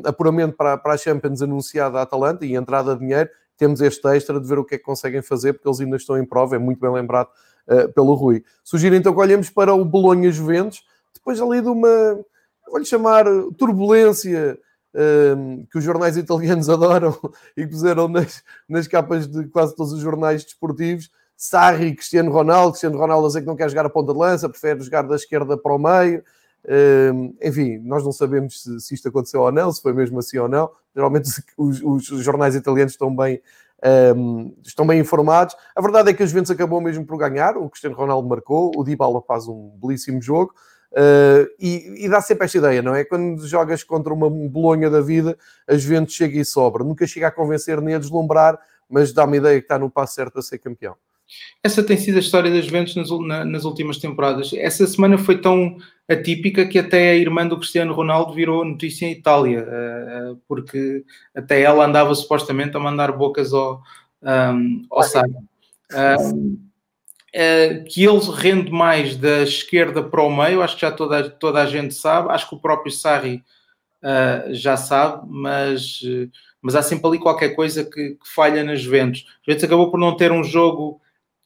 apuramento 0.05 0.57
para, 0.57 0.77
para 0.77 0.95
a 0.95 0.99
Champions 0.99 1.41
anunciada 1.41 1.99
à 1.99 2.03
Atalanta 2.03 2.45
e 2.45 2.55
entrada 2.55 2.95
de 2.95 3.01
dinheiro, 3.01 3.31
temos 3.57 3.81
este 3.81 4.07
extra 4.09 4.39
de 4.41 4.47
ver 4.47 4.59
o 4.59 4.65
que 4.65 4.75
é 4.75 4.79
que 4.79 4.85
conseguem 4.85 5.23
fazer, 5.23 5.55
porque 5.55 5.69
eles 5.69 5.81
ainda 5.81 5.97
estão 5.97 6.19
em 6.19 6.25
prova, 6.25 6.57
é 6.57 6.59
muito 6.59 6.81
bem 6.81 6.93
lembrado 6.93 7.29
uh, 7.69 7.91
pelo 7.93 8.15
Rui. 8.15 8.45
Sugiro 8.63 8.95
então 8.95 9.13
que 9.13 9.21
olhemos 9.21 9.49
para 9.49 9.75
o 9.75 9.85
Bolonha 9.85 10.31
Juventus, 10.31 10.83
depois 11.15 11.41
ali 11.41 11.61
de 11.63 11.69
uma, 11.69 12.21
vou-lhe 12.69 12.85
chamar, 12.85 13.25
turbulência, 13.57 14.59
que 15.71 15.79
os 15.79 15.85
jornais 15.85 16.19
italianos 16.19 16.69
adoram 16.71 17.19
e 17.57 17.67
puseram 17.67 18.09
nas, 18.09 18.43
nas 18.69 18.87
capas 18.87 19.27
de 19.27 19.47
quase 19.49 19.75
todos 19.75 19.91
os 19.95 20.01
jornais 20.01 20.45
desportivos, 20.45 21.11
Sarri, 21.45 21.97
Cristiano 21.97 22.31
Ronaldo, 22.31 22.71
Cristiano 22.71 22.97
Ronaldo 22.97 23.25
a 23.25 23.29
dizer 23.29 23.41
que 23.41 23.49
não 23.49 23.57
quer 23.57 23.69
jogar 23.69 23.85
a 23.85 23.91
ponta 23.91 24.13
de 24.13 24.19
lança, 24.21 24.49
prefere 24.49 24.81
jogar 24.81 25.03
da 25.03 25.17
esquerda 25.17 25.57
para 25.57 25.75
o 25.75 25.79
meio, 25.79 26.23
enfim, 27.43 27.79
nós 27.79 28.05
não 28.05 28.13
sabemos 28.13 28.63
se, 28.63 28.81
se, 28.81 28.95
isto 28.95 29.09
aconteceu 29.09 29.41
ou 29.41 29.51
não, 29.51 29.73
se 29.73 29.83
foi 29.83 29.93
mesmo 29.93 30.21
assim 30.21 30.39
ou 30.39 30.49
não. 30.49 30.71
Geralmente 30.95 31.29
os, 31.57 31.83
os 31.83 32.05
jornais 32.23 32.55
italianos 32.55 32.93
estão 32.93 33.15
bem, 33.15 33.43
um, 34.17 34.55
estão 34.63 34.87
bem 34.87 35.01
informados. 35.01 35.57
A 35.75 35.83
verdade 35.83 36.11
é 36.11 36.15
que 36.15 36.23
a 36.23 36.27
Juventus 36.27 36.53
acabou 36.53 36.81
mesmo 36.81 37.05
por 37.05 37.19
ganhar. 37.19 37.57
O 37.57 37.69
Cristiano 37.69 37.97
Ronaldo 37.97 38.29
marcou, 38.29 38.71
o 38.77 38.85
Dybala 38.85 39.21
faz 39.23 39.49
um 39.49 39.77
belíssimo 39.83 40.23
jogo. 40.23 40.55
Uh, 40.93 41.51
e, 41.59 42.05
e, 42.05 42.09
dá 42.09 42.21
sempre 42.21 42.45
esta 42.45 42.59
ideia, 42.59 42.83
não 42.83 42.95
é? 42.95 43.03
Quando 43.03 43.45
jogas 43.49 43.83
contra 43.83 44.13
uma 44.13 44.31
bolonha 44.31 44.89
da 44.89 45.01
vida, 45.01 45.37
a 45.67 45.75
Juventus 45.75 46.15
chega 46.15 46.39
e 46.39 46.45
sobra. 46.45 46.85
Nunca 46.85 47.05
chega 47.05 47.27
a 47.27 47.31
convencer 47.33 47.81
nem 47.81 47.97
a 47.97 47.99
deslumbrar, 47.99 48.61
mas 48.89 49.13
dá 49.13 49.25
uma 49.25 49.37
ideia 49.37 49.59
que 49.59 49.65
está 49.65 49.77
no 49.77 49.91
passo 49.91 50.15
certo 50.15 50.39
a 50.39 50.43
ser 50.43 50.59
campeão. 50.59 50.95
Essa 51.65 51.83
tem 51.83 51.97
sido 51.97 52.17
a 52.17 52.21
história 52.21 52.51
das 52.51 52.65
Juventus 52.65 52.97
nas, 52.97 53.09
nas, 53.47 53.65
últimas 53.65 53.97
temporadas. 53.97 54.53
Essa 54.53 54.85
semana 54.85 55.17
foi 55.17 55.41
tão 55.41 55.77
atípica 56.09 56.67
que 56.67 56.77
até 56.77 57.11
a 57.11 57.17
irmã 57.17 57.47
do 57.47 57.57
Cristiano 57.57 57.95
Ronaldo 57.95 58.35
virou 58.35 58.65
notícia 58.65 59.07
em 59.07 59.13
Itália, 59.13 59.63
uh, 59.63 60.41
porque 60.49 61.05
até 61.33 61.63
ela 61.63 61.87
andava 61.87 62.13
supostamente 62.17 62.77
a 62.77 62.81
mandar 62.81 63.13
bocas 63.13 63.53
ao, 63.53 63.81
um, 64.23 64.85
ao 64.91 65.05
Sarri. 65.05 65.31
Uh, 65.93 66.37
uh, 66.37 67.85
que 67.89 68.05
ele 68.05 68.31
rende 68.35 68.73
mais 68.73 69.17
da 69.17 69.43
esquerda 69.43 70.03
para 70.03 70.23
o 70.23 70.35
meio, 70.35 70.63
acho 70.63 70.75
que 70.75 70.81
já 70.83 70.91
toda, 70.91 71.31
toda 71.31 71.63
a 71.63 71.67
gente 71.67 71.95
sabe, 71.95 72.31
acho 72.31 72.49
que 72.49 72.57
o 72.57 72.61
próprio 72.61 72.93
Sarri 72.93 73.43
já 74.51 74.77
sabe, 74.77 75.23
mas, 75.31 76.01
mas 76.61 76.75
há 76.75 76.83
sempre 76.83 77.07
ali 77.07 77.19
qualquer 77.21 77.51
coisa 77.51 77.85
que, 77.85 78.17
que 78.17 78.35
falha 78.35 78.65
nas 78.65 78.81
Juventus. 78.81 79.25
A 79.29 79.45
Juventus 79.47 79.63
acabou 79.63 79.93
por 79.93 80.01
não 80.01 80.17
ter 80.17 80.33
um 80.33 80.43
jogo 80.43 81.01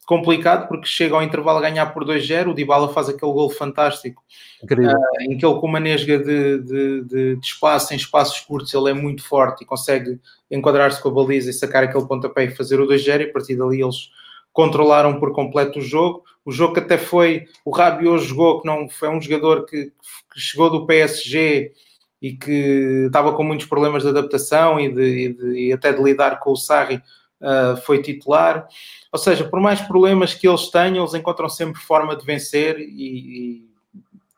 complicado 0.07 0.69
porque 0.69 0.87
chega 0.87 1.15
ao 1.15 1.21
intervalo 1.21 1.59
a 1.59 1.61
ganhar 1.61 1.87
por 1.87 2.05
2-0, 2.05 2.51
o 2.51 2.53
Dybala 2.53 2.93
faz 2.93 3.09
aquele 3.09 3.31
gol 3.33 3.49
fantástico 3.49 4.23
uh, 4.63 5.21
em 5.21 5.37
que 5.37 5.45
ele 5.45 5.59
com 5.59 5.67
uma 5.67 5.81
nesga 5.81 6.17
de, 6.17 6.59
de, 6.59 7.01
de, 7.03 7.35
de, 7.35 7.45
espaço 7.45 7.93
em 7.93 7.97
espaços 7.97 8.39
curtos 8.39 8.73
ele 8.73 8.89
é 8.89 8.93
muito 8.93 9.21
forte 9.21 9.63
e 9.63 9.67
consegue 9.67 10.17
enquadrar-se 10.49 11.01
com 11.03 11.09
a 11.09 11.11
baliza 11.11 11.49
e 11.49 11.53
sacar 11.53 11.83
aquele 11.83 12.07
pontapé 12.07 12.45
e 12.45 12.55
fazer 12.55 12.79
o 12.79 12.87
2-0 12.87 13.19
e 13.19 13.23
a 13.23 13.33
partir 13.33 13.57
dali 13.57 13.81
eles 13.81 14.09
controlaram 14.53 15.19
por 15.19 15.33
completo 15.33 15.79
o 15.79 15.81
jogo, 15.81 16.23
o 16.45 16.53
jogo 16.53 16.73
que 16.73 16.79
até 16.79 16.97
foi, 16.97 17.45
o 17.65 17.69
Rabiot 17.69 18.23
jogou, 18.23 18.61
que 18.61 18.65
não 18.65 18.87
foi 18.87 19.09
um 19.09 19.21
jogador 19.21 19.65
que, 19.65 19.91
que 20.33 20.39
chegou 20.39 20.69
do 20.69 20.85
PSG 20.85 21.73
e 22.21 22.31
que 22.31 23.03
estava 23.07 23.33
com 23.33 23.43
muitos 23.43 23.67
problemas 23.67 24.03
de 24.03 24.09
adaptação 24.09 24.79
e, 24.79 24.91
de, 24.91 25.03
e, 25.03 25.33
de, 25.33 25.59
e 25.67 25.73
até 25.73 25.91
de 25.91 26.01
lidar 26.01 26.39
com 26.39 26.53
o 26.53 26.55
Sarri, 26.55 27.01
uh, 27.41 27.77
foi 27.77 28.01
titular. 28.01 28.67
Ou 29.11 29.19
seja, 29.19 29.43
por 29.43 29.59
mais 29.59 29.81
problemas 29.81 30.33
que 30.33 30.47
eles 30.47 30.69
tenham, 30.69 31.03
eles 31.03 31.13
encontram 31.13 31.49
sempre 31.49 31.81
forma 31.81 32.15
de 32.15 32.25
vencer 32.25 32.79
e, 32.79 33.65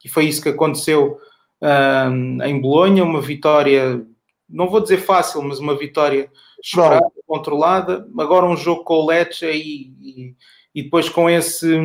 e 0.03 0.09
foi 0.09 0.25
isso 0.25 0.41
que 0.41 0.49
aconteceu 0.49 1.19
uh, 1.61 2.43
em 2.43 2.59
Bolonha, 2.59 3.03
uma 3.03 3.21
vitória, 3.21 4.05
não 4.49 4.69
vou 4.69 4.81
dizer 4.81 4.97
fácil, 4.97 5.41
mas 5.43 5.59
uma 5.59 5.77
vitória 5.77 6.29
esperada, 6.61 7.05
controlada. 7.27 8.07
Agora 8.17 8.45
um 8.45 8.57
jogo 8.57 8.83
com 8.83 8.95
o 8.95 9.07
Lecce 9.07 9.45
e, 9.45 9.93
e, 10.01 10.35
e, 10.73 10.83
depois 10.83 11.09
com 11.09 11.29
esse 11.29 11.77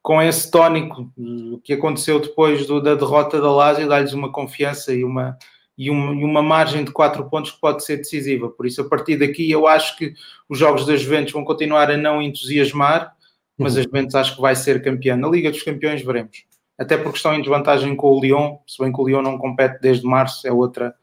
com 0.00 0.22
esse 0.22 0.50
tónico 0.50 1.12
que 1.62 1.74
aconteceu 1.74 2.18
depois 2.18 2.66
do, 2.66 2.80
da 2.80 2.94
derrota 2.94 3.40
da 3.40 3.50
Lazio, 3.50 3.88
dá-lhes 3.88 4.14
uma 4.14 4.32
confiança 4.32 4.94
e 4.94 5.04
uma, 5.04 5.36
e 5.78 5.88
uma, 5.88 6.12
e 6.12 6.24
uma 6.24 6.42
margem 6.42 6.84
de 6.84 6.90
4 6.90 7.30
pontos 7.30 7.52
que 7.52 7.60
pode 7.60 7.84
ser 7.84 7.98
decisiva. 7.98 8.50
Por 8.50 8.66
isso, 8.66 8.82
a 8.82 8.88
partir 8.88 9.16
daqui, 9.16 9.48
eu 9.48 9.68
acho 9.68 9.96
que 9.96 10.12
os 10.48 10.58
jogos 10.58 10.84
das 10.84 11.00
Juventus 11.00 11.32
vão 11.32 11.44
continuar 11.44 11.88
a 11.88 11.96
não 11.96 12.20
entusiasmar, 12.20 13.14
mas 13.56 13.74
uhum. 13.74 13.80
a 13.80 13.82
Juventus 13.84 14.14
acho 14.16 14.34
que 14.34 14.42
vai 14.42 14.56
ser 14.56 14.82
campeã. 14.82 15.16
Na 15.16 15.28
Liga 15.28 15.50
dos 15.50 15.62
Campeões, 15.62 16.02
veremos. 16.02 16.44
Até 16.76 16.96
porque 16.96 17.16
estão 17.16 17.32
em 17.34 17.40
desvantagem 17.40 17.94
com 17.94 18.10
o 18.10 18.20
Lyon, 18.20 18.56
se 18.66 18.82
bem 18.82 18.92
que 18.92 19.00
o 19.00 19.06
Lyon 19.06 19.22
não 19.22 19.38
compete 19.38 19.80
desde 19.80 20.04
março, 20.04 20.46
é 20.46 20.52
outra, 20.52 20.94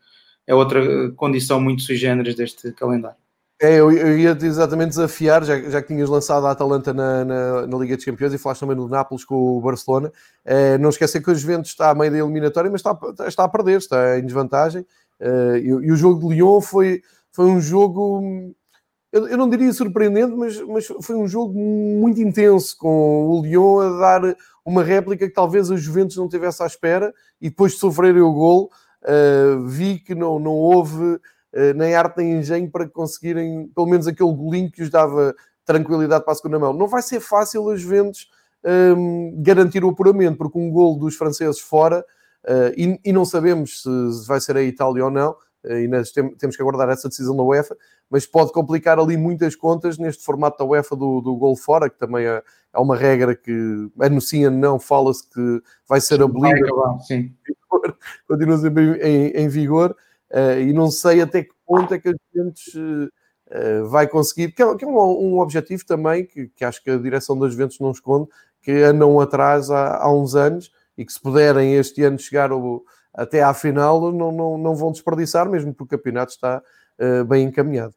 é 0.45 0.53
outra 0.53 1.11
condição 1.11 1.59
muito 1.59 1.81
sui 1.81 1.95
generis 1.95 2.35
deste 2.35 2.71
calendário. 2.73 3.24
É, 3.61 3.79
eu, 3.79 3.89
eu 3.89 4.19
ia-te 4.19 4.45
exatamente 4.45 4.89
desafiar, 4.89 5.43
já, 5.43 5.57
já 5.61 5.81
que 5.81 5.87
tinhas 5.87 6.09
lançado 6.09 6.45
a 6.45 6.51
Atalanta 6.51 6.93
na, 6.93 7.23
na, 7.23 7.67
na, 7.67 7.77
Liga 7.77 7.95
dos 7.95 8.03
Campeões 8.03 8.33
e 8.33 8.37
falaste 8.37 8.59
também 8.59 8.75
do 8.75 8.89
Nápoles 8.89 9.23
com 9.23 9.57
o 9.57 9.61
Barcelona. 9.61 10.11
É, 10.43 10.77
não 10.77 10.89
esquecer 10.89 11.23
que 11.23 11.31
o 11.31 11.35
Juventus 11.35 11.71
está 11.71 11.89
a 11.89 11.95
meio 11.95 12.11
da 12.11 12.17
eliminatória, 12.17 12.69
mas 12.69 12.81
está, 12.81 12.97
está 13.27 13.45
a 13.45 13.49
perder, 13.49 13.77
está 13.77 14.19
em 14.19 14.25
desvantagem. 14.25 14.85
É, 15.19 15.59
e, 15.59 15.67
e, 15.67 15.91
o 15.91 15.95
jogo 15.95 16.19
de 16.19 16.35
Lyon 16.35 16.59
foi, 16.59 17.01
foi 17.31 17.45
um 17.45 17.61
jogo, 17.61 18.53
eu, 19.11 19.27
eu, 19.29 19.37
não 19.37 19.49
diria 19.49 19.71
surpreendente, 19.71 20.35
mas, 20.35 20.59
mas 20.61 20.87
foi 21.01 21.15
um 21.15 21.27
jogo 21.27 21.57
muito 21.57 22.19
intenso, 22.19 22.75
com 22.77 23.27
o 23.29 23.41
Lyon 23.41 23.79
a 23.79 23.99
dar 23.99 24.35
uma 24.65 24.83
réplica 24.83 25.27
que 25.27 25.33
talvez 25.33 25.71
a 25.71 25.77
Juventus 25.77 26.17
não 26.17 26.27
tivesse 26.27 26.61
à 26.61 26.65
espera 26.65 27.13
e 27.39 27.49
depois 27.49 27.73
de 27.73 27.79
sofrerem 27.79 28.21
o 28.21 28.33
gol, 28.33 28.69
uh, 29.03 29.65
vi 29.65 29.99
que 29.99 30.13
não, 30.13 30.39
não 30.39 30.51
houve 30.51 31.15
eh, 31.15 31.19
nem 31.75 31.95
arte 31.95 32.17
nem 32.17 32.39
engenho 32.39 32.69
para 32.69 32.87
conseguirem 32.87 33.67
pelo 33.73 33.87
menos 33.87 34.07
aquele 34.07 34.33
golinho 34.33 34.71
que 34.71 34.83
os 34.83 34.89
dava 34.89 35.33
tranquilidade 35.65 36.23
para 36.23 36.33
a 36.33 36.35
segunda 36.35 36.59
mão. 36.59 36.73
Não 36.73 36.87
vai 36.87 37.01
ser 37.01 37.19
fácil 37.19 37.69
as 37.69 37.81
Juventus 37.81 38.29
um, 38.63 38.69
ehm, 38.69 39.41
garantir 39.41 39.83
o 39.83 39.89
apuramento, 39.89 40.37
porque 40.37 40.59
um 40.59 40.71
gol 40.71 40.97
dos 40.97 41.15
franceses 41.15 41.59
fora 41.59 42.05
uh, 42.45 42.71
e, 42.77 42.99
e, 43.03 43.11
não 43.11 43.25
sabemos 43.25 43.81
se 43.81 44.27
vai 44.27 44.39
ser 44.39 44.55
a 44.57 44.63
Itália 44.63 45.05
ou 45.05 45.11
não, 45.11 45.31
uh, 45.63 45.71
e 45.73 45.87
nós 45.87 46.11
tem, 46.11 46.29
temos 46.35 46.55
que 46.55 46.61
aguardar 46.61 46.89
essa 46.89 47.09
decisão 47.09 47.35
da 47.35 47.43
UEFA, 47.43 47.75
mas 48.09 48.25
pode 48.25 48.51
complicar 48.51 48.99
ali 48.99 49.17
muitas 49.17 49.55
contas 49.55 49.97
neste 49.97 50.23
formato 50.23 50.57
da 50.59 50.65
UEFA 50.65 50.95
do, 50.95 51.21
do 51.21 51.35
gol 51.35 51.55
fora, 51.55 51.89
que 51.89 51.97
também 51.97 52.25
é, 52.25 52.43
é 52.73 52.79
uma 52.79 52.95
regra 52.95 53.35
que 53.35 53.89
anuncia 53.99 54.49
não, 54.49 54.79
fala-se 54.79 55.27
que 55.29 55.61
vai 55.87 55.99
ser 55.99 56.21
abolida. 56.21 56.67
Continua 58.27 58.57
sempre 58.57 58.99
em, 59.01 59.27
em 59.31 59.47
vigor, 59.47 59.95
e 60.61 60.73
não 60.73 60.91
sei 60.91 61.21
até 61.21 61.43
que 61.43 61.53
ponto 61.65 61.93
é 61.93 61.99
que 61.99 62.09
as 62.09 62.15
Juventus 62.33 62.75
uh, 62.75 63.89
vai 63.89 64.07
conseguir, 64.07 64.51
que 64.51 64.61
é, 64.61 64.75
que 64.75 64.85
é 64.85 64.87
um, 64.87 64.97
um, 64.97 65.39
objetivo 65.39 65.85
também 65.85 66.25
que, 66.25 66.47
que, 66.49 66.63
acho 66.63 66.83
que 66.83 66.89
a 66.89 66.97
direção 66.97 67.37
das 67.37 67.53
Juventus 67.53 67.79
não 67.79 67.91
esconde, 67.91 68.27
que 68.61 68.71
andam 68.71 69.19
atrás 69.19 69.69
há, 69.71 69.97
há 69.97 70.11
uns 70.11 70.35
anos 70.35 70.71
e 70.97 71.05
que 71.05 71.13
se 71.13 71.21
puderem 71.21 71.75
este 71.75 72.03
ano 72.03 72.19
chegar 72.19 72.49
até 73.13 73.41
à 73.41 73.53
final 73.53 74.11
não, 74.11 74.31
não, 74.31 74.57
não 74.57 74.75
vão 74.75 74.91
desperdiçar, 74.91 75.49
mesmo 75.49 75.73
porque 75.73 75.95
o 75.95 75.97
campeonato 75.97 76.31
está 76.31 76.61
uh, 76.99 77.25
bem 77.25 77.45
encaminhado. 77.45 77.93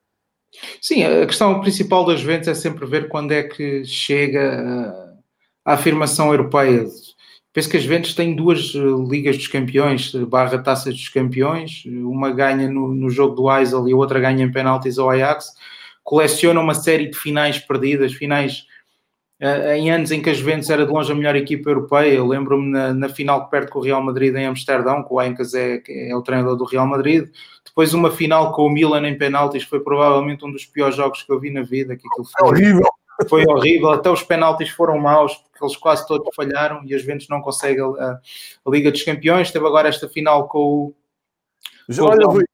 Sim, 0.81 1.05
a 1.05 1.27
questão 1.27 1.61
principal 1.61 2.07
das 2.07 2.21
Juventus 2.21 2.49
é 2.49 2.55
sempre 2.55 2.87
ver 2.87 3.09
quando 3.09 3.33
é 3.33 3.43
que 3.43 3.85
chega 3.85 5.19
a 5.65 5.75
afirmação 5.75 6.33
europeia. 6.33 6.87
Penso 7.53 7.71
que 7.71 7.77
as 7.77 7.83
Juventus 7.83 8.15
têm 8.15 8.37
duas 8.37 8.73
eh, 8.75 8.79
Ligas 9.09 9.37
dos 9.37 9.49
Campeões, 9.49 10.15
barra 10.27 10.59
Taças 10.59 10.95
dos 10.95 11.09
Campeões, 11.09 11.83
uma 11.87 12.31
ganha 12.31 12.69
no, 12.69 12.95
no 12.95 13.11
jogo 13.11 13.35
do 13.35 13.51
Eisel 13.51 13.89
e 13.89 13.93
a 13.93 13.97
outra 13.97 14.21
ganha 14.21 14.45
em 14.45 14.53
penaltis 14.53 14.99
ao 14.99 15.11
Ajax. 15.11 15.55
Coleciona 16.05 16.61
uma 16.61 16.75
série 16.75 17.09
de 17.09 17.19
finais 17.19 17.59
perdidas, 17.59 18.13
finais 18.13 18.65
uh, 19.43 19.73
em 19.73 19.91
anos 19.91 20.11
em 20.11 20.23
que 20.23 20.31
a 20.31 20.35
Juventus 20.35 20.71
era 20.71 20.87
de 20.87 20.93
longe 20.93 21.11
a 21.11 21.15
melhor 21.15 21.37
equipa 21.37 21.71
europeia. 21.71 22.15
Eu 22.15 22.27
lembro-me 22.27 22.71
na, 22.71 22.93
na, 22.95 23.09
final 23.09 23.45
que 23.45 23.51
perde 23.51 23.71
com 23.71 23.79
o 23.79 23.83
Real 23.83 24.03
Madrid 24.03 24.35
em 24.35 24.47
Amsterdão, 24.47 25.03
que 25.03 25.13
o 25.13 25.19
Aincas 25.19 25.55
é, 25.55 25.83
é 25.89 26.15
o 26.15 26.23
treinador 26.23 26.57
do 26.57 26.65
Real 26.65 26.87
Madrid. 26.87 27.29
Depois 27.65 27.95
uma 27.95 28.11
final 28.11 28.53
com 28.53 28.67
o 28.67 28.71
Milan 28.71 29.07
em 29.09 29.17
penaltis, 29.17 29.63
foi 29.63 29.81
provavelmente 29.81 30.45
um 30.45 30.53
dos 30.53 30.65
piores 30.65 30.97
jogos 30.97 31.23
que 31.23 31.33
eu 31.33 31.41
vi 31.41 31.51
na 31.51 31.63
vida. 31.63 31.97
Que 31.97 32.03
foi, 32.39 32.49
horrível. 32.49 32.89
Foi 33.27 33.45
horrível, 33.47 33.91
até 33.91 34.09
os 34.11 34.23
penaltis 34.23 34.69
foram 34.69 34.99
maus, 34.99 35.35
porque 35.35 35.65
eles 35.65 35.77
quase 35.77 36.07
todos 36.07 36.29
falharam 36.37 36.83
e 36.85 36.95
as 36.95 37.01
Juventus 37.01 37.27
não 37.29 37.41
conseguem 37.41 37.83
a, 37.99 38.21
a, 38.65 38.71
Liga 38.71 38.93
dos 38.93 39.03
Campeões. 39.03 39.51
Teve 39.51 39.67
agora 39.67 39.89
esta 39.89 40.09
final 40.09 40.47
com 40.49 40.59
o. 40.59 40.95
Já 41.89 42.05
olha, 42.05 42.23
jogos 42.23 42.45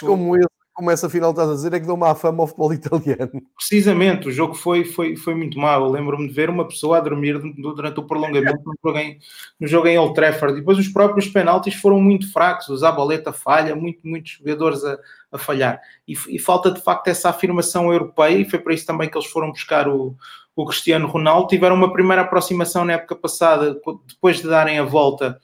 como 0.00 0.36
esse 0.36 0.46
como 0.74 0.90
essa 0.90 1.08
final 1.08 1.30
estás 1.30 1.48
a 1.48 1.54
dizer, 1.54 1.72
é 1.72 1.78
que 1.78 1.86
deu 1.86 1.94
uma 1.94 2.14
fama 2.16 2.42
ao 2.42 2.48
futebol 2.48 2.72
italiano. 2.74 3.40
Precisamente, 3.56 4.28
o 4.28 4.32
jogo 4.32 4.54
foi, 4.54 4.84
foi, 4.84 5.14
foi 5.14 5.34
muito 5.34 5.56
mau. 5.56 5.84
Eu 5.84 5.90
lembro-me 5.90 6.26
de 6.26 6.34
ver 6.34 6.50
uma 6.50 6.66
pessoa 6.66 6.98
a 6.98 7.00
dormir 7.00 7.38
durante 7.38 8.00
o 8.00 8.02
prolongamento 8.02 8.60
no 8.66 8.74
jogo 8.84 8.98
em, 8.98 9.18
no 9.58 9.68
jogo 9.68 9.86
em 9.86 9.96
Old 9.96 10.14
Trafford. 10.14 10.56
E 10.56 10.58
depois 10.60 10.76
os 10.76 10.88
próprios 10.88 11.28
penaltis 11.28 11.74
foram 11.74 12.00
muito 12.00 12.30
fracos. 12.32 12.68
O 12.68 12.76
Zabaleta 12.76 13.32
falha, 13.32 13.76
muito, 13.76 14.00
muitos 14.02 14.32
jogadores 14.32 14.84
a, 14.84 14.98
a 15.30 15.38
falhar. 15.38 15.80
E, 16.08 16.14
e, 16.28 16.38
falta 16.40 16.72
de 16.72 16.80
facto 16.82 17.06
essa 17.06 17.30
afirmação 17.30 17.92
europeia, 17.92 18.36
e 18.36 18.50
foi 18.50 18.58
para 18.58 18.74
isso 18.74 18.84
também 18.84 19.08
que 19.08 19.16
eles 19.16 19.28
foram 19.28 19.52
buscar 19.52 19.88
o, 19.88 20.16
o 20.56 20.66
Cristiano 20.66 21.06
Ronaldo. 21.06 21.46
Tiveram 21.46 21.76
uma 21.76 21.92
primeira 21.92 22.22
aproximação 22.22 22.84
na 22.84 22.94
época 22.94 23.14
passada, 23.14 23.80
depois 24.08 24.38
de 24.38 24.48
darem 24.48 24.80
a 24.80 24.84
volta 24.84 25.40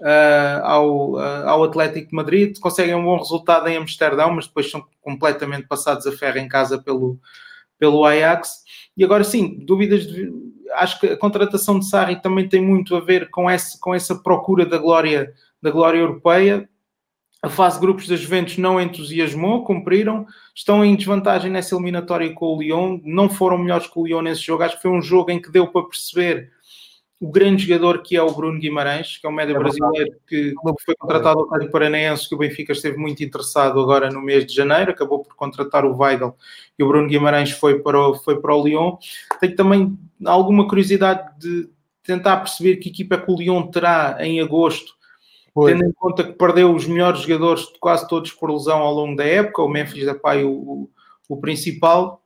uh, 0.00 0.64
ao, 0.64 1.12
uh, 1.12 1.48
ao 1.48 1.64
Atlético 1.64 2.10
de 2.10 2.14
Madrid, 2.14 2.58
conseguem 2.58 2.94
um 2.94 3.04
bom 3.04 3.18
resultado 3.18 3.68
em 3.68 3.76
Amsterdão, 3.76 4.32
mas 4.32 4.46
depois 4.46 4.70
são 4.70 4.84
completamente 5.00 5.66
passados 5.66 6.06
a 6.06 6.12
ferro 6.12 6.38
em 6.38 6.48
casa 6.48 6.78
pelo, 6.78 7.18
pelo 7.78 8.04
Ajax. 8.04 8.62
E 8.96 9.04
agora 9.04 9.24
sim, 9.24 9.64
dúvidas 9.64 10.06
de, 10.06 10.32
acho 10.74 11.00
que 11.00 11.06
a 11.06 11.16
contratação 11.16 11.78
de 11.78 11.88
Sarri 11.88 12.20
também 12.20 12.48
tem 12.48 12.62
muito 12.62 12.96
a 12.96 13.00
ver 13.00 13.30
com, 13.30 13.50
esse, 13.50 13.78
com 13.80 13.94
essa 13.94 14.14
procura 14.16 14.66
da 14.66 14.78
glória, 14.78 15.32
da 15.62 15.70
glória 15.70 15.98
europeia. 15.98 16.68
A 17.40 17.48
fase 17.48 17.78
grupos 17.78 18.08
das 18.08 18.18
Juventus 18.18 18.58
não 18.58 18.80
entusiasmou, 18.80 19.62
cumpriram, 19.62 20.26
estão 20.54 20.84
em 20.84 20.96
desvantagem 20.96 21.52
nessa 21.52 21.74
eliminatória 21.74 22.32
com 22.34 22.46
o 22.46 22.60
Lyon, 22.60 22.98
não 23.04 23.30
foram 23.30 23.56
melhores 23.58 23.86
que 23.86 23.96
o 23.96 24.04
Lyon 24.04 24.22
nesse 24.22 24.42
jogo. 24.42 24.64
Acho 24.64 24.74
que 24.74 24.82
foi 24.82 24.90
um 24.90 25.00
jogo 25.00 25.30
em 25.30 25.40
que 25.40 25.50
deu 25.50 25.68
para 25.68 25.86
perceber 25.86 26.50
o 27.20 27.30
grande 27.30 27.66
jogador 27.66 28.02
que 28.02 28.16
é 28.16 28.22
o 28.22 28.30
Bruno 28.30 28.60
Guimarães, 28.60 29.18
que 29.18 29.26
é 29.26 29.30
um 29.30 29.32
médio 29.32 29.56
é 29.56 29.58
brasileiro 29.58 30.12
que, 30.26 30.52
que, 30.52 30.84
foi 30.84 30.94
contratado 30.96 31.40
ao 31.40 31.48
Rádio 31.48 31.70
Paranaense, 31.70 32.28
que 32.28 32.34
o 32.34 32.38
Benfica 32.38 32.72
esteve 32.72 32.96
muito 32.96 33.24
interessado 33.24 33.80
agora 33.80 34.08
no 34.08 34.22
mês 34.22 34.46
de 34.46 34.54
janeiro, 34.54 34.92
acabou 34.92 35.24
por 35.24 35.34
contratar 35.34 35.84
o 35.84 35.96
Weigl 35.96 36.34
e 36.78 36.84
o 36.84 36.86
Bruno 36.86 37.08
Guimarães 37.08 37.50
foi 37.50 37.80
para 37.80 37.98
o, 37.98 38.14
foi 38.14 38.40
para 38.40 38.54
o 38.54 38.62
Lyon. 38.62 38.96
Tenho 39.40 39.56
também 39.56 39.98
alguma 40.24 40.68
curiosidade 40.68 41.28
de 41.38 41.68
tentar 42.04 42.36
perceber 42.36 42.76
que 42.76 42.88
equipa 42.88 43.16
é 43.16 43.18
que 43.18 43.30
o 43.30 43.36
Lyon 43.36 43.66
terá 43.66 44.18
em 44.20 44.40
agosto, 44.40 44.94
foi. 45.52 45.72
tendo 45.72 45.86
em 45.86 45.92
conta 45.92 46.22
que 46.22 46.32
perdeu 46.32 46.72
os 46.72 46.86
melhores 46.86 47.22
jogadores, 47.22 47.66
quase 47.80 48.06
todos 48.06 48.32
por 48.32 48.48
lesão 48.48 48.78
ao 48.78 48.94
longo 48.94 49.16
da 49.16 49.24
época, 49.24 49.62
o 49.62 49.68
Memphis 49.68 50.06
Depay 50.06 50.44
o, 50.44 50.50
o, 50.50 50.90
o 51.28 51.36
principal, 51.40 52.22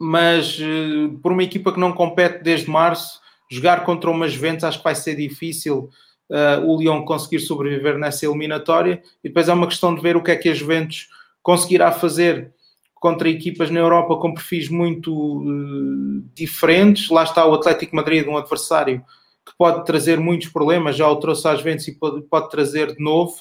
mas 0.00 0.58
uh, 0.58 1.18
por 1.22 1.32
uma 1.32 1.44
equipa 1.44 1.70
que 1.70 1.78
não 1.78 1.92
compete 1.92 2.42
desde 2.42 2.70
março, 2.70 3.20
jogar 3.50 3.84
contra 3.84 4.10
uma 4.10 4.28
Juventus 4.28 4.64
acho 4.64 4.78
que 4.78 4.84
vai 4.84 4.94
ser 4.94 5.14
difícil 5.14 5.88
uh, 6.30 6.64
o 6.66 6.78
Lyon 6.78 7.04
conseguir 7.04 7.40
sobreviver 7.40 7.98
nessa 7.98 8.26
eliminatória 8.26 9.02
e 9.22 9.28
depois 9.28 9.48
é 9.48 9.52
uma 9.52 9.66
questão 9.66 9.94
de 9.94 10.00
ver 10.00 10.16
o 10.16 10.22
que 10.22 10.30
é 10.30 10.36
que 10.36 10.48
a 10.48 10.54
Juventus 10.54 11.08
conseguirá 11.42 11.92
fazer 11.92 12.52
contra 12.94 13.28
equipas 13.28 13.70
na 13.70 13.78
Europa 13.78 14.16
com 14.16 14.34
perfis 14.34 14.68
muito 14.68 15.12
uh, 15.12 16.24
diferentes. 16.34 17.08
Lá 17.08 17.22
está 17.22 17.46
o 17.46 17.54
Atlético 17.54 17.94
Madrid, 17.94 18.26
um 18.26 18.36
adversário 18.36 19.04
que 19.44 19.52
pode 19.56 19.84
trazer 19.84 20.18
muitos 20.18 20.48
problemas, 20.48 20.96
já 20.96 21.08
o 21.08 21.16
trouxe 21.16 21.46
às 21.46 21.58
Juventus 21.58 21.86
e 21.86 21.92
pode, 21.92 22.22
pode 22.22 22.50
trazer 22.50 22.94
de 22.94 23.02
novo. 23.02 23.34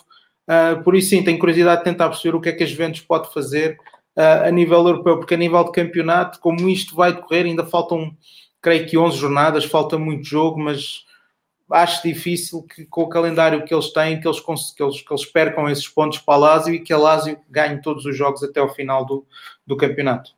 Uh, 0.47 0.83
por 0.83 0.95
isso 0.95 1.09
sim, 1.09 1.23
tenho 1.23 1.39
curiosidade 1.39 1.79
de 1.79 1.85
tentar 1.85 2.09
perceber 2.09 2.35
o 2.35 2.41
que 2.41 2.49
é 2.49 2.51
que 2.51 2.63
a 2.63 2.67
Juventus 2.67 3.01
pode 3.01 3.33
fazer 3.33 3.77
a 4.17 4.49
nível 4.49 4.77
europeu, 4.77 5.17
porque 5.17 5.33
a 5.33 5.37
nível 5.37 5.61
de 5.65 5.73
campeonato, 5.73 6.39
como 6.39 6.69
isto 6.69 6.95
vai 6.95 7.11
decorrer, 7.11 7.47
ainda 7.47 7.65
faltam 7.65 8.15
creio 8.65 8.87
que 8.87 8.97
11 8.97 9.17
jornadas, 9.17 9.63
falta 9.63 9.95
muito 9.95 10.25
jogo, 10.25 10.59
mas 10.59 11.05
acho 11.69 12.01
difícil 12.01 12.63
que 12.63 12.83
com 12.83 13.03
o 13.03 13.09
calendário 13.09 13.63
que 13.63 13.71
eles 13.71 13.93
têm, 13.93 14.19
que 14.19 14.27
eles, 14.27 14.39
que 14.39 14.81
eles, 14.81 15.01
que 15.03 15.13
eles 15.13 15.25
percam 15.27 15.69
esses 15.69 15.87
pontos 15.87 16.17
para 16.17 16.33
a 16.33 16.37
Lazio 16.37 16.73
e 16.73 16.79
que 16.79 16.91
a 16.91 16.97
Lazio 16.97 17.37
ganhe 17.47 17.79
todos 17.79 18.05
os 18.05 18.17
jogos 18.17 18.41
até 18.41 18.59
ao 18.59 18.73
final 18.73 19.05
do, 19.05 19.23
do 19.67 19.77
campeonato. 19.77 20.31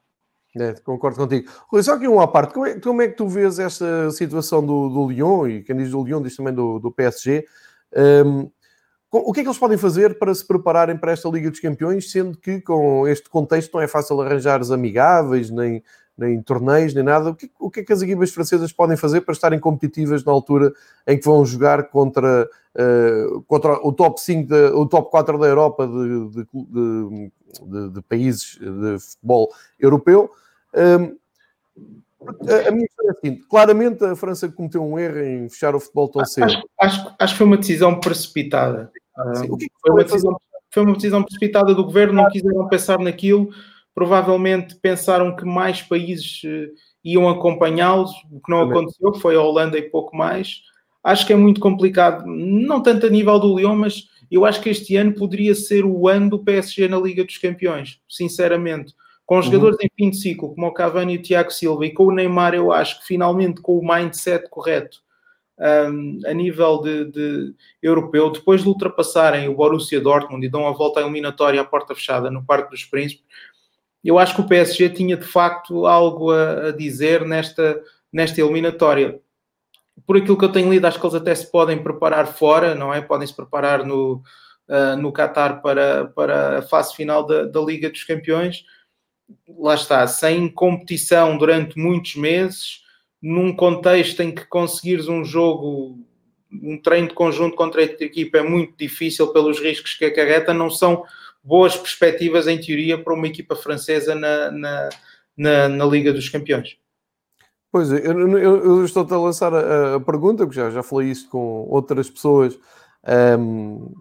É, 0.59 0.73
concordo 0.73 1.19
contigo. 1.19 1.49
Rui, 1.69 1.81
só 1.81 1.97
que 1.97 2.05
uma 2.05 2.27
parte, 2.27 2.53
como 2.53 2.65
é, 2.65 2.77
como 2.81 3.01
é, 3.01 3.07
que 3.07 3.15
tu 3.15 3.29
vês 3.29 3.59
esta 3.59 4.11
situação 4.11 4.65
do, 4.65 4.89
do 4.89 5.07
Lyon, 5.07 5.47
e 5.47 5.63
quem 5.63 5.77
diz 5.77 5.91
do 5.91 6.03
Lyon 6.03 6.21
diz 6.21 6.35
também 6.35 6.53
do, 6.53 6.79
do 6.79 6.91
PSG, 6.91 7.45
um, 8.25 8.51
o 9.09 9.31
que 9.31 9.39
é 9.39 9.43
que 9.43 9.47
eles 9.47 9.59
podem 9.59 9.77
fazer 9.77 10.19
para 10.19 10.35
se 10.35 10.45
prepararem 10.45 10.97
para 10.97 11.13
esta 11.13 11.29
Liga 11.29 11.49
dos 11.49 11.61
Campeões, 11.61 12.11
sendo 12.11 12.37
que 12.37 12.59
com 12.59 13.07
este 13.07 13.29
contexto 13.29 13.73
não 13.73 13.81
é 13.81 13.87
fácil 13.87 14.19
arranjar 14.19 14.59
amigáveis, 14.69 15.49
nem, 15.49 15.81
nem 16.17 16.41
torneios, 16.41 16.93
nem 16.93 17.03
nada. 17.03 17.29
O 17.29 17.35
que, 17.35 17.51
o 17.59 17.69
que 17.69 17.81
é 17.81 17.83
que 17.83 17.93
as 17.93 18.01
equipas 18.01 18.31
francesas 18.31 18.71
podem 18.71 18.97
fazer 18.97 19.21
para 19.21 19.33
estarem 19.33 19.59
competitivas 19.59 20.23
na 20.23 20.31
altura 20.31 20.73
em 21.05 21.17
que 21.17 21.25
vão 21.25 21.45
jogar 21.45 21.89
contra, 21.89 22.49
uh, 22.75 23.41
contra 23.43 23.73
o 23.85 23.93
top 23.93 24.19
5, 24.19 24.47
de, 24.47 24.65
o 24.73 24.85
top 24.87 25.11
4 25.11 25.37
da 25.37 25.45
Europa 25.45 25.87
de, 25.87 26.29
de, 26.29 27.31
de, 27.61 27.89
de 27.91 28.01
países 28.01 28.57
de 28.59 28.99
futebol 28.99 29.49
europeu? 29.79 30.31
Um, 30.75 31.15
a 32.19 32.71
minha 32.71 32.85
história 32.85 33.09
é 33.09 33.11
a 33.11 33.15
seguinte: 33.15 33.43
claramente 33.47 34.03
a 34.03 34.15
França 34.15 34.49
cometeu 34.49 34.83
um 34.83 34.97
erro 34.97 35.19
em 35.19 35.49
fechar 35.49 35.75
o 35.75 35.79
futebol 35.79 36.09
tão 36.09 36.25
cedo. 36.25 36.45
Acho, 36.45 36.63
acho, 36.79 37.15
acho 37.19 37.33
que 37.33 37.37
foi 37.37 37.47
uma 37.47 37.57
decisão 37.57 37.99
precipitada. 37.99 38.91
Sim, 39.35 39.49
o 39.49 39.57
que, 39.57 39.65
é 39.65 39.67
que 39.67 39.75
foi, 39.79 39.91
uma 39.91 40.03
decisão, 40.03 40.37
foi 40.71 40.83
uma 40.83 40.93
decisão 40.95 41.23
precipitada 41.23 41.75
do 41.75 41.83
governo, 41.83 42.13
não 42.13 42.29
quiseram 42.29 42.67
pensar 42.67 42.99
naquilo 42.99 43.49
provavelmente 43.97 44.75
pensaram 44.75 45.35
que 45.35 45.43
mais 45.43 45.81
países 45.81 46.43
uh, 46.43 46.71
iam 47.03 47.27
acompanhá-los, 47.27 48.11
o 48.31 48.39
que 48.39 48.51
não 48.51 48.61
aconteceu, 48.61 49.11
foi 49.15 49.35
a 49.35 49.41
Holanda 49.41 49.75
e 49.75 49.89
pouco 49.89 50.15
mais. 50.15 50.61
Acho 51.03 51.25
que 51.25 51.33
é 51.33 51.35
muito 51.35 51.59
complicado, 51.59 52.23
não 52.27 52.79
tanto 52.83 53.07
a 53.07 53.09
nível 53.09 53.39
do 53.39 53.57
Lyon, 53.57 53.75
mas 53.75 54.03
eu 54.29 54.45
acho 54.45 54.61
que 54.61 54.69
este 54.69 54.95
ano 54.95 55.15
poderia 55.15 55.55
ser 55.55 55.83
o 55.83 56.07
ano 56.07 56.29
do 56.29 56.43
PSG 56.43 56.87
na 56.87 56.99
Liga 56.99 57.25
dos 57.25 57.39
Campeões, 57.39 57.99
sinceramente. 58.07 58.93
Com 59.25 59.37
uhum. 59.37 59.41
jogadores 59.41 59.79
em 59.81 59.89
fim 59.97 60.11
de 60.11 60.17
ciclo, 60.17 60.53
como 60.53 60.67
o 60.67 60.73
Cavani 60.73 61.15
e 61.15 61.17
o 61.17 61.21
Tiago 61.23 61.49
Silva, 61.49 61.83
e 61.87 61.91
com 61.91 62.03
o 62.03 62.11
Neymar, 62.11 62.53
eu 62.53 62.71
acho 62.71 62.99
que 62.99 63.07
finalmente 63.07 63.61
com 63.61 63.79
o 63.79 63.87
mindset 63.95 64.47
correto, 64.47 64.99
um, 65.59 66.19
a 66.23 66.33
nível 66.35 66.81
de, 66.83 67.05
de, 67.05 67.55
europeu, 67.81 68.29
depois 68.29 68.61
de 68.61 68.67
ultrapassarem 68.67 69.49
o 69.49 69.55
Borussia 69.55 69.99
Dortmund 69.99 70.45
e 70.45 70.49
dão 70.49 70.67
a 70.67 70.71
volta 70.71 70.99
à 70.99 71.03
eliminatória 71.03 71.59
à 71.59 71.65
porta 71.65 71.95
fechada 71.95 72.29
no 72.29 72.45
Parque 72.45 72.69
dos 72.69 72.85
Príncipes, 72.85 73.25
eu 74.07 74.17
acho 74.17 74.35
que 74.35 74.39
o 74.39 74.47
PSG 74.47 74.89
tinha 74.91 75.17
de 75.17 75.25
facto 75.25 75.85
algo 75.85 76.31
a, 76.31 76.67
a 76.67 76.71
dizer 76.71 77.25
nesta, 77.25 77.83
nesta 78.11 78.39
eliminatória. 78.39 79.19
Por 80.05 80.15
aquilo 80.15 80.37
que 80.37 80.45
eu 80.45 80.51
tenho 80.51 80.71
lido, 80.71 80.85
acho 80.85 80.97
que 80.97 81.05
eles 81.05 81.15
até 81.15 81.35
se 81.35 81.51
podem 81.51 81.83
preparar 81.83 82.25
fora, 82.25 82.73
não 82.73 82.93
é? 82.93 83.01
Podem 83.01 83.27
se 83.27 83.35
preparar 83.35 83.85
no, 83.85 84.23
uh, 84.69 84.95
no 84.97 85.11
Qatar 85.11 85.61
para, 85.61 86.05
para 86.05 86.59
a 86.59 86.61
fase 86.61 86.95
final 86.95 87.25
da, 87.25 87.43
da 87.43 87.59
Liga 87.59 87.89
dos 87.89 88.05
Campeões. 88.05 88.63
Lá 89.59 89.75
está, 89.75 90.07
sem 90.07 90.47
competição 90.47 91.37
durante 91.37 91.77
muitos 91.77 92.15
meses, 92.15 92.83
num 93.21 93.53
contexto 93.53 94.21
em 94.21 94.33
que 94.33 94.45
conseguires 94.45 95.09
um 95.09 95.25
jogo 95.25 95.99
um 96.49 96.81
treino 96.81 97.09
de 97.09 97.13
conjunto 97.13 97.57
contra 97.57 97.81
a 97.81 97.83
equipa 97.83 98.37
é 98.37 98.41
muito 98.41 98.73
difícil 98.77 99.27
pelos 99.33 99.59
riscos 99.59 99.95
que 99.95 100.05
acarreta, 100.05 100.53
não 100.53 100.69
são 100.69 101.03
boas 101.43 101.75
perspectivas, 101.75 102.47
em 102.47 102.59
teoria, 102.59 103.01
para 103.01 103.13
uma 103.13 103.27
equipa 103.27 103.55
francesa 103.55 104.13
na, 104.15 104.51
na, 104.51 104.89
na, 105.37 105.69
na 105.69 105.85
Liga 105.85 106.11
dos 106.11 106.29
Campeões. 106.29 106.77
Pois 107.71 107.91
eu, 107.91 108.37
eu, 108.37 108.65
eu 108.65 108.85
estou-te 108.85 109.13
a 109.13 109.17
lançar 109.17 109.53
a, 109.53 109.95
a, 109.95 109.99
pergunta, 109.99 110.45
porque 110.45 110.59
já, 110.59 110.69
já 110.69 110.81
falei 110.81 111.09
isto 111.09 111.29
com 111.29 111.67
outras 111.69 112.09
pessoas 112.09 112.57
um, 113.39 113.93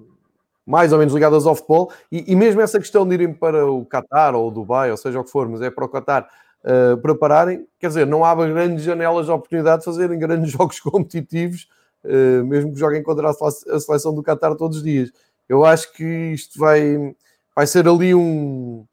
mais 0.65 0.93
ou 0.93 0.99
menos 0.99 1.15
ligadas 1.15 1.47
ao 1.47 1.55
futebol, 1.55 1.93
e, 2.11 2.33
e, 2.33 2.35
mesmo 2.37 2.61
essa 2.61 2.79
questão 2.79 3.07
de 3.07 3.15
irem 3.15 3.33
para 3.33 3.67
o 3.67 3.85
Qatar 3.85 4.35
ou 4.35 4.51
Dubai, 4.51 4.91
ou 4.91 4.97
seja 4.97 5.21
o 5.21 5.25
que 5.25 5.31
for, 5.31 5.49
mas 5.49 5.63
é 5.63 5.71
para 5.71 5.85
o 5.85 5.89
Qatar 5.89 6.29
uh, 6.65 6.97
prepararem, 6.99 7.67
quer 7.79 7.89
dizer, 7.89 8.07
não 8.07 8.25
abre 8.25 8.53
grandes 8.53 8.85
janelas 8.85 9.27
de 9.27 9.33
oportunidade 9.33 9.81
de 9.81 9.85
fazerem 9.85 10.19
grandes 10.19 10.51
jogos 10.53 10.81
competitivos, 10.81 11.69
uh, 12.05 12.45
mesmo 12.45 12.73
que 12.73 12.81
joguem 12.81 13.03
contra 13.03 13.31
a 13.31 13.81
seleção 13.81 14.13
do 14.13 14.23
Qatar 14.23 14.57
todos 14.57 14.79
os 14.79 14.83
dias. 14.83 15.13
Eu 15.49 15.65
acho 15.65 15.93
que 15.93 16.05
isto 16.05 16.59
vai, 16.59 17.15
vai 17.57 17.67
ser 17.67 17.89
ali 17.89 18.15
um, 18.15 18.85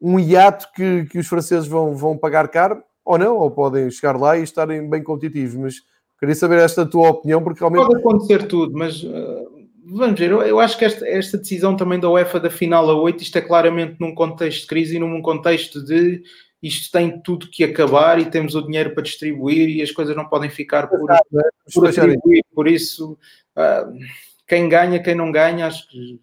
um 0.00 0.18
hiato 0.18 0.66
que, 0.74 1.04
que 1.04 1.18
os 1.18 1.28
franceses 1.28 1.68
vão, 1.68 1.94
vão 1.96 2.18
pagar 2.18 2.48
caro, 2.48 2.82
ou 3.04 3.16
não, 3.16 3.36
ou 3.36 3.50
podem 3.50 3.90
chegar 3.90 4.18
lá 4.18 4.36
e 4.36 4.42
estarem 4.42 4.90
bem 4.90 5.02
competitivos, 5.02 5.54
mas 5.54 5.74
queria 6.18 6.34
saber 6.34 6.58
esta 6.58 6.84
tua 6.84 7.08
opinião, 7.08 7.42
porque 7.42 7.60
realmente... 7.60 7.86
Pode 7.86 8.00
acontecer 8.00 8.46
tudo, 8.48 8.76
mas... 8.76 9.02
Uh 9.02 9.60
vamos 9.90 10.18
ver, 10.18 10.30
eu, 10.30 10.42
eu, 10.42 10.60
acho 10.60 10.78
que 10.78 10.84
esta, 10.84 11.06
esta, 11.06 11.38
decisão 11.38 11.76
também 11.76 11.98
da 11.98 12.08
UEFA 12.08 12.38
da 12.38 12.50
final 12.50 12.88
a 12.88 12.94
8, 12.94 13.22
isto 13.22 13.36
é 13.38 13.40
claramente 13.40 13.96
num 13.98 14.14
contexto 14.14 14.62
de 14.62 14.66
crise 14.66 14.96
e 14.96 14.98
num 14.98 15.20
contexto 15.20 15.84
de 15.84 16.22
isto 16.62 16.92
tem 16.92 17.20
tudo 17.22 17.48
que 17.48 17.64
acabar 17.64 18.18
e 18.20 18.30
temos 18.30 18.54
o 18.54 18.62
dinheiro 18.62 18.92
para 18.92 19.02
distribuir 19.02 19.68
e 19.68 19.82
as 19.82 19.90
coisas 19.90 20.14
não 20.14 20.28
podem 20.28 20.50
ficar 20.50 20.88
por, 20.88 21.00
por 21.72 21.88
atribuir. 21.88 22.44
Por 22.54 22.68
isso, 22.68 23.18
uh, 23.56 23.98
quem 24.46 24.68
ganha, 24.68 25.02
quem 25.02 25.14
não 25.14 25.32
ganha, 25.32 25.66
acho 25.66 25.88
que 25.88 26.20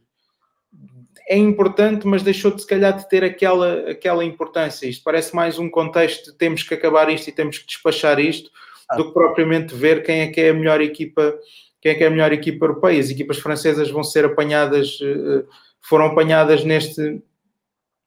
é 1.28 1.38
importante, 1.38 2.08
mas 2.08 2.24
deixou 2.24 2.52
de 2.52 2.62
se 2.62 2.68
calhar 2.68 2.98
de 2.98 3.08
ter 3.10 3.24
aquela, 3.24 3.90
aquela 3.90 4.24
importância. 4.24 4.88
Isto 4.88 5.04
parece 5.04 5.36
mais 5.36 5.60
um 5.60 5.70
contexto 5.70 6.32
de 6.32 6.38
temos 6.38 6.64
que 6.64 6.74
acabar 6.74 7.10
isto 7.10 7.28
e 7.28 7.34
temos 7.34 7.58
que 7.58 7.68
despachar 7.68 8.18
isto, 8.18 8.50
ah. 8.90 8.96
do 8.96 9.08
que 9.08 9.14
propriamente 9.14 9.76
ver 9.76 10.04
quem 10.04 10.22
é 10.22 10.28
que 10.28 10.40
é 10.40 10.50
a 10.50 10.54
melhor 10.54 10.80
equipa, 10.80 11.38
quem 11.82 11.92
é 11.92 11.96
que 11.96 12.04
é 12.04 12.08
a 12.08 12.12
melhor 12.12 12.32
equipa 12.32 12.66
europeia. 12.66 13.00
As 13.00 13.10
equipas 13.10 13.38
francesas 13.40 13.92
vão 13.92 14.04
ser 14.04 14.24
apanhadas, 14.24 15.00
eh, 15.02 15.44
foram 15.82 16.06
apanhadas 16.06 16.64
neste, 16.64 17.22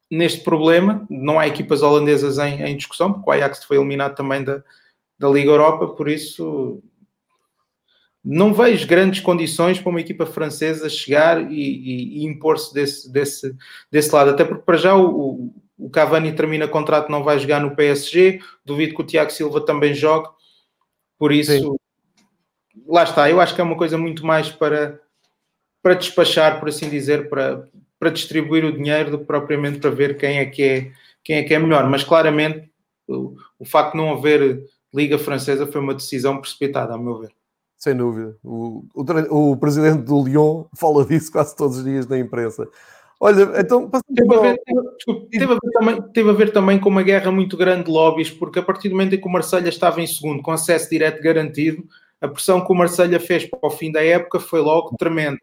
neste 0.09 0.41
problema. 0.43 1.05
Não 1.07 1.39
há 1.39 1.47
equipas 1.47 1.83
holandesas 1.83 2.39
em, 2.39 2.63
em 2.63 2.75
discussão, 2.75 3.13
porque 3.13 3.29
o 3.29 3.33
Ajax 3.33 3.63
foi 3.63 3.77
eliminado 3.77 4.15
também 4.15 4.43
da, 4.43 4.63
da 5.19 5.29
Liga 5.29 5.51
Europa, 5.51 5.89
por 5.89 6.09
isso 6.09 6.81
não 8.23 8.53
vejo 8.53 8.87
grandes 8.87 9.19
condições 9.19 9.79
para 9.79 9.89
uma 9.89 10.01
equipa 10.01 10.25
francesa 10.25 10.87
chegar 10.87 11.51
e, 11.51 11.55
e, 11.55 12.19
e 12.19 12.25
impor-se 12.25 12.73
desse, 12.73 13.11
desse, 13.11 13.55
desse 13.91 14.13
lado, 14.13 14.29
até 14.29 14.45
porque 14.45 14.63
para 14.63 14.77
já 14.77 14.95
o, 14.95 15.53
o 15.77 15.89
Cavani 15.89 16.31
termina 16.31 16.67
contrato, 16.67 17.09
não 17.09 17.23
vai 17.23 17.39
jogar 17.39 17.59
no 17.59 17.75
PSG, 17.75 18.39
duvido 18.63 18.93
que 18.93 19.01
o 19.01 19.05
Tiago 19.05 19.31
Silva 19.31 19.65
também 19.65 19.95
jogue, 19.95 20.29
por 21.17 21.31
isso 21.31 21.51
Sim. 21.51 21.75
lá 22.87 23.03
está, 23.03 23.29
eu 23.29 23.41
acho 23.41 23.55
que 23.55 23.61
é 23.61 23.63
uma 23.63 23.77
coisa 23.77 23.97
muito 23.97 24.25
mais 24.25 24.49
para, 24.49 24.99
para 25.81 25.95
despachar, 25.95 26.59
por 26.59 26.69
assim 26.69 26.89
dizer, 26.89 27.27
para, 27.27 27.67
para 27.99 28.11
distribuir 28.11 28.65
o 28.65 28.71
dinheiro 28.71 29.11
do 29.11 29.19
que 29.19 29.25
propriamente 29.25 29.79
para 29.79 29.89
ver 29.89 30.17
quem 30.17 30.37
é 30.37 30.45
que 30.45 30.63
é, 30.63 30.91
quem 31.23 31.37
é, 31.37 31.43
que 31.43 31.53
é 31.53 31.59
melhor. 31.59 31.89
Mas 31.89 32.03
claramente 32.03 32.69
o, 33.07 33.35
o 33.59 33.65
facto 33.65 33.91
de 33.91 33.97
não 33.97 34.13
haver 34.13 34.63
Liga 34.93 35.17
Francesa 35.17 35.67
foi 35.67 35.81
uma 35.81 35.93
decisão 35.93 36.39
precipitada, 36.39 36.93
a 36.93 36.97
meu 36.97 37.19
ver. 37.19 37.31
Sem 37.81 37.97
dúvida. 37.97 38.37
O, 38.43 38.85
o, 38.93 39.51
o, 39.51 39.57
presidente 39.57 40.03
do 40.03 40.23
Lyon 40.23 40.65
fala 40.77 41.03
disso 41.03 41.31
quase 41.31 41.55
todos 41.55 41.77
os 41.77 41.83
dias 41.83 42.07
na 42.07 42.19
imprensa. 42.19 42.67
Olha, 43.19 43.59
então. 43.59 43.89
Teve 44.15 44.35
a, 44.35 44.39
ver, 44.39 44.61
teve, 45.31 45.43
a 45.45 45.47
ver 45.47 45.59
também, 45.73 46.01
teve 46.13 46.29
a 46.29 46.33
ver 46.33 46.53
também 46.53 46.79
com 46.79 46.89
uma 46.89 47.01
guerra 47.01 47.31
muito 47.31 47.57
grande 47.57 47.85
de 47.85 47.91
lobbies, 47.91 48.29
porque 48.29 48.59
a 48.59 48.63
partir 48.63 48.89
do 48.89 48.95
momento 48.95 49.15
em 49.15 49.19
que 49.19 49.27
o 49.27 49.31
Marselha 49.31 49.69
estava 49.69 49.99
em 49.99 50.05
segundo, 50.05 50.43
com 50.43 50.51
acesso 50.51 50.91
direto 50.91 51.23
garantido, 51.23 51.83
a 52.21 52.27
pressão 52.27 52.63
que 52.63 52.71
o 52.71 52.75
Marselha 52.75 53.19
fez 53.19 53.47
para 53.47 53.59
o 53.63 53.71
fim 53.71 53.91
da 53.91 54.03
época 54.03 54.39
foi 54.39 54.61
logo 54.61 54.95
tremenda 54.95 55.39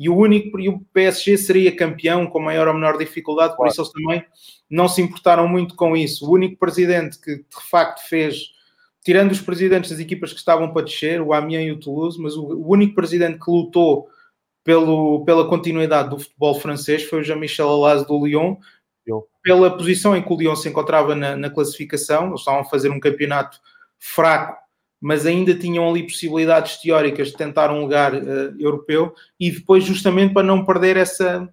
e 0.00 0.08
o 0.08 0.16
único 0.16 0.58
e 0.58 0.66
o 0.66 0.80
PSG 0.94 1.36
seria 1.36 1.76
campeão 1.76 2.26
com 2.26 2.40
maior 2.40 2.66
ou 2.68 2.72
menor 2.72 2.96
dificuldade, 2.96 3.54
por 3.54 3.66
isso 3.66 3.82
eles 3.82 3.92
também 3.92 4.24
não 4.70 4.88
se 4.88 5.02
importaram 5.02 5.46
muito 5.46 5.76
com 5.76 5.94
isso. 5.94 6.26
O 6.26 6.32
único 6.32 6.58
presidente 6.58 7.20
que 7.20 7.36
de 7.36 7.70
facto 7.70 8.08
fez, 8.08 8.50
tirando 9.02 9.32
os 9.32 9.40
presidentes 9.40 9.90
das 9.90 10.00
equipas 10.00 10.32
que 10.32 10.38
estavam 10.38 10.72
para 10.72 10.84
descer, 10.84 11.20
o 11.20 11.32
Amiens 11.32 11.68
e 11.68 11.72
o 11.72 11.80
Toulouse, 11.80 12.20
mas 12.20 12.36
o, 12.36 12.46
único 12.66 12.94
presidente 12.94 13.38
que 13.38 13.50
lutou 13.50 14.08
pelo, 14.62 15.24
pela 15.24 15.48
continuidade 15.48 16.10
do 16.10 16.18
futebol 16.18 16.54
francês 16.60 17.04
foi 17.04 17.20
o 17.20 17.24
Jean-Michel 17.24 17.68
Aulas 17.68 18.06
do 18.06 18.26
Lyon, 18.26 18.56
pela 19.42 19.74
posição 19.76 20.14
em 20.14 20.22
que 20.22 20.32
o 20.32 20.36
Lyon 20.36 20.54
se 20.54 20.68
encontrava 20.68 21.14
na, 21.14 21.34
na 21.34 21.48
classificação, 21.48 22.28
eles 22.28 22.40
estavam 22.40 22.60
a 22.60 22.64
fazer 22.64 22.90
um 22.90 23.00
campeonato 23.00 23.58
fraco 23.98 24.60
mas 25.00 25.24
ainda 25.24 25.54
tinham 25.54 25.88
ali 25.88 26.02
possibilidades 26.02 26.76
teóricas 26.76 27.28
de 27.28 27.36
tentar 27.36 27.72
um 27.72 27.80
lugar 27.80 28.12
uh, 28.14 28.54
europeu 28.58 29.14
e 29.38 29.50
depois 29.50 29.82
justamente 29.82 30.34
para 30.34 30.46
não 30.46 30.64
perder 30.64 30.98
essa, 30.98 31.48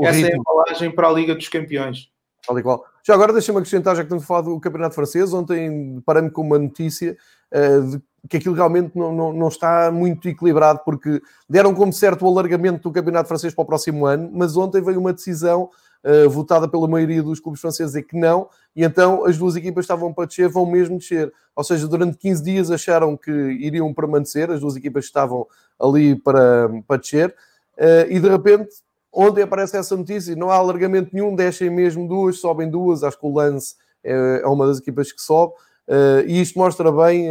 essa 0.00 0.32
embalagem 0.32 0.90
para 0.90 1.08
a 1.08 1.12
Liga 1.12 1.34
dos 1.34 1.48
Campeões. 1.48 2.10
Tal 2.46 2.58
igual. 2.58 2.84
Já 3.02 3.14
agora 3.14 3.32
deixa-me 3.32 3.58
acrescentar, 3.58 3.96
já 3.96 4.02
que 4.02 4.06
estamos 4.06 4.24
a 4.24 4.26
falar 4.26 4.42
do 4.42 4.60
Campeonato 4.60 4.94
Francês, 4.94 5.32
ontem 5.32 6.00
parando 6.06 6.30
com 6.30 6.42
uma 6.42 6.58
notícia 6.58 7.16
uh, 7.52 7.82
de 7.82 8.02
que 8.28 8.36
aquilo 8.36 8.54
realmente 8.54 8.96
não, 8.96 9.12
não, 9.12 9.32
não, 9.32 9.48
está 9.48 9.90
muito 9.90 10.28
equilibrado, 10.28 10.80
porque 10.84 11.22
deram 11.48 11.74
como 11.74 11.92
certo 11.92 12.24
o 12.24 12.28
alargamento 12.28 12.82
do 12.82 12.92
Campeonato 12.92 13.28
Francês 13.28 13.54
para 13.54 13.62
o 13.62 13.66
próximo 13.66 14.06
ano, 14.06 14.30
mas 14.32 14.56
ontem 14.56 14.82
veio 14.82 14.98
uma 14.98 15.12
decisão 15.12 15.70
uh, 16.04 16.28
votada 16.28 16.68
pela 16.68 16.88
maioria 16.88 17.22
dos 17.22 17.40
clubes 17.40 17.60
franceses 17.60 17.94
é 17.94 18.02
que 18.02 18.16
não, 18.16 18.48
e 18.74 18.84
então 18.84 19.24
as 19.24 19.38
duas 19.38 19.56
equipas 19.56 19.84
estavam 19.84 20.12
para 20.12 20.26
descer, 20.26 20.48
vão 20.48 20.66
mesmo 20.66 20.98
descer. 20.98 21.32
Ou 21.54 21.64
seja, 21.64 21.86
durante 21.88 22.18
15 22.18 22.42
dias 22.42 22.70
acharam 22.70 23.16
que 23.16 23.30
iriam 23.30 23.92
permanecer, 23.94 24.50
as 24.50 24.60
duas 24.60 24.76
equipas 24.76 25.04
estavam 25.04 25.46
ali 25.80 26.16
para, 26.16 26.68
para 26.86 26.96
descer, 26.96 27.34
uh, 27.78 28.10
e 28.10 28.18
de 28.18 28.28
repente, 28.28 28.70
ontem 29.16 29.42
aparece 29.42 29.76
essa 29.76 29.96
notícia, 29.96 30.36
não 30.36 30.50
há 30.50 30.56
alargamento 30.56 31.10
nenhum, 31.12 31.34
descem 31.34 31.70
mesmo 31.70 32.06
duas, 32.06 32.38
sobem 32.38 32.70
duas, 32.70 33.02
acho 33.02 33.18
que 33.18 33.26
o 33.26 33.32
Lance 33.32 33.74
é, 34.04 34.42
é 34.42 34.46
uma 34.46 34.66
das 34.66 34.78
equipas 34.78 35.10
que 35.10 35.22
sobe, 35.22 35.54
uh, 35.88 36.20
e 36.26 36.40
isto 36.40 36.58
mostra 36.58 36.92
bem 36.92 37.30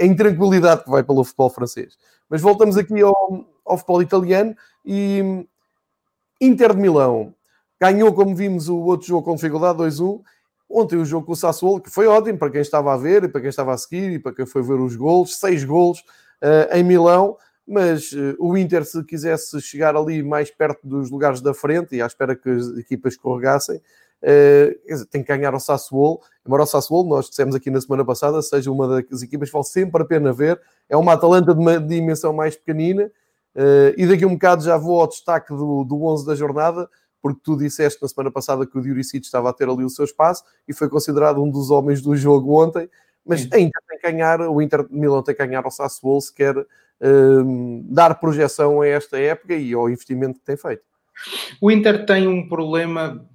a 0.00 0.04
intranquilidade 0.04 0.84
que 0.84 0.90
vai 0.90 1.02
pelo 1.04 1.22
futebol 1.22 1.50
francês. 1.50 1.98
Mas 2.28 2.40
voltamos 2.40 2.76
aqui 2.76 3.00
ao, 3.02 3.46
ao 3.64 3.76
futebol 3.76 4.02
italiano 4.02 4.56
e 4.84 5.46
Inter 6.40 6.74
de 6.74 6.80
Milão 6.80 7.34
ganhou, 7.80 8.12
como 8.12 8.34
vimos, 8.34 8.68
o 8.68 8.78
outro 8.78 9.06
jogo 9.06 9.24
com 9.24 9.34
dificuldade 9.34 9.78
2-1. 9.78 10.20
Ontem 10.68 10.96
o 10.96 11.04
jogo 11.04 11.26
com 11.26 11.32
o 11.32 11.36
Sassuolo, 11.36 11.80
que 11.80 11.90
foi 11.90 12.06
ótimo 12.06 12.38
para 12.38 12.50
quem 12.50 12.60
estava 12.60 12.92
a 12.92 12.96
ver 12.96 13.24
e 13.24 13.28
para 13.28 13.40
quem 13.40 13.50
estava 13.50 13.72
a 13.72 13.78
seguir 13.78 14.12
e 14.12 14.18
para 14.18 14.34
quem 14.34 14.46
foi 14.46 14.62
ver 14.62 14.80
os 14.80 14.96
gols, 14.96 15.38
seis 15.38 15.62
gols 15.64 16.00
uh, 16.42 16.74
em 16.74 16.82
Milão, 16.82 17.36
mas 17.66 18.12
uh, 18.12 18.36
o 18.38 18.56
Inter, 18.56 18.84
se 18.84 19.02
quisesse 19.04 19.60
chegar 19.60 19.96
ali 19.96 20.22
mais 20.22 20.50
perto 20.50 20.86
dos 20.86 21.10
lugares 21.10 21.40
da 21.40 21.52
frente 21.52 21.96
e 21.96 22.02
à 22.02 22.06
espera 22.06 22.36
que 22.36 22.48
as 22.48 22.68
equipas 22.78 23.14
escorregassem, 23.14 23.76
uh, 23.76 25.06
tem 25.10 25.22
que 25.22 25.28
ganhar 25.28 25.54
o 25.54 25.60
Sassuolo. 25.60 26.20
Embora 26.46 26.62
o 26.62 26.66
Sassuolo, 26.66 27.08
nós 27.08 27.28
dissemos 27.28 27.54
aqui 27.54 27.70
na 27.70 27.80
semana 27.80 28.04
passada, 28.04 28.40
seja 28.42 28.70
uma 28.70 29.02
das 29.02 29.22
equipas 29.22 29.48
que 29.48 29.52
vale 29.52 29.64
sempre 29.64 30.02
a 30.02 30.06
pena 30.06 30.32
ver, 30.32 30.60
é 30.88 30.96
uma 30.96 31.14
Atalanta 31.14 31.54
de 31.54 31.60
uma 31.60 31.80
dimensão 31.80 32.32
mais 32.32 32.54
pequenina, 32.56 33.10
Uh, 33.56 33.96
e 33.96 34.06
daqui 34.06 34.22
a 34.22 34.26
um 34.26 34.34
bocado 34.34 34.62
já 34.62 34.76
vou 34.76 35.00
ao 35.00 35.08
destaque 35.08 35.48
do, 35.48 35.82
do 35.82 36.04
11 36.04 36.26
da 36.26 36.34
jornada, 36.34 36.90
porque 37.22 37.40
tu 37.42 37.56
disseste 37.56 38.00
na 38.02 38.06
semana 38.06 38.30
passada 38.30 38.66
que 38.66 38.76
o 38.76 38.82
Diuricid 38.82 39.24
estava 39.24 39.48
a 39.48 39.52
ter 39.52 39.66
ali 39.66 39.82
o 39.82 39.88
seu 39.88 40.04
espaço 40.04 40.44
e 40.68 40.74
foi 40.74 40.90
considerado 40.90 41.42
um 41.42 41.50
dos 41.50 41.70
homens 41.70 42.02
do 42.02 42.14
jogo 42.14 42.62
ontem. 42.62 42.86
Mas 43.26 43.42
Sim. 43.42 43.48
ainda 43.52 43.80
tem 43.88 43.98
que 43.98 44.10
ganhar, 44.10 44.40
o 44.40 44.62
Inter 44.62 44.86
de 44.86 44.94
Milão 44.94 45.22
tem 45.22 45.34
que 45.34 45.44
ganhar 45.44 45.64
ao 45.64 45.70
Sassuolo 45.70 46.20
se 46.20 46.32
quer 46.32 46.56
uh, 46.56 47.82
dar 47.84 48.14
projeção 48.20 48.80
a 48.80 48.86
esta 48.86 49.18
época 49.18 49.54
e 49.54 49.74
ao 49.74 49.90
investimento 49.90 50.38
que 50.38 50.46
tem 50.46 50.56
feito. 50.56 50.82
O 51.60 51.70
Inter 51.70 52.06
tem 52.06 52.28
um 52.28 52.48
problema 52.48 53.26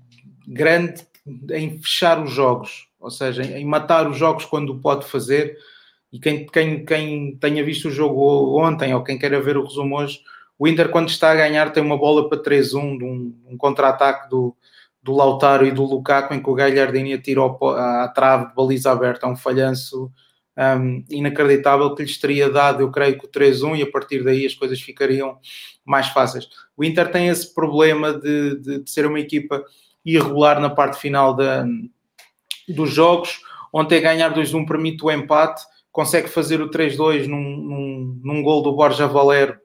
grande 0.47 1.06
em 1.51 1.80
fechar 1.80 2.23
os 2.23 2.32
jogos, 2.32 2.88
ou 2.99 3.12
seja, 3.12 3.43
em 3.43 3.65
matar 3.65 4.10
os 4.10 4.17
jogos 4.17 4.45
quando 4.45 4.80
pode 4.80 5.06
fazer 5.06 5.58
e 6.12 6.19
quem, 6.19 6.45
quem, 6.45 6.86
quem 6.86 7.38
tenha 7.38 7.63
visto 7.63 7.88
o 7.88 7.91
jogo 7.91 8.60
ontem 8.60 8.93
ou 8.93 9.04
quem 9.04 9.17
queira 9.17 9.41
ver 9.41 9.58
o 9.58 9.63
resumo 9.63 9.97
hoje, 9.97 10.19
o 10.60 10.67
Inter, 10.67 10.89
quando 10.89 11.10
está 11.10 11.32
a 11.32 11.36
ganhar, 11.36 11.71
tem 11.71 11.82
uma 11.82 11.97
bola 11.97 12.30
para 12.30 12.38
3-1 12.38 12.97
de 12.97 13.04
um, 13.04 13.34
um 13.47 13.58
contra-ataque 13.58 14.30
do, 14.30 14.56
do 15.04 15.14
Lautaro 15.14 15.66
e 15.66 15.72
do 15.72 15.84
Lukaku, 15.84 16.34
em 16.34 16.42
que 16.42 16.50
o 16.50 16.54
Galhardini 16.54 17.14
atira 17.14 17.42
à 17.44 18.08
trave 18.14 18.50
de 18.50 18.56
baliza 18.56 18.92
aberta, 18.92 19.26
é 19.26 19.30
um 19.30 19.36
falhanço 19.36 20.12
um, 20.58 21.04
inacreditável 21.10 21.96
que 21.96 22.04
lhes 22.04 22.20
teria 22.20 22.50
dado, 22.50 22.82
eu 22.82 22.92
creio 22.92 23.18
que 23.18 23.26
o 23.26 23.30
3-1 23.30 23.78
e 23.78 23.82
a 23.82 23.90
partir 23.90 24.24
daí 24.24 24.46
as 24.46 24.54
coisas 24.54 24.80
ficariam 24.80 25.38
mais 25.84 26.08
fáceis. 26.08 26.48
O 26.76 26.84
Inter 26.84 27.12
tem 27.12 27.28
esse 27.28 27.54
problema 27.54 28.14
de, 28.14 28.60
de, 28.60 28.84
de 28.84 28.90
ser 28.90 29.06
uma 29.06 29.20
equipa 29.20 29.64
irregular 30.06 30.60
na 30.60 30.70
parte 30.70 31.00
final 31.00 31.36
da, 31.36 31.66
dos 32.68 32.92
jogos. 32.92 33.42
Ontem 33.74 34.02
ganhar 34.02 34.34
2-1 34.34 34.68
permite 34.68 35.04
o 35.04 35.12
empate, 35.12 35.64
consegue 35.92 36.28
fazer 36.28 36.62
o 36.62 36.70
3-2 36.70 37.28
num, 37.28 37.58
num, 37.58 38.22
num 38.24 38.44
gol 38.44 38.62
do 38.62 38.76
Borja 38.76 39.08
Valero, 39.08 39.58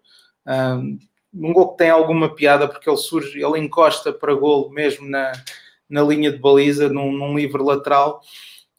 um, 0.47 0.99
um 1.39 1.53
gol 1.53 1.73
que 1.73 1.79
tem 1.79 1.91
alguma 1.91 2.35
piada 2.35 2.69
porque 2.69 2.89
ele 2.89 2.97
surge, 2.97 3.43
ele 3.43 3.59
encosta 3.59 4.13
para 4.13 4.35
gol 4.35 4.71
mesmo 4.71 5.09
na, 5.09 5.33
na 5.89 6.03
linha 6.03 6.31
de 6.31 6.39
baliza, 6.39 6.89
num, 6.89 7.13
num 7.13 7.37
livre 7.37 7.63
lateral. 7.63 8.21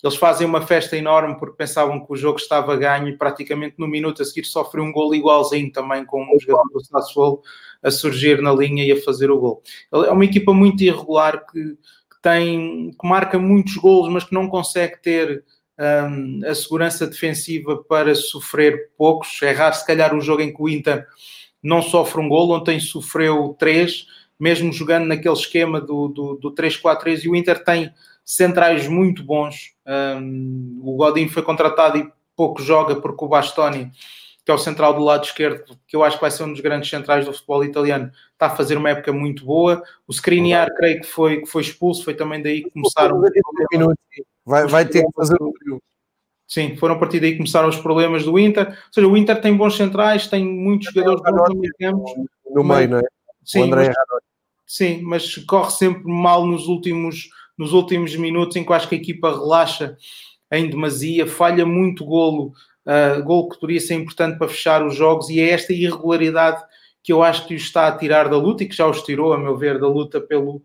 Eles 0.03 0.15
fazem 0.15 0.45
uma 0.45 0.61
festa 0.61 0.95
enorme 0.95 1.37
porque 1.39 1.57
pensavam 1.57 2.05
que 2.05 2.11
o 2.11 2.15
jogo 2.15 2.37
estava 2.37 2.75
ganho 2.75 3.07
e 3.07 3.17
praticamente 3.17 3.75
no 3.79 3.87
minuto 3.87 4.21
a 4.21 4.25
seguir 4.25 4.45
sofre 4.45 4.79
um 4.79 4.91
gol 4.91 5.13
igualzinho 5.15 5.71
também 5.71 6.05
com 6.05 6.23
um 6.23 6.39
jogador 6.39 6.69
do 6.71 6.85
Sassuolo 6.85 7.41
a 7.81 7.89
surgir 7.89 8.41
na 8.41 8.53
linha 8.53 8.85
e 8.85 8.91
a 8.91 9.01
fazer 9.01 9.31
o 9.31 9.39
gol. 9.39 9.63
É 9.91 10.11
uma 10.11 10.25
equipa 10.25 10.53
muito 10.53 10.83
irregular 10.83 11.45
que, 11.47 11.59
que 11.61 12.21
tem, 12.21 12.91
que 12.91 13.07
marca 13.07 13.39
muitos 13.39 13.75
gols, 13.75 14.09
mas 14.09 14.23
que 14.23 14.33
não 14.33 14.47
consegue 14.47 15.01
ter 15.01 15.43
um, 15.79 16.41
a 16.45 16.53
segurança 16.53 17.07
defensiva 17.07 17.83
para 17.83 18.13
sofrer 18.13 18.91
poucos. 18.97 19.41
É 19.41 19.51
raro, 19.51 19.75
se 19.75 19.85
calhar, 19.85 20.15
o 20.15 20.21
jogo 20.21 20.41
em 20.41 20.53
que 20.53 20.61
o 20.61 20.69
Inter 20.69 21.07
não 21.61 21.81
sofre 21.81 22.21
um 22.21 22.29
gol, 22.29 22.51
ontem 22.51 22.79
sofreu 22.79 23.55
três, 23.57 24.05
mesmo 24.39 24.71
jogando 24.71 25.07
naquele 25.07 25.33
esquema 25.33 25.81
do, 25.81 26.07
do, 26.07 26.35
do 26.35 26.53
3-4-3, 26.53 27.23
e 27.23 27.29
o 27.29 27.35
Inter 27.35 27.63
tem 27.63 27.91
centrais 28.23 28.87
muito 28.87 29.23
bons. 29.23 29.73
Um, 29.85 30.79
o 30.83 30.95
Godinho 30.95 31.29
foi 31.29 31.41
contratado 31.41 31.97
e 31.97 32.11
pouco 32.35 32.61
joga 32.61 32.95
porque 32.95 33.23
o 33.23 33.27
Bastoni, 33.27 33.91
que 34.45 34.51
é 34.51 34.53
o 34.53 34.57
central 34.57 34.93
do 34.93 35.03
lado 35.03 35.23
esquerdo, 35.23 35.77
que 35.87 35.95
eu 35.95 36.03
acho 36.03 36.17
que 36.17 36.21
vai 36.21 36.31
ser 36.31 36.43
um 36.43 36.51
dos 36.51 36.61
grandes 36.61 36.89
centrais 36.89 37.25
do 37.25 37.33
futebol 37.33 37.63
italiano, 37.63 38.11
está 38.33 38.47
a 38.47 38.55
fazer 38.55 38.77
uma 38.77 38.89
época 38.89 39.11
muito 39.11 39.45
boa. 39.45 39.81
O 40.07 40.11
Skriniar, 40.11 40.73
creio 40.75 41.01
que 41.01 41.07
foi, 41.07 41.41
que 41.41 41.47
foi 41.47 41.61
expulso, 41.63 42.03
foi 42.03 42.13
também 42.13 42.41
daí 42.41 42.63
que 42.63 42.69
começaram. 42.69 43.21
Vai, 44.45 44.67
vai 44.67 44.85
ter 44.85 45.03
que 45.03 45.11
fazer 45.15 45.35
o 45.41 45.81
Sim, 46.47 46.77
foram 46.77 46.95
a 46.95 46.97
partir 46.97 47.19
daí 47.19 47.31
que 47.31 47.37
começaram 47.37 47.67
os 47.67 47.77
problemas 47.77 48.23
do 48.23 48.39
Inter. 48.39 48.67
Ou 48.67 48.93
seja, 48.93 49.07
o 49.07 49.17
Inter 49.17 49.41
tem 49.41 49.55
bons 49.55 49.75
centrais, 49.75 50.27
tem 50.27 50.45
muitos 50.45 50.93
jogadores 50.93 51.21
bons 51.21 51.49
no 51.49 51.59
meio 51.59 51.73
campo. 51.79 52.29
No 52.49 52.63
meio, 52.63 52.89
não 52.89 52.99
é? 52.99 53.03
Sim, 53.43 53.69
mas, 53.69 53.95
sim, 54.65 55.01
mas 55.01 55.35
corre 55.45 55.71
sempre 55.71 56.03
mal 56.05 56.45
nos 56.45 56.67
últimos, 56.67 57.29
nos 57.57 57.73
últimos 57.73 58.15
minutos 58.15 58.55
em 58.55 58.63
que 58.63 58.73
acho 58.73 58.87
que 58.87 58.95
a 58.95 58.97
equipa 58.97 59.31
relaxa 59.31 59.97
em 60.51 60.69
demasia, 60.69 61.27
falha 61.27 61.65
muito 61.65 62.05
golo, 62.05 62.53
uh, 62.85 63.21
golo 63.23 63.49
que 63.49 63.59
poderia 63.59 63.81
ser 63.81 63.95
importante 63.95 64.37
para 64.37 64.47
fechar 64.47 64.85
os 64.85 64.95
jogos, 64.95 65.29
e 65.29 65.39
é 65.39 65.49
esta 65.49 65.73
irregularidade 65.73 66.63
que 67.03 67.11
eu 67.11 67.23
acho 67.23 67.47
que 67.47 67.53
o 67.53 67.57
está 67.57 67.87
a 67.87 67.97
tirar 67.97 68.29
da 68.29 68.37
luta 68.37 68.63
e 68.63 68.67
que 68.67 68.75
já 68.75 68.87
os 68.87 69.01
tirou, 69.01 69.33
a 69.33 69.37
meu 69.37 69.57
ver, 69.57 69.79
da 69.79 69.87
luta 69.87 70.19
pelo, 70.19 70.61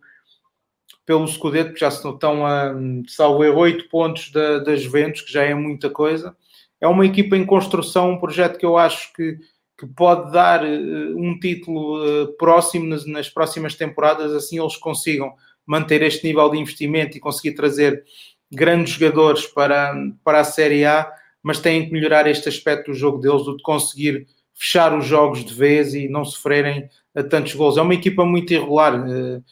pelo 1.05 1.27
Scudetto, 1.27 1.75
que 1.75 1.81
já 1.81 1.89
estão 1.89 2.47
a, 2.47 2.75
salvo 3.09 3.45
erro, 3.45 3.59
8 3.59 3.89
pontos 3.89 4.31
da, 4.31 4.59
da 4.59 4.77
Juventus, 4.77 5.23
que 5.23 5.33
já 5.33 5.43
é 5.43 5.55
muita 5.55 5.91
coisa. 5.91 6.37
É 6.81 6.87
uma 6.87 7.07
equipa 7.07 7.37
em 7.37 7.45
construção, 7.45 8.13
um 8.13 8.19
projeto 8.19 8.59
que 8.59 8.67
eu 8.67 8.77
acho 8.77 9.13
que, 9.13 9.39
que 9.79 9.87
pode 9.87 10.33
dar 10.33 10.65
uh, 10.65 11.17
um 11.17 11.39
título 11.39 12.03
uh, 12.05 12.37
próximo 12.37 12.87
nas, 12.87 13.07
nas, 13.07 13.29
próximas 13.29 13.75
temporadas, 13.75 14.33
assim 14.33 14.61
eles 14.61 14.77
consigam 14.77 15.33
manter 15.67 16.03
este 16.03 16.27
nível 16.27 16.51
de 16.51 16.59
investimento 16.59 17.17
e 17.17 17.21
conseguir 17.21 17.55
trazer 17.55 18.05
grandes 18.51 18.95
jogadores 18.95 19.47
para, 19.47 19.95
para 20.25 20.41
a 20.41 20.45
Série 20.45 20.85
A, 20.85 21.11
mas 21.43 21.61
têm 21.61 21.87
que 21.87 21.93
melhorar 21.93 22.29
este 22.29 22.49
aspecto 22.49 22.91
do 22.91 22.97
jogo 22.97 23.19
deles, 23.19 23.45
de 23.45 23.63
conseguir 23.63 24.27
fechar 24.55 24.97
os 24.97 25.07
jogos 25.07 25.45
de 25.45 25.55
vez 25.55 25.95
e 25.95 26.09
não 26.09 26.25
sofrerem 26.25 26.89
a 27.15 27.23
tantos 27.23 27.55
gols. 27.55 27.77
É 27.77 27.83
uma 27.83 27.95
equipa 27.95 28.25
muito 28.25 28.53
irregular. 28.53 28.95
Uh, 28.95 29.43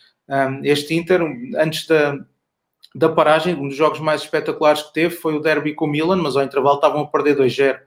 este 0.63 0.95
Inter, 0.95 1.21
antes 1.57 1.87
da, 1.87 2.19
da 2.95 3.09
paragem, 3.09 3.55
um 3.55 3.69
dos 3.69 3.77
jogos 3.77 4.01
mais 4.01 4.23
espetaculares 4.23 4.83
que 4.83 4.93
teve 4.93 5.15
foi 5.15 5.35
o 5.35 5.41
derby 5.41 5.75
com 5.75 5.87
o 5.87 5.89
Milan, 5.89 6.17
mas 6.17 6.37
ao 6.37 6.43
intervalo 6.43 6.77
estavam 6.77 7.03
a 7.03 7.07
perder 7.07 7.37
2-0. 7.37 7.79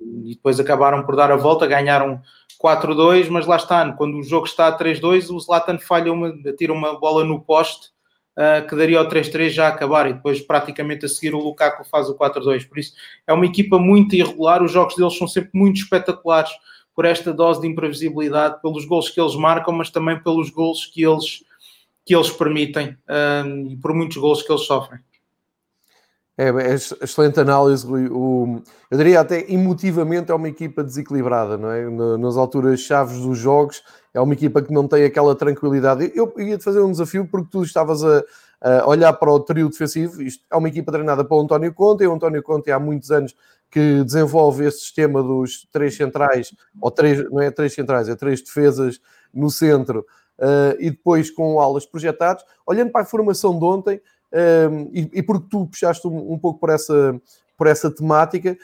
e 0.00 0.34
depois 0.34 0.60
acabaram 0.60 1.04
por 1.04 1.16
dar 1.16 1.32
a 1.32 1.36
volta, 1.36 1.66
ganharam 1.66 2.20
4-2, 2.62 3.28
mas 3.28 3.46
lá 3.46 3.56
está, 3.56 3.92
quando 3.92 4.18
o 4.18 4.22
jogo 4.22 4.46
está 4.46 4.68
a 4.68 4.78
3-2, 4.78 5.30
o 5.34 5.40
Zlatan 5.40 5.78
falha 5.78 6.12
uma, 6.12 6.32
tira 6.56 6.72
uma 6.72 6.98
bola 6.98 7.24
no 7.24 7.40
poste 7.40 7.88
uh, 8.36 8.66
que 8.66 8.74
daria 8.74 9.00
o 9.00 9.08
3-3 9.08 9.50
já 9.50 9.66
a 9.66 9.68
acabar 9.68 10.08
e 10.08 10.12
depois 10.14 10.40
praticamente 10.40 11.06
a 11.06 11.08
seguir 11.08 11.34
o 11.34 11.38
Lukaku 11.38 11.84
faz 11.84 12.08
o 12.08 12.16
4-2. 12.16 12.68
Por 12.68 12.78
isso 12.78 12.94
é 13.26 13.32
uma 13.32 13.46
equipa 13.46 13.78
muito 13.78 14.14
irregular, 14.14 14.62
os 14.62 14.72
jogos 14.72 14.96
deles 14.96 15.16
são 15.16 15.26
sempre 15.26 15.50
muito 15.54 15.80
espetaculares 15.80 16.50
por 16.94 17.04
esta 17.04 17.32
dose 17.32 17.60
de 17.60 17.68
imprevisibilidade, 17.68 18.60
pelos 18.60 18.84
gols 18.84 19.08
que 19.08 19.20
eles 19.20 19.36
marcam, 19.36 19.72
mas 19.72 19.90
também 19.90 20.20
pelos 20.20 20.50
gols 20.50 20.86
que 20.86 21.04
eles 21.04 21.44
que 22.08 22.14
eles 22.14 22.30
permitem 22.30 22.96
um, 23.44 23.66
e 23.66 23.76
por 23.76 23.92
muitos 23.92 24.16
gols 24.16 24.42
que 24.42 24.50
eles 24.50 24.62
sofrem. 24.62 24.98
É, 26.38 26.48
é 26.48 26.74
excelente 26.74 27.38
análise, 27.38 27.86
Rui. 27.86 28.08
O, 28.10 28.62
eu 28.90 28.96
diria 28.96 29.20
até 29.20 29.52
emotivamente 29.52 30.30
é 30.30 30.34
uma 30.34 30.48
equipa 30.48 30.82
desequilibrada, 30.82 31.58
não 31.58 31.70
é? 31.70 31.86
Nas 32.16 32.38
alturas 32.38 32.80
chaves 32.80 33.18
dos 33.20 33.36
jogos, 33.36 33.82
é 34.14 34.20
uma 34.22 34.32
equipa 34.32 34.62
que 34.62 34.72
não 34.72 34.88
tem 34.88 35.04
aquela 35.04 35.34
tranquilidade. 35.34 36.10
Eu 36.14 36.32
ia-te 36.38 36.64
fazer 36.64 36.80
um 36.80 36.90
desafio 36.90 37.28
porque 37.30 37.50
tu 37.50 37.62
estavas 37.62 38.02
a, 38.02 38.24
a, 38.62 38.88
olhar 38.88 39.12
para 39.12 39.30
o 39.30 39.40
trio 39.40 39.68
defensivo. 39.68 40.22
Isto 40.22 40.42
é 40.50 40.56
uma 40.56 40.68
equipa 40.68 40.90
treinada 40.90 41.22
pelo 41.26 41.42
António 41.42 41.74
Conte, 41.74 42.04
e 42.04 42.06
o 42.06 42.14
António 42.14 42.42
Conte 42.42 42.70
há 42.70 42.78
muitos 42.78 43.10
anos 43.10 43.34
que 43.70 44.02
desenvolve 44.02 44.64
esse 44.64 44.78
sistema 44.78 45.22
dos 45.22 45.68
três 45.70 45.94
centrais, 45.94 46.54
ou 46.80 46.90
três, 46.90 47.22
não 47.30 47.42
é 47.42 47.50
três 47.50 47.74
centrais, 47.74 48.08
é 48.08 48.16
três 48.16 48.40
defesas 48.40 48.98
no 49.34 49.50
centro, 49.50 50.06
e 50.78 50.90
depois 50.90 51.30
com 51.30 51.60
alas 51.60 51.84
projetadas. 51.84 52.44
Olhando 52.66 52.92
para 52.92 53.02
a 53.02 53.04
formação 53.04 53.58
de 53.58 53.64
ontem, 53.64 54.00
um, 54.32 54.90
e, 54.92 55.10
e, 55.14 55.22
porque 55.22 55.46
tu 55.50 55.66
puxaste 55.66 56.06
um, 56.06 56.32
um, 56.32 56.38
pouco 56.38 56.60
por 56.60 56.70
essa, 56.70 57.20
por 57.56 57.66
essa 57.66 57.90
temática, 57.90 58.56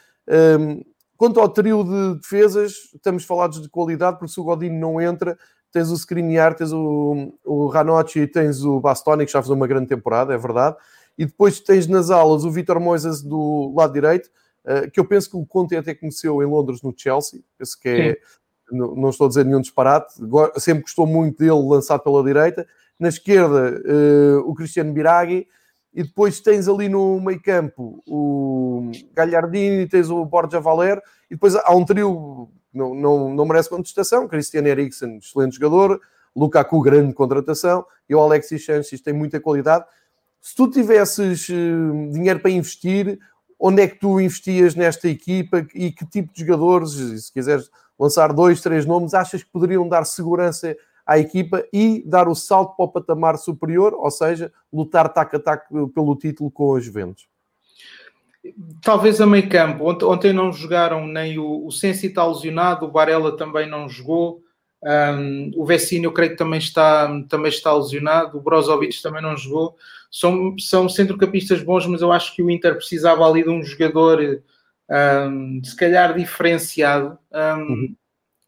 um, 0.61 0.83
quanto 1.17 1.41
ao 1.41 1.49
trio 1.49 1.83
de 1.85 2.21
defesas, 2.21 2.91
estamos 2.95 3.25
falados 3.25 3.63
de 3.63 3.69
qualidade, 3.69 4.19
porque 4.19 4.33
se 4.33 4.41
o 4.41 4.45
Godinho 4.45 4.79
não 4.79 5.01
entra, 5.01 5.39
tens 5.73 5.91
o 5.91 5.95
Skriniar, 5.95 6.55
tens 6.55 6.73
o, 6.73 7.33
o 7.45 7.67
Ranocchi 7.67 8.21
e 8.21 8.27
tens 8.27 8.63
o 8.63 8.79
Bastoni, 8.79 9.25
que 9.25 9.33
já 9.33 9.41
fez 9.41 9.51
uma 9.51 9.67
grande 9.67 9.89
temporada, 9.89 10.35
é 10.35 10.39
verdade. 10.39 10.77
E 11.17 11.25
depois 11.25 11.61
tens 11.61 11.87
nas 11.87 12.11
alas 12.11 12.45
o 12.45 12.51
Vitor 12.51 12.79
Moisés 12.79 13.23
do 13.23 13.73
lado 13.75 13.93
direito, 13.93 14.31
que 14.93 14.99
eu 14.99 15.05
penso 15.05 15.31
que 15.31 15.37
o 15.37 15.47
Conte 15.47 15.77
até 15.77 15.95
conheceu 15.95 16.43
em 16.43 16.47
Londres 16.47 16.83
no 16.83 16.93
Chelsea, 16.97 17.41
penso 17.59 17.79
que 17.79 17.89
é, 17.89 18.19
não, 18.71 19.11
estou 19.11 19.27
a 19.27 19.29
dizer 19.29 19.45
nenhum 19.45 19.61
disparate, 19.61 20.15
sempre 20.57 20.83
gostou 20.83 21.07
muito 21.07 21.39
dele 21.39 21.69
lançado 21.69 22.01
pela 22.01 22.23
direita. 22.23 22.67
Na 22.99 23.09
esquerda, 23.09 23.81
uh, 23.85 24.49
o 24.49 24.55
Cristiano 24.55 24.93
Biraghi, 24.93 25.47
e 25.93 26.03
depois 26.03 26.41
tens 26.41 26.67
ali 26.69 26.89
no 26.89 27.21
meio 27.21 27.41
campo 27.41 28.03
o 28.07 28.91
Galhardini, 29.13 29.87
tens 29.87 30.11
o 30.11 30.25
Borja 30.25 30.61
Valer, 30.61 31.01
e 31.31 31.35
depois 31.35 31.55
há 31.55 31.75
um 31.75 31.85
trio, 31.85 32.49
não, 32.73 32.95
não, 32.95 33.35
não 33.35 33.47
merece 33.47 33.69
contestação, 33.69 34.27
Cristiano 34.27 34.67
Eriksen, 34.69 35.19
excelente 35.19 35.57
jogador, 35.57 36.01
Lukaku, 36.35 36.81
grande 36.81 37.15
contratação, 37.15 37.85
e 38.09 38.15
o 38.15 38.21
Alexis 38.21 38.65
Sanchez 38.65 39.01
tem 39.01 39.15
muita 39.15 39.39
qualidade. 39.41 39.85
Se 40.41 40.55
tu 40.55 40.69
tivesses 40.69 41.49
uh, 41.49 42.13
dinheiro 42.13 42.41
para 42.41 42.51
investir, 42.51 43.19
onde 43.59 43.83
é 43.83 43.89
que 43.89 43.99
tu 43.99 44.21
investias 44.21 44.75
nesta 44.75 45.09
equipa 45.09 45.67
e 45.75 45.93
que 45.93 46.05
tipo 46.05 46.33
de 46.33 46.41
jogadores, 46.41 47.25
se 47.25 47.33
quiseres 47.33 47.71
lançar 47.99 48.33
dois, 48.33 48.61
três 48.61 48.85
nomes, 48.87 49.15
achas 49.15 49.43
que 49.43 49.51
poderiam 49.51 49.89
dar 49.89 50.05
segurança 50.05 50.77
à 51.07 51.19
equipa 51.19 51.65
e 51.73 52.03
dar 52.07 52.29
o 52.29 52.35
salto 52.35 52.77
para 52.77 52.85
o 52.85 52.89
patamar 52.89 53.37
superior, 53.37 53.95
ou 53.95 54.11
seja, 54.11 54.53
lutar 54.73 55.13
tac 55.13 55.35
a 55.37 55.39
tac 55.39 55.67
pelo 55.95 56.17
título 56.17 56.51
com 56.51 56.73
os 56.73 56.85
Juventus? 56.85 57.27
Talvez 58.83 59.21
a 59.21 59.27
meio 59.27 59.49
campo. 59.49 59.89
Ontem, 59.89 60.33
não 60.33 60.53
jogaram 60.53 61.07
nem 61.07 61.39
o, 61.39 61.67
o 61.67 61.71
Sensi 61.71 62.09
está 62.09 62.27
lesionado, 62.27 62.87
o 62.87 62.91
Barella 62.91 63.37
também 63.37 63.69
não 63.69 63.89
jogou, 63.89 64.43
um, 64.85 65.51
o 65.57 65.65
Vecino 65.65 66.05
eu 66.05 66.13
creio 66.13 66.33
que 66.33 66.37
também 66.37 66.59
está, 66.59 67.09
também 67.29 67.49
está 67.49 67.73
lesionado, 67.73 68.37
o 68.37 68.41
Brozovic 68.41 69.01
também 69.03 69.23
não 69.23 69.37
jogou. 69.37 69.77
São, 70.11 70.55
são 70.59 70.89
centrocampistas 70.89 71.63
bons, 71.63 71.87
mas 71.87 72.03
eu 72.03 72.13
acho 72.13 72.35
que 72.37 72.43
o 72.43 72.51
Inter 72.51 72.77
precisava 72.77 73.27
ali 73.27 73.43
de 73.43 73.49
um 73.49 73.63
jogador 73.63 74.43
um, 74.91 75.61
se 75.63 75.77
calhar 75.77 76.15
diferenciado. 76.15 77.19
Um, 77.33 77.39
uhum. 77.39 77.97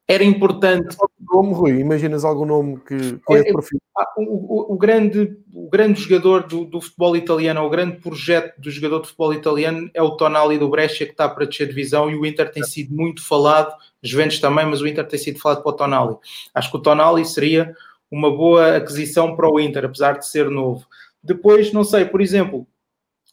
Era 0.08 0.22
importante. 0.22 0.96
Nome, 1.18 1.52
Rui, 1.52 1.80
imaginas 1.80 2.24
algum 2.24 2.46
nome 2.46 2.78
que 2.86 3.18
com 3.24 3.36
é, 3.36 3.42
profil? 3.50 3.80
Ah, 3.98 4.06
o, 4.16 4.22
o, 4.22 4.74
o, 4.74 4.78
grande, 4.78 5.36
o 5.52 5.68
grande 5.68 6.00
jogador 6.00 6.46
do, 6.46 6.64
do, 6.64 6.80
futebol 6.80 7.16
italiano, 7.16 7.60
o 7.62 7.68
grande 7.68 7.96
projeto 7.96 8.56
do 8.60 8.70
jogador 8.70 9.00
de 9.00 9.08
futebol 9.08 9.34
italiano 9.34 9.90
é 9.92 10.00
o 10.00 10.12
Tonali 10.12 10.58
do 10.58 10.68
Brescia, 10.68 11.06
que 11.06 11.12
está 11.12 11.28
para 11.28 11.44
descer 11.44 11.66
divisão, 11.66 12.08
e 12.08 12.14
o 12.14 12.24
Inter 12.24 12.52
tem 12.52 12.62
sido 12.62 12.94
muito 12.94 13.26
falado, 13.26 13.74
Juventus 14.00 14.38
também, 14.38 14.64
mas 14.64 14.80
o 14.80 14.86
Inter 14.86 15.04
tem 15.08 15.18
sido 15.18 15.40
falado 15.40 15.62
para 15.62 15.70
o 15.70 15.76
Tonali. 15.76 16.16
Acho 16.54 16.70
que 16.70 16.76
o 16.76 16.82
Tonali 16.82 17.24
seria 17.24 17.74
uma 18.08 18.30
boa 18.30 18.76
aquisição 18.76 19.34
para 19.34 19.50
o 19.50 19.58
Inter, 19.58 19.86
apesar 19.86 20.18
de 20.18 20.28
ser 20.28 20.48
novo. 20.48 20.86
Depois, 21.20 21.72
não 21.72 21.82
sei, 21.82 22.04
por 22.04 22.20
exemplo, 22.20 22.64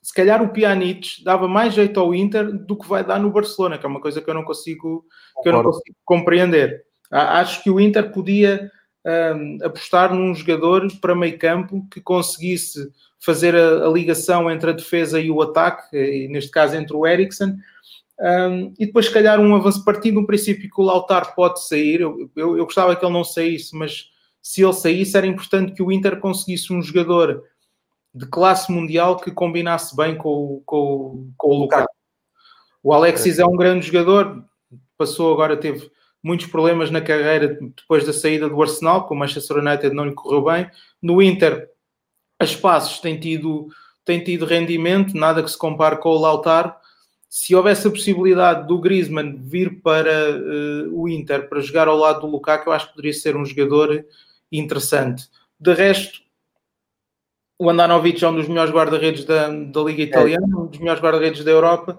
se 0.04 0.14
calhar 0.14 0.44
o 0.44 0.50
Pjanic 0.50 1.24
dava 1.24 1.48
mais 1.48 1.74
jeito 1.74 1.98
ao 1.98 2.14
Inter 2.14 2.52
do 2.52 2.78
que 2.78 2.88
vai 2.88 3.06
dar 3.06 3.20
no 3.20 3.32
Barcelona, 3.32 3.78
que 3.78 3.86
é 3.86 3.90
uma 3.90 4.02
coisa 4.02 4.22
que 4.22 4.30
eu 4.30 4.34
não 4.34 4.44
consigo, 4.44 5.06
que 5.42 5.48
eu 5.48 5.54
não 5.54 5.64
consigo 5.64 5.96
compreender. 6.04 6.84
Acho 7.10 7.64
que 7.64 7.70
o 7.70 7.80
Inter 7.80 8.12
podia 8.12 8.70
um, 9.06 9.58
apostar 9.64 10.14
num 10.14 10.36
jogador 10.36 10.86
para 11.00 11.16
meio 11.16 11.40
campo 11.40 11.88
que 11.90 12.02
conseguisse 12.02 12.92
fazer 13.18 13.56
a, 13.56 13.86
a, 13.86 13.90
ligação 13.90 14.52
entre 14.52 14.72
a 14.72 14.74
defesa 14.74 15.22
e 15.22 15.32
o 15.32 15.42
ataque, 15.42 15.96
e 15.96 16.28
neste 16.28 16.52
caso 16.52 16.76
entre 16.76 16.96
o 16.96 17.08
Eriksen, 17.08 17.58
Um, 18.20 18.74
e 18.80 18.86
depois, 18.86 19.08
se 19.08 19.12
calhar, 19.12 19.40
um 19.40 19.56
avanço 19.56 19.84
partindo 19.84 20.22
do 20.22 20.28
princípio 20.28 20.70
que 20.70 20.80
o 20.82 20.84
Lautar 20.84 21.34
pode 21.36 21.66
sair. 21.68 22.02
Eu, 22.02 22.30
eu, 22.36 22.58
eu, 22.58 22.66
gostava 22.66 22.96
que 22.96 23.04
ele 23.04 23.12
não 23.12 23.24
saísse, 23.24 23.76
mas 23.76 24.12
se 24.42 24.62
ele 24.62 24.74
saísse, 24.74 25.18
era 25.18 25.26
importante 25.26 25.74
que 25.74 25.82
o 25.82 25.92
Inter 25.92 26.20
conseguisse 26.20 26.72
um 26.72 26.82
jogador 26.82 27.44
de 28.14 28.28
classe 28.28 28.72
mundial 28.72 29.18
que 29.18 29.32
combinasse 29.32 29.96
bem 29.96 30.16
com, 30.16 30.62
com, 30.66 31.32
com 31.36 31.48
o 31.48 31.60
Lukaku. 31.60 31.92
O 32.84 32.94
Alexis 32.94 33.40
é 33.40 33.46
um 33.46 33.56
grande 33.56 33.88
jogador, 33.88 34.44
passou 34.98 35.34
agora, 35.34 35.58
teve 35.58 35.90
muitos 36.22 36.48
problemas 36.48 36.92
na 36.92 37.02
carreira 37.02 37.60
depois 37.60 38.06
da 38.06 38.14
saída 38.14 38.48
do 38.48 38.62
Arsenal, 38.62 39.08
com 39.08 39.16
o 39.16 39.18
Manchester 39.18 39.58
United 39.58 39.94
não 39.94 40.06
lhe 40.06 40.14
correu 40.14 40.44
bem. 40.44 40.70
No 41.02 41.22
Inter, 41.22 41.70
a 42.40 42.46
espaços 42.46 43.00
tem 43.00 43.20
tido, 43.20 43.68
tem 44.06 44.24
tido 44.24 44.46
rendimento, 44.46 45.16
nada 45.16 45.42
que 45.42 45.52
se 45.52 45.58
compare 45.58 45.98
com 45.98 46.10
o 46.10 46.20
Lautaro. 46.20 46.74
Se 47.28 47.56
houvesse 47.56 47.88
a 47.88 47.92
possibilidade 47.92 48.68
do 48.68 48.80
Griezmann 48.80 49.38
vir 49.38 49.82
para 49.82 50.32
uh, 50.32 51.02
o 51.02 51.10
Inter 51.10 51.50
para 51.50 51.62
jogar 51.62 51.88
ao 51.88 51.98
lado 51.98 52.22
do 52.22 52.28
Lukaku, 52.28 52.70
eu 52.70 52.74
acho 52.74 52.88
que 52.88 52.94
poderia 52.94 53.14
ser 53.14 53.36
um 53.36 53.46
jogador 53.46 54.06
interessante. 54.52 55.28
De 55.60 55.74
resto, 55.74 56.23
o 57.64 57.70
Andanovic 57.70 58.24
é 58.24 58.28
um 58.28 58.36
dos 58.36 58.48
melhores 58.48 58.74
guarda-redes 58.74 59.24
da, 59.24 59.48
da 59.48 59.82
Liga 59.82 60.02
é. 60.02 60.06
Italiana, 60.06 60.58
um 60.58 60.68
dos 60.68 60.80
melhores 60.80 61.02
guarda-redes 61.02 61.46
da 61.46 61.52
Europa. 61.52 61.98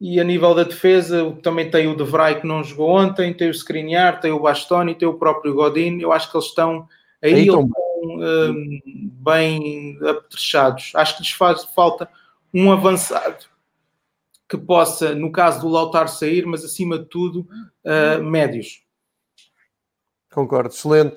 E 0.00 0.20
a 0.20 0.24
nível 0.24 0.52
da 0.52 0.64
defesa, 0.64 1.32
também 1.42 1.70
tem 1.70 1.86
o 1.86 1.96
De 1.96 2.02
Vrij 2.02 2.40
que 2.40 2.46
não 2.46 2.62
jogou 2.64 2.90
ontem, 2.90 3.32
tem 3.32 3.48
o 3.48 3.52
Skriniar, 3.52 4.20
tem 4.20 4.32
o 4.32 4.40
Bastoni, 4.40 4.96
tem 4.96 5.06
o 5.06 5.14
próprio 5.14 5.54
Godin. 5.54 6.00
Eu 6.00 6.12
acho 6.12 6.28
que 6.28 6.36
eles 6.36 6.48
estão 6.48 6.88
aí, 7.22 7.34
aí 7.34 7.40
estão 7.46 7.70
um, 8.02 8.80
bem 9.22 9.96
apetrechados. 10.02 10.90
Acho 10.94 11.16
que 11.16 11.22
lhes 11.22 11.32
faz 11.32 11.64
falta 11.64 12.08
um 12.52 12.72
avançado 12.72 13.46
que 14.48 14.56
possa, 14.56 15.14
no 15.14 15.30
caso 15.30 15.60
do 15.60 15.68
Lautar 15.68 16.08
sair, 16.08 16.44
mas 16.46 16.64
acima 16.64 16.98
de 16.98 17.06
tudo, 17.06 17.46
uh, 17.84 18.22
médios. 18.22 18.82
Concordo, 20.32 20.68
excelente. 20.68 21.16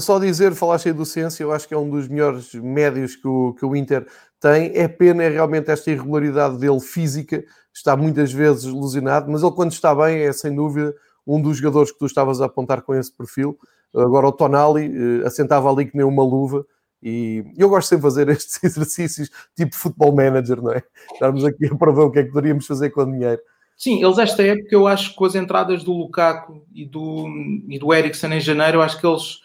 Só 0.00 0.18
dizer, 0.18 0.54
falaste 0.54 0.88
aí 0.88 0.92
do 0.92 1.04
Ciência, 1.04 1.42
eu 1.42 1.52
acho 1.52 1.68
que 1.68 1.74
é 1.74 1.78
um 1.78 1.90
dos 1.90 2.08
melhores 2.08 2.54
médios 2.54 3.14
que 3.14 3.28
o, 3.28 3.52
que 3.54 3.64
o 3.64 3.76
Inter 3.76 4.06
tem. 4.40 4.72
É 4.74 4.88
pena 4.88 5.22
é 5.22 5.28
realmente 5.28 5.70
esta 5.70 5.90
irregularidade 5.90 6.58
dele 6.58 6.80
física, 6.80 7.44
está 7.72 7.96
muitas 7.96 8.32
vezes 8.32 8.64
lesionado, 8.64 9.30
mas 9.30 9.42
ele 9.42 9.52
quando 9.52 9.72
está 9.72 9.94
bem 9.94 10.20
é 10.22 10.32
sem 10.32 10.54
dúvida 10.54 10.94
um 11.26 11.40
dos 11.40 11.58
jogadores 11.58 11.92
que 11.92 11.98
tu 11.98 12.06
estavas 12.06 12.40
a 12.40 12.46
apontar 12.46 12.82
com 12.82 12.94
esse 12.94 13.12
perfil. 13.12 13.58
Agora 13.94 14.28
o 14.28 14.32
Tonali 14.32 14.88
uh, 14.88 15.26
assentava 15.26 15.70
ali 15.70 15.86
que 15.86 15.96
nem 15.96 16.06
uma 16.06 16.22
luva 16.22 16.64
e 17.02 17.44
eu 17.56 17.68
gosto 17.68 17.88
sempre 17.88 18.08
de 18.08 18.14
fazer 18.14 18.28
estes 18.30 18.64
exercícios 18.64 19.30
tipo 19.54 19.74
futebol 19.76 20.14
manager, 20.14 20.62
não 20.62 20.72
é? 20.72 20.82
Estarmos 21.12 21.44
aqui 21.44 21.66
a 21.66 21.74
provar 21.74 22.04
o 22.04 22.10
que 22.10 22.20
é 22.20 22.24
que 22.24 22.30
poderíamos 22.30 22.66
fazer 22.66 22.90
com 22.90 23.02
o 23.02 23.12
dinheiro. 23.12 23.40
Sim, 23.78 24.04
eles 24.04 24.18
esta 24.18 24.42
época 24.42 24.68
eu 24.72 24.86
acho 24.86 25.10
que 25.10 25.16
com 25.16 25.24
as 25.24 25.36
entradas 25.36 25.84
do 25.84 25.92
Lukaku 25.92 26.66
e 26.74 26.84
do, 26.84 27.28
e 27.68 27.78
do 27.78 27.94
Eriksen 27.94 28.34
em 28.34 28.40
janeiro, 28.40 28.78
eu 28.78 28.82
acho 28.82 29.00
que 29.00 29.06
eles 29.06 29.38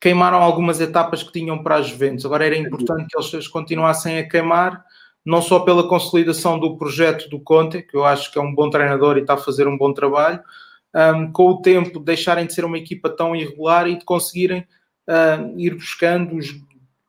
queimaram 0.00 0.38
algumas 0.42 0.80
etapas 0.80 1.22
que 1.22 1.32
tinham 1.32 1.62
para 1.62 1.76
as 1.76 1.88
Juventus. 1.88 2.24
Agora 2.24 2.46
era 2.46 2.56
importante 2.56 3.08
que 3.08 3.36
eles 3.36 3.46
continuassem 3.46 4.18
a 4.18 4.28
queimar, 4.28 4.82
não 5.24 5.42
só 5.42 5.60
pela 5.60 5.86
consolidação 5.86 6.58
do 6.58 6.76
projeto 6.76 7.28
do 7.28 7.38
Conte, 7.38 7.82
que 7.82 7.96
eu 7.96 8.04
acho 8.04 8.32
que 8.32 8.38
é 8.38 8.42
um 8.42 8.54
bom 8.54 8.70
treinador 8.70 9.18
e 9.18 9.20
está 9.20 9.34
a 9.34 9.38
fazer 9.38 9.68
um 9.68 9.76
bom 9.76 9.92
trabalho, 9.92 10.40
um, 10.94 11.30
com 11.30 11.48
o 11.48 11.60
tempo 11.60 12.00
deixarem 12.00 12.46
de 12.46 12.54
ser 12.54 12.64
uma 12.64 12.78
equipa 12.78 13.10
tão 13.10 13.36
irregular 13.36 13.86
e 13.86 13.98
de 13.98 14.04
conseguirem 14.04 14.66
uh, 15.08 15.58
ir 15.58 15.74
buscando 15.74 16.36
os, 16.36 16.54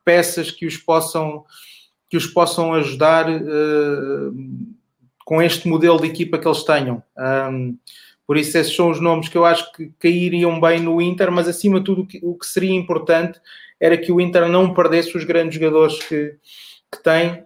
peças 0.06 0.52
que 0.52 0.64
os 0.64 0.76
possam, 0.76 1.44
que 2.08 2.16
os 2.16 2.28
possam 2.28 2.72
ajudar 2.74 3.28
uh, 3.28 4.32
com 5.26 5.42
este 5.42 5.66
modelo 5.66 6.00
de 6.00 6.06
equipa 6.06 6.38
que 6.38 6.46
eles 6.46 6.62
tenham. 6.62 7.02
Um, 7.18 7.76
por 8.24 8.36
isso, 8.36 8.56
esses 8.56 8.74
são 8.74 8.90
os 8.90 9.00
nomes 9.00 9.28
que 9.28 9.36
eu 9.36 9.44
acho 9.44 9.72
que 9.72 9.92
cairiam 9.98 10.60
bem 10.60 10.78
no 10.78 11.02
Inter, 11.02 11.32
mas 11.32 11.48
acima 11.48 11.80
de 11.80 11.84
tudo, 11.84 12.06
o 12.22 12.38
que, 12.38 12.46
seria 12.46 12.72
importante 12.72 13.40
era 13.80 13.98
que 13.98 14.12
o 14.12 14.20
Inter 14.20 14.48
não 14.48 14.72
perdesse 14.72 15.16
os 15.16 15.24
grandes 15.24 15.58
jogadores 15.58 15.98
que, 15.98 16.36
que 16.92 17.02
tem, 17.02 17.44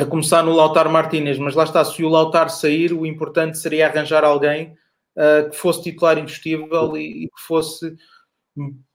a 0.00 0.04
começar 0.04 0.42
no 0.42 0.52
Lautaro 0.52 0.90
Martínez. 0.90 1.38
Mas 1.38 1.54
lá 1.54 1.62
está, 1.62 1.84
se 1.84 2.02
o 2.02 2.08
Lautaro 2.08 2.50
sair, 2.50 2.92
o 2.92 3.06
importante 3.06 3.56
seria 3.56 3.86
arranjar 3.86 4.24
alguém 4.24 4.76
uh, 5.16 5.48
que 5.48 5.56
fosse 5.56 5.84
titular 5.84 6.18
indiscutível 6.18 6.96
e, 6.96 7.24
e, 7.24 7.28
que 7.28 7.40
fosse 7.46 7.96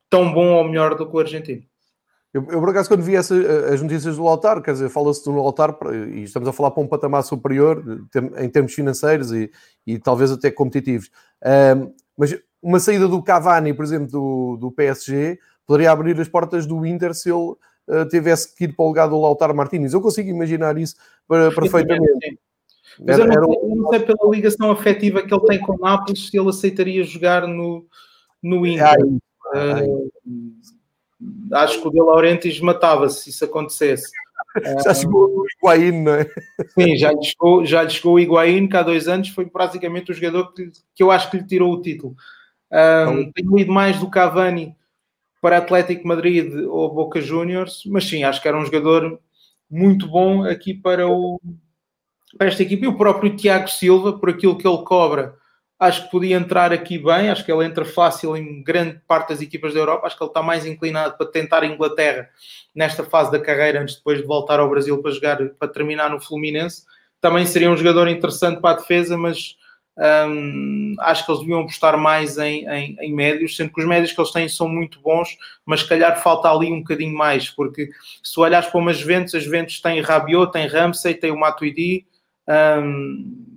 tão 0.10 0.34
bom 0.34 0.54
ou 0.54 0.66
melhor 0.66 0.96
do 0.96 1.10
que 1.10 1.16
o 1.16 1.20
argentino. 1.20 1.64
Eu, 2.36 2.46
eu, 2.52 2.60
por 2.60 2.70
acaso, 2.70 2.90
quando 2.90 3.02
vi 3.02 3.16
essa, 3.16 3.34
eh, 3.34 3.74
as 3.74 3.82
notícias 3.82 4.18
do 4.18 4.28
altar, 4.28 4.62
quer 4.62 4.74
dizer, 4.74 4.90
fala-se 4.90 5.24
do 5.24 5.40
altar 5.40 5.74
e 6.14 6.24
estamos 6.24 6.50
a 6.50 6.52
falar 6.52 6.70
para 6.72 6.84
um 6.84 6.88
patamar 6.88 7.24
superior 7.24 7.82
em 8.38 8.50
termos 8.50 8.74
financeiros 8.74 9.32
e, 9.32 9.50
e 9.88 9.98
talvez 9.98 10.30
até 10.30 10.52
competitivos. 10.52 11.10
Um, 11.42 11.94
mas 12.18 12.38
uma 12.62 12.78
saída 12.82 13.08
do 13.08 13.24
Cavani, 13.24 13.74
por 13.74 13.86
exemplo, 13.86 14.12
do, 14.12 14.58
do 14.58 14.70
PSG, 14.70 15.40
poderia 15.66 15.90
abrir 15.90 16.20
as 16.20 16.28
portas 16.28 16.66
do 16.66 16.86
Inter 16.86 17.14
se 17.14 17.30
ele 17.30 17.54
uh, 17.88 18.06
tivesse 18.10 18.54
que 18.54 18.66
ir 18.66 18.76
para 18.76 18.84
o 18.84 18.90
lugar 18.90 19.08
do 19.08 19.22
Lautaro 19.22 19.56
Martínez. 19.56 19.94
Eu 19.94 20.02
consigo 20.02 20.30
imaginar 20.30 20.78
isso 20.78 20.98
para, 21.26 21.56
perfeitamente. 21.56 22.38
Mas 23.00 23.18
eu 23.18 23.28
não, 23.28 23.34
sei, 23.34 23.60
eu 23.64 23.76
não, 23.78 23.90
sei, 23.92 24.00
pela 24.02 24.30
ligação 24.30 24.72
afetiva 24.72 25.22
que 25.22 25.34
ele 25.34 25.46
tem 25.46 25.62
com 25.62 25.76
o 25.76 25.80
Nápoles 25.80 26.28
se 26.28 26.38
ele 26.38 26.50
aceitaria 26.50 27.02
jogar 27.06 27.48
no, 27.48 27.86
no 28.44 28.68
Inter. 28.68 28.88
Ai, 28.88 28.98
ai. 29.54 29.88
Uh, 29.88 30.12
acho 31.54 31.82
que 31.82 31.88
o 31.88 31.92
De 31.92 32.02
Laurentiis 32.02 32.60
matava-se 32.60 33.24
se 33.24 33.30
isso 33.30 33.46
acontecesse. 33.46 34.12
Já 34.84 34.94
chegou 34.94 35.28
o 35.28 35.46
Higuaín, 35.46 36.04
não 36.04 36.14
é? 36.14 36.30
Sim, 36.70 36.96
já 36.96 37.12
lhe 37.12 37.24
chegou, 37.24 37.66
já 37.66 37.88
chegou 37.90 38.14
o 38.14 38.20
Higuaín, 38.20 38.68
que 38.68 38.78
há 38.78 38.84
dois 38.84 39.08
anos 39.08 39.30
foi 39.30 39.46
praticamente 39.46 40.12
o 40.12 40.14
jogador 40.14 40.54
que, 40.54 40.72
que 40.94 41.04
eu 41.04 41.12
acho 41.12 41.30
que 41.30 41.38
lhe 41.38 41.46
tirou 41.46 41.74
o 41.74 41.82
título. 41.82 42.16
Um, 42.72 43.32
tenho 43.32 43.60
ido 43.60 43.72
mais 43.72 44.00
do 44.00 44.10
Cavani 44.10 44.76
para 45.42 45.58
Atlético 45.58 46.08
Madrid 46.08 46.52
ou 46.68 46.94
Boca 46.94 47.22
Juniors, 47.22 47.84
mas 47.86 48.06
sim, 48.06 48.24
acho 48.24 48.42
que 48.42 48.48
era 48.48 48.58
um 48.58 48.66
jogador 48.66 49.20
muito 49.70 50.08
bom 50.08 50.44
aqui 50.44 50.74
para, 50.74 51.08
o, 51.08 51.40
para 52.38 52.48
esta 52.48 52.64
equipe. 52.64 52.84
E 52.84 52.88
o 52.88 52.98
próprio 52.98 53.36
Tiago 53.36 53.68
Silva, 53.68 54.14
por 54.14 54.30
aquilo 54.30 54.58
que 54.58 54.68
ele 54.68 54.84
cobra, 54.84 55.36
acho 55.80 56.06
que 56.06 56.12
podia 56.12 56.38
entrar 56.38 56.72
aqui 56.72 56.98
bem, 56.98 57.30
acho 57.30 57.44
que 57.44 57.52
ele 57.52 57.66
entra 57.66 57.84
fácil 57.84 58.36
em 58.36 58.64
grande 58.64 59.00
parte 59.08 59.30
das 59.30 59.42
equipas 59.42 59.74
da 59.74 59.80
Europa, 59.80 60.08
acho 60.08 60.18
que 60.18 60.24
ele 60.24 60.30
está 60.30 60.42
mais 60.42 60.66
inclinado 60.66 61.18
para 61.18 61.28
tentar 61.28 61.64
a 61.64 61.66
Inglaterra 61.66 62.30
nesta 62.74 63.04
fase 63.04 63.32
da 63.32 63.40
carreira, 63.40 63.82
antes 63.82 63.96
depois 63.96 64.20
de 64.20 64.26
voltar 64.26 64.60
ao 64.60 64.70
Brasil 64.70 65.02
para 65.02 65.12
jogar, 65.12 65.38
para 65.50 65.68
terminar 65.68 66.10
no 66.10 66.20
Fluminense. 66.20 66.84
Também 67.20 67.46
seria 67.46 67.70
um 67.70 67.78
jogador 67.78 68.08
interessante 68.08 68.62
para 68.62 68.72
a 68.72 68.80
defesa, 68.80 69.18
mas 69.18 69.58
hum, 70.28 70.96
acho 71.00 71.26
que 71.26 71.32
eles 71.32 71.42
deviam 71.42 71.62
apostar 71.62 71.98
mais 71.98 72.38
em, 72.38 72.66
em, 72.68 72.98
em, 73.02 73.14
médios, 73.14 73.56
sendo 73.58 73.72
que 73.74 73.82
os 73.82 73.88
médios 73.88 74.14
que 74.14 74.22
eles 74.22 74.32
têm 74.32 74.48
são 74.48 74.70
muito 74.70 75.02
bons, 75.02 75.38
mas 75.66 75.82
se 75.82 75.90
calhar 75.90 76.22
falta 76.22 76.50
ali 76.50 76.72
um 76.72 76.80
bocadinho 76.80 77.18
mais, 77.18 77.50
porque 77.50 77.90
se 78.24 78.40
olhares 78.40 78.70
para 78.70 78.80
umas 78.80 78.98
Juventus, 78.98 79.36
as 79.36 79.44
Juventus 79.44 79.82
têm 79.82 80.02
Rabiot, 80.02 80.52
tem 80.52 80.68
Ramsey, 80.68 81.16
tem 81.16 81.32
o 81.32 81.40
Matuidi, 81.40 82.06
hum, 82.48 83.55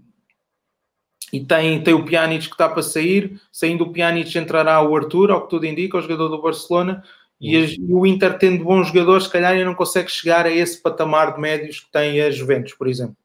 e 1.32 1.44
tem, 1.44 1.82
tem 1.82 1.94
o 1.94 2.04
Pjanic 2.04 2.46
que 2.46 2.54
está 2.54 2.68
para 2.68 2.82
sair, 2.82 3.40
saindo 3.52 3.84
o 3.84 3.92
Pjanic 3.92 4.36
entrará 4.38 4.80
o 4.82 4.96
Arthur, 4.96 5.30
ao 5.30 5.42
que 5.42 5.50
tudo 5.50 5.66
indica, 5.66 5.98
o 5.98 6.02
jogador 6.02 6.28
do 6.28 6.40
Barcelona, 6.40 7.02
e, 7.40 7.56
as, 7.56 7.70
e, 7.70 7.86
o 7.88 8.04
Inter 8.04 8.36
tendo 8.38 8.64
bons 8.64 8.88
jogadores, 8.88 9.24
se 9.24 9.30
calhar 9.30 9.54
não 9.64 9.74
consegue 9.74 10.10
chegar 10.10 10.46
a 10.46 10.50
esse 10.50 10.80
patamar 10.80 11.34
de 11.34 11.40
médios 11.40 11.80
que 11.80 11.90
tem 11.92 12.20
a 12.20 12.30
Juventus, 12.30 12.74
por 12.74 12.88
exemplo. 12.88 13.16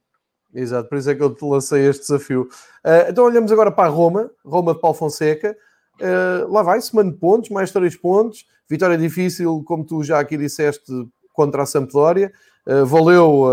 Exato, 0.54 0.88
por 0.88 0.98
isso 0.98 1.10
é 1.10 1.16
que 1.16 1.24
eu 1.24 1.34
te 1.34 1.44
lancei 1.44 1.88
este 1.88 2.02
desafio. 2.02 2.44
Uh, 2.86 3.10
então 3.10 3.26
olhamos 3.26 3.52
agora 3.52 3.72
para 3.72 3.90
a 3.90 3.92
Roma, 3.92 4.30
Roma 4.46 4.74
de 4.74 4.80
Paulo 4.80 4.96
Fonseca, 4.96 5.58
uh, 6.00 6.52
lá 6.52 6.62
vai, 6.62 6.80
semana 6.80 7.12
de 7.12 7.18
pontos, 7.18 7.50
mais 7.50 7.72
três 7.72 7.96
pontos, 7.96 8.46
vitória 8.70 8.98
difícil, 8.98 9.64
como 9.66 9.84
tu 9.84 10.04
já 10.04 10.20
aqui 10.20 10.38
disseste, 10.38 10.92
contra 11.34 11.64
a 11.64 11.66
Sampdoria, 11.66 12.32
uh, 12.68 12.86
valeu 12.86 13.46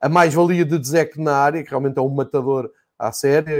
a 0.00 0.08
mais-valia 0.08 0.64
de 0.64 0.78
Dzek 0.78 1.20
na 1.20 1.36
área, 1.36 1.62
que 1.62 1.70
realmente 1.70 1.98
é 1.98 2.02
um 2.02 2.08
matador 2.08 2.70
à 2.98 3.12
série, 3.12 3.52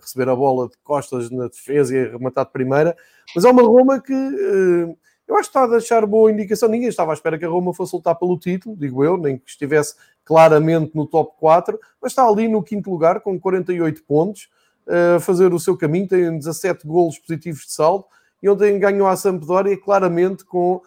receber 0.00 0.28
a 0.28 0.34
bola 0.36 0.68
de 0.68 0.76
costas 0.82 1.30
na 1.30 1.48
defesa 1.48 1.94
e 1.96 2.08
rematar 2.08 2.46
de 2.46 2.52
primeira. 2.52 2.96
Mas 3.34 3.44
é 3.44 3.50
uma 3.50 3.62
Roma 3.62 4.00
que 4.00 4.12
uh, 4.12 4.96
eu 5.26 5.36
acho 5.36 5.50
que 5.50 5.58
está 5.58 5.64
a 5.64 5.66
deixar 5.66 6.06
boa 6.06 6.30
indicação. 6.30 6.68
Ninguém 6.68 6.88
estava 6.88 7.12
à 7.12 7.14
espera 7.14 7.38
que 7.38 7.44
a 7.44 7.48
Roma 7.48 7.74
fosse 7.74 7.94
lutar 7.94 8.14
pelo 8.14 8.38
título, 8.38 8.76
digo 8.76 9.04
eu, 9.04 9.16
nem 9.16 9.36
que 9.36 9.50
estivesse 9.50 9.94
claramente 10.24 10.92
no 10.94 11.06
top 11.06 11.34
4, 11.38 11.78
mas 12.00 12.12
está 12.12 12.26
ali 12.26 12.48
no 12.48 12.62
quinto 12.62 12.90
lugar 12.90 13.20
com 13.20 13.38
48 13.38 14.02
pontos, 14.04 14.48
a 14.88 15.16
uh, 15.16 15.20
fazer 15.20 15.52
o 15.52 15.60
seu 15.60 15.76
caminho, 15.76 16.08
tem 16.08 16.38
17 16.38 16.86
golos 16.86 17.18
positivos 17.18 17.66
de 17.66 17.72
saldo 17.72 18.04
e 18.44 18.48
ontem 18.50 18.78
ganhou 18.78 19.06
a 19.06 19.16
Sampdoria 19.16 19.74
claramente 19.80 20.44
com, 20.44 20.82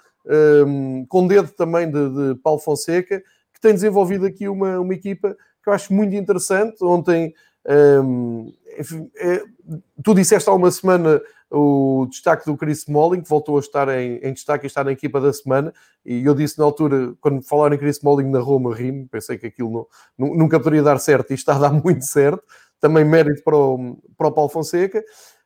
um, 0.68 1.04
com 1.08 1.26
dedo 1.26 1.50
também 1.50 1.90
de, 1.90 2.10
de 2.10 2.36
Paulo 2.42 2.60
Fonseca, 2.60 3.20
que 3.52 3.60
tem 3.60 3.74
desenvolvido 3.74 4.28
aqui 4.28 4.48
uma, 4.48 4.80
uma 4.80 4.94
equipa 4.94 5.36
que 5.64 5.68
eu 5.68 5.74
acho 5.74 5.92
muito 5.92 6.16
interessante. 6.16 6.84
Ontem 6.84 7.34
Um, 7.68 8.54
enfim, 8.80 9.12
é, 9.18 9.44
tu 10.04 10.14
disseste 10.14 10.50
há 10.50 10.54
uma 10.54 10.72
semana 10.72 11.22
o 11.50 12.08
destaque 12.10 12.46
do 12.46 12.58
Chris 12.58 12.80
Smalling, 12.80 13.22
que 13.22 13.30
voltou 13.30 13.58
a 13.58 13.60
estar 13.60 13.88
em, 13.90 14.18
em, 14.18 14.34
destaque 14.34 14.66
e 14.66 14.68
está 14.68 14.84
na 14.84 14.92
equipa 14.92 15.20
da 15.20 15.32
semana. 15.32 15.74
E 16.06 16.26
eu 16.26 16.36
disse 16.36 16.60
na 16.60 16.66
altura, 16.66 17.14
quando 17.22 17.42
falaram 17.42 17.76
em 17.76 17.78
Chris 17.78 17.98
Smalling 17.98 18.30
na 18.30 18.40
Roma, 18.40 18.76
rimo, 18.76 19.08
pensei 19.08 19.38
que 19.38 19.48
aquilo 19.48 19.88
não, 20.18 20.36
nunca 20.36 20.60
poderia 20.60 20.84
dar 20.84 21.00
certo 21.00 21.32
e 21.32 21.36
está 21.36 21.56
a 21.56 21.60
dar 21.60 21.72
muito 21.84 22.06
certo. 22.06 22.44
Também 22.80 23.06
mérito 23.06 23.44
para 23.44 23.58
o, 23.58 23.98
para 24.18 24.28
o 24.28 24.32
Paulo 24.32 24.50
Fonseca. 24.50 25.04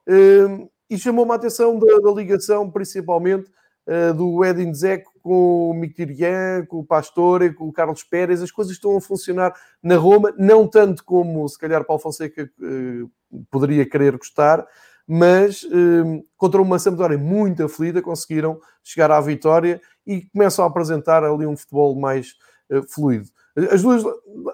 Um, 0.08 0.68
e 0.90 0.98
chamou-me 0.98 1.32
a 1.32 1.36
atenção 1.36 1.78
da, 1.80 2.00
da 2.00 2.12
ligação, 2.12 2.70
principalmente, 2.70 3.50
uh, 3.88 4.14
do 4.14 4.44
Edin 4.44 4.72
Dzeko 4.72 5.11
com 5.22 5.70
o 5.70 5.74
Mkhitaryan, 5.74 6.66
com 6.66 6.80
o 6.80 6.86
Pastore, 6.86 7.54
com 7.54 7.68
o 7.68 7.74
Carlos 7.74 8.04
Pérez. 8.04 8.42
As 8.42 8.52
coisas 8.52 8.74
estão 8.74 8.96
a 8.98 9.02
funcionar 9.02 9.54
na 9.82 9.96
Roma, 9.98 10.34
não 10.38 10.68
tanto 10.68 11.04
como, 11.04 11.48
se 11.48 11.58
calhar, 11.58 11.86
Paulo 11.86 12.02
Fonseca 12.02 12.50
uh, 12.60 13.12
poderia 13.50 13.86
querer 13.86 14.18
gostar, 14.18 14.66
mas 15.08 15.64
uh, 15.64 16.26
contra 16.38 16.62
uma 16.62 16.80
Sampdoria 16.80 17.18
muito 17.18 17.64
aflita, 17.64 18.02
conseguiram 18.02 18.60
chegar 18.84 19.12
à 19.12 19.22
vitória 19.22 19.82
e 20.06 20.22
começam 20.34 20.66
a 20.66 20.68
apresentar 20.68 21.24
ali 21.24 21.46
um 21.46 21.56
futebol 21.58 21.96
mais 21.96 22.34
fluido. 22.90 23.28
As 23.70 23.82
duas, 23.82 24.02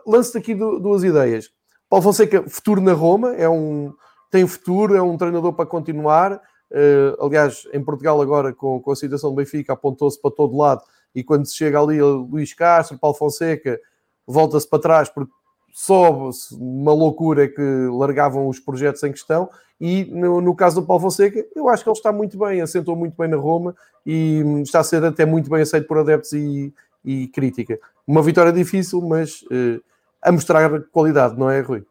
lance 0.06 0.36
aqui 0.36 0.56
duas 0.56 1.04
ideias. 1.04 1.52
Paulo 1.90 2.04
Fonseca, 2.04 2.44
futuro 2.50 2.82
na 2.82 2.94
Roma, 2.94 3.36
é 3.36 3.48
um, 3.48 3.94
tem 4.32 4.46
futuro, 4.48 4.96
é 4.96 5.02
um 5.02 5.18
treinador 5.18 5.54
para 5.54 5.66
continuar. 5.66 6.42
Uh, 6.72 7.26
aliás, 7.26 7.68
em 7.74 7.84
Portugal, 7.84 8.22
agora 8.22 8.54
com, 8.54 8.80
com 8.82 8.92
a 8.92 8.96
situação 8.96 9.30
do 9.30 9.36
Benfica, 9.36 9.74
apontou-se 9.74 10.20
para 10.22 10.32
todo 10.32 10.58
lado. 10.58 10.82
E 11.16 11.24
quando 11.24 11.46
se 11.46 11.56
chega 11.56 11.82
ali, 11.82 12.02
Luís 12.02 12.54
Castro, 12.54 12.98
Paulo 12.98 13.16
Fonseca, 13.16 13.80
volta-se 14.26 14.68
para 14.68 14.80
trás, 14.80 15.10
porque 15.10 15.32
sobe 15.72 16.36
uma 16.54 16.94
loucura 16.94 17.48
que 17.48 17.62
largavam 17.92 18.48
os 18.48 18.60
projetos 18.60 19.04
em 19.04 19.12
questão. 19.12 19.50
E 19.80 20.06
no, 20.06 20.42
no, 20.42 20.56
caso 20.56 20.82
do 20.82 20.88
Paulo 20.88 21.04
Fonseca, 21.04 21.46
eu 21.56 21.70
acho 21.70 21.84
que 21.84 21.90
ele 21.90 21.98
está 21.98 22.12
muito 22.12 22.38
bem, 22.38 22.62
assentou 22.62 22.96
muito 22.96 23.16
bem 23.16 23.30
na 23.30 23.38
Roma 23.38 23.76
e 24.06 24.42
está 24.64 24.80
a 24.80 24.84
ser 24.84 25.04
até 25.04 25.24
muito 25.26 25.50
bem 25.50 25.62
aceito 25.62 25.88
por 25.88 26.00
adeptos 26.00 26.34
e, 26.34 26.74
e 27.06 27.28
crítica. 27.28 27.80
Uma 28.06 28.24
vitória 28.24 28.52
difícil, 28.52 29.02
mas 29.02 29.44
uh, 29.44 29.82
a 30.22 30.32
mostrar 30.32 30.82
qualidade, 30.92 31.38
não 31.38 31.50
é, 31.50 31.62
Rui? 31.62 31.86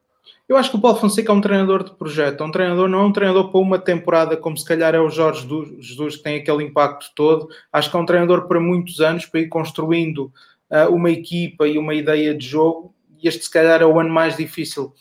Eu 0.49 0.57
acho 0.57 0.71
que 0.71 0.77
o 0.77 0.81
Paulo 0.81 0.99
Fonseca 0.99 1.33
é 1.33 1.35
um 1.35 1.41
treinador 1.41 1.83
de 1.83 1.93
projeto, 1.95 2.43
é 2.43 2.47
um 2.47 2.53
treinador, 2.53 2.89
não 2.89 3.01
é 3.01 3.03
um 3.03 3.13
treinador 3.13 3.51
para 3.51 3.61
uma 3.61 3.79
temporada, 3.81 4.37
como 4.37 4.57
se 4.57 4.65
calhar 4.65 4.95
é 4.95 5.01
o 5.01 5.11
Jorge 5.11 5.47
Jesus, 5.81 6.17
que 6.17 6.23
tem 6.23 6.37
aquele 6.37 6.63
impacto 6.63 7.11
todo. 7.17 7.49
Acho 7.73 7.91
que 7.91 7.97
é 7.97 8.01
um 8.01 8.07
treinador 8.07 8.47
para 8.47 8.61
muitos 8.61 9.01
anos, 9.01 9.27
para 9.27 9.41
ir 9.41 9.49
construindo 9.49 10.33
uh, 10.71 10.89
uma 10.95 11.11
equipa 11.11 11.67
e 11.67 11.77
uma 11.77 11.95
ideia 11.95 12.33
de 12.33 12.47
jogo. 12.47 12.95
E 13.21 13.27
este, 13.27 13.45
se 13.45 13.51
calhar, 13.51 13.83
é 13.83 13.87
o 13.87 13.99
ano 13.99 14.11
mais 14.11 14.37
difícil 14.37 14.93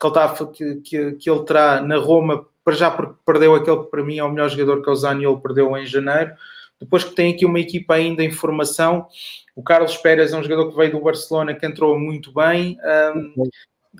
que 0.00 0.06
ele, 0.06 0.14
está, 0.16 0.46
que, 0.46 0.76
que, 0.76 1.12
que 1.12 1.30
ele 1.30 1.44
terá 1.44 1.80
na 1.80 1.96
Roma, 1.96 2.44
para 2.64 2.74
já 2.74 2.90
porque 2.90 3.14
perdeu 3.24 3.54
aquele 3.54 3.84
que 3.84 3.90
para 3.90 4.02
mim 4.02 4.18
é 4.18 4.24
o 4.24 4.30
melhor 4.30 4.48
jogador 4.48 4.82
que 4.82 4.88
é 4.88 4.92
o 4.92 4.96
Zaniolo, 4.96 5.40
perdeu 5.40 5.76
em 5.76 5.86
janeiro. 5.86 6.32
Depois 6.80 7.04
que 7.04 7.14
tem 7.14 7.32
aqui 7.32 7.44
uma 7.44 7.58
equipa 7.60 7.94
ainda 7.94 8.22
em 8.22 8.30
formação, 8.30 9.06
o 9.54 9.62
Carlos 9.62 9.96
Pérez 9.96 10.32
é 10.32 10.38
um 10.38 10.42
jogador 10.42 10.70
que 10.70 10.76
veio 10.76 10.92
do 10.92 11.00
Barcelona, 11.00 11.54
que 11.54 11.66
entrou 11.66 11.98
muito 11.98 12.32
bem. 12.32 12.78
Um, 13.14 13.48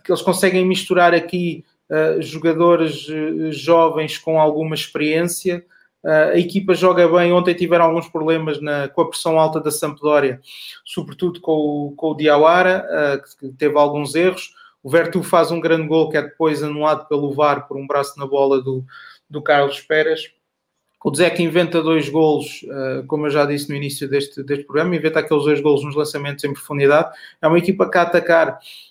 que 0.04 0.10
eles 0.10 0.22
conseguem 0.22 0.64
misturar 0.64 1.14
aqui 1.14 1.64
uh, 1.90 2.20
jogadores 2.22 3.08
uh, 3.08 3.52
jovens 3.52 4.18
com 4.18 4.40
alguma 4.40 4.74
experiência. 4.74 5.64
Uh, 6.04 6.32
a 6.34 6.38
equipa 6.38 6.74
joga 6.74 7.08
bem. 7.08 7.32
Ontem 7.32 7.54
tiveram 7.54 7.86
alguns 7.86 8.08
problemas 8.08 8.60
na, 8.60 8.88
com 8.88 9.02
a 9.02 9.08
pressão 9.08 9.38
alta 9.38 9.60
da 9.60 9.70
Sampdoria, 9.70 10.40
sobretudo 10.84 11.40
com 11.40 11.52
o, 11.52 11.92
com 11.96 12.10
o 12.10 12.14
Diawara, 12.14 13.22
que 13.38 13.48
teve 13.50 13.76
alguns 13.76 14.14
erros. 14.14 14.54
O 14.82 14.90
Vertu 14.90 15.22
faz 15.22 15.50
um 15.50 15.60
grande 15.60 15.88
gol 15.88 16.08
que 16.08 16.16
é 16.16 16.22
depois 16.22 16.62
anulado 16.62 17.08
pelo 17.08 17.32
VAR 17.32 17.66
por 17.66 17.76
um 17.76 17.86
braço 17.86 18.18
na 18.18 18.26
bola 18.26 18.62
do, 18.62 18.84
do 19.28 19.42
Carlos 19.42 19.80
Pérez. 19.80 20.32
O 21.04 21.10
Dzek 21.10 21.42
inventa 21.42 21.82
dois 21.82 22.08
golos, 22.08 22.64
como 23.06 23.26
eu 23.26 23.30
já 23.30 23.44
disse 23.44 23.68
no 23.68 23.76
início 23.76 24.08
deste, 24.08 24.42
deste 24.42 24.64
programa, 24.64 24.96
inventa 24.96 25.20
aqueles 25.20 25.44
dois 25.44 25.60
golos 25.60 25.84
nos 25.84 25.94
lançamentos 25.94 26.44
em 26.44 26.52
profundidade. 26.52 27.14
É 27.40 27.46
uma 27.46 27.58
equipa 27.58 27.88
que 27.90 27.98
a 27.98 28.02
atacar 28.02 28.58
Uh, 28.58 28.87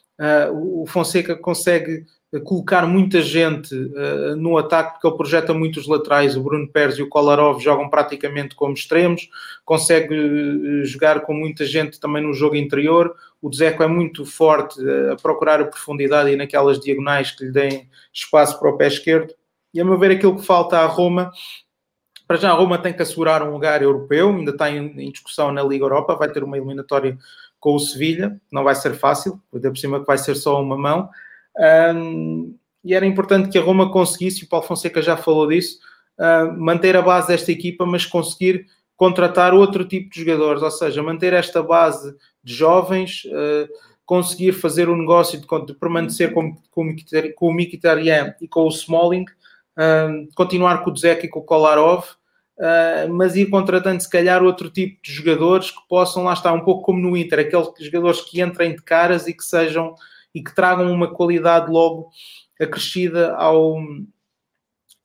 o 0.51 0.85
Fonseca 0.87 1.35
consegue 1.35 2.05
colocar 2.43 2.85
muita 2.85 3.21
gente 3.21 3.73
uh, 3.73 4.35
no 4.35 4.57
ataque 4.57 4.93
porque 4.93 5.07
ele 5.07 5.15
projeta 5.15 5.53
muitos 5.53 5.87
laterais. 5.87 6.35
O 6.35 6.43
Bruno 6.43 6.67
Pérez 6.67 6.97
e 6.97 7.01
o 7.01 7.07
Kolarov 7.07 7.61
jogam 7.61 7.89
praticamente 7.89 8.53
como 8.53 8.73
extremos, 8.73 9.29
consegue 9.63 10.13
uh, 10.13 10.85
jogar 10.85 11.21
com 11.21 11.33
muita 11.33 11.65
gente 11.65 11.99
também 11.99 12.21
no 12.21 12.33
jogo 12.33 12.55
interior. 12.55 13.15
O 13.41 13.49
Dzeko 13.49 13.81
é 13.83 13.87
muito 13.87 14.25
forte 14.25 14.77
a 15.11 15.15
procurar 15.15 15.61
a 15.61 15.65
profundidade 15.65 16.29
e 16.31 16.35
naquelas 16.35 16.79
diagonais 16.79 17.31
que 17.31 17.45
lhe 17.45 17.51
deem 17.51 17.89
espaço 18.11 18.59
para 18.59 18.69
o 18.69 18.77
pé 18.77 18.87
esquerdo. 18.87 19.33
E 19.73 19.79
a 19.79 19.85
meu 19.85 19.97
ver, 19.97 20.11
aquilo 20.11 20.35
que 20.35 20.45
falta 20.45 20.79
à 20.79 20.85
Roma. 20.85 21.31
Para 22.27 22.35
já, 22.35 22.51
a 22.51 22.53
Roma 22.53 22.77
tem 22.77 22.91
que 22.91 23.01
assegurar 23.01 23.41
um 23.41 23.51
lugar 23.51 23.81
europeu, 23.81 24.29
ainda 24.29 24.51
está 24.51 24.69
em, 24.69 24.99
em 24.99 25.11
discussão 25.11 25.49
na 25.49 25.63
Liga 25.63 25.85
Europa, 25.85 26.15
vai 26.15 26.29
ter 26.29 26.43
uma 26.43 26.57
eliminatória 26.57 27.17
com 27.59 27.75
o 27.75 27.79
Sevilha, 27.79 28.39
não 28.51 28.63
vai 28.63 28.75
ser 28.75 28.93
fácil, 28.93 29.41
ainda 29.53 29.69
por 29.69 29.77
cima 29.77 29.99
que 29.99 30.05
vai 30.05 30.17
ser 30.17 30.35
só 30.35 30.61
uma 30.61 30.77
mão. 30.77 31.09
Um, 31.95 32.55
e 32.83 32.93
era 32.93 33.05
importante 33.05 33.49
que 33.49 33.57
a 33.57 33.61
Roma 33.61 33.91
conseguisse, 33.91 34.43
o 34.43 34.47
Paulo 34.47 34.65
Fonseca 34.65 35.01
já 35.01 35.17
falou 35.17 35.47
disso, 35.47 35.79
uh, 36.17 36.57
manter 36.57 36.95
a 36.95 37.01
base 37.01 37.27
desta 37.27 37.51
equipa, 37.51 37.85
mas 37.85 38.05
conseguir 38.05 38.65
contratar 38.95 39.53
outro 39.53 39.85
tipo 39.85 40.09
de 40.09 40.21
jogadores, 40.21 40.61
ou 40.61 40.71
seja, 40.71 41.03
manter 41.03 41.33
esta 41.33 41.61
base 41.61 42.15
de 42.43 42.53
jovens, 42.53 43.25
uh, 43.25 43.67
conseguir 44.05 44.53
fazer 44.53 44.87
o 44.87 44.93
um 44.93 44.97
negócio 44.97 45.39
de, 45.39 45.65
de 45.65 45.73
permanecer 45.73 46.33
com, 46.33 46.55
com, 46.71 46.95
com 47.35 47.47
o 47.47 47.53
Mkhitaryan 47.53 48.33
e 48.39 48.47
com 48.47 48.61
o 48.61 48.69
Smalling, 48.69 49.25
uh, 49.77 50.27
continuar 50.35 50.83
com 50.83 50.91
o 50.91 50.93
Dzek 50.93 51.25
e 51.25 51.29
com 51.29 51.39
o 51.39 51.43
Kolarov, 51.43 52.05
Uh, 52.57 53.13
mas 53.13 53.35
ir 53.35 53.51
contratando 53.51 54.01
se 54.01 54.09
calhar 54.09 54.41
outro 54.41 54.69
tipo 54.69 54.99
de 55.03 55.13
jogadores 55.13 55.69
que 55.69 55.87
possam, 55.87 56.23
lá 56.23 56.33
estar 56.33 56.51
um 56.53 56.63
pouco 56.63 56.81
como 56.81 56.99
no 56.99 57.15
Inter, 57.15 57.41
aqueles 57.41 57.67
jogadores 57.79 58.21
que 58.21 58.41
entrem 58.41 58.75
de 58.75 58.81
caras 58.81 59.27
e 59.27 59.33
que 59.33 59.43
sejam 59.43 59.93
e 60.33 60.43
que 60.43 60.53
tragam 60.55 60.91
uma 60.91 61.07
qualidade 61.07 61.71
logo 61.71 62.09
acrescida 62.59 63.35
ao, 63.35 63.77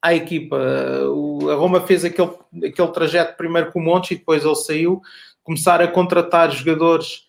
à 0.01 0.15
equipa. 0.15 0.57
Uh, 0.57 1.51
a 1.51 1.55
Roma 1.55 1.81
fez 1.83 2.05
aquele, 2.05 2.31
aquele 2.65 2.89
trajeto 2.89 3.37
primeiro 3.37 3.71
com 3.71 3.81
o 3.81 3.83
Monte 3.83 4.15
e 4.15 4.17
depois 4.17 4.45
ele 4.45 4.57
saiu, 4.57 5.03
começar 5.45 5.81
a 5.83 5.89
contratar 5.89 6.51
jogadores 6.51 7.27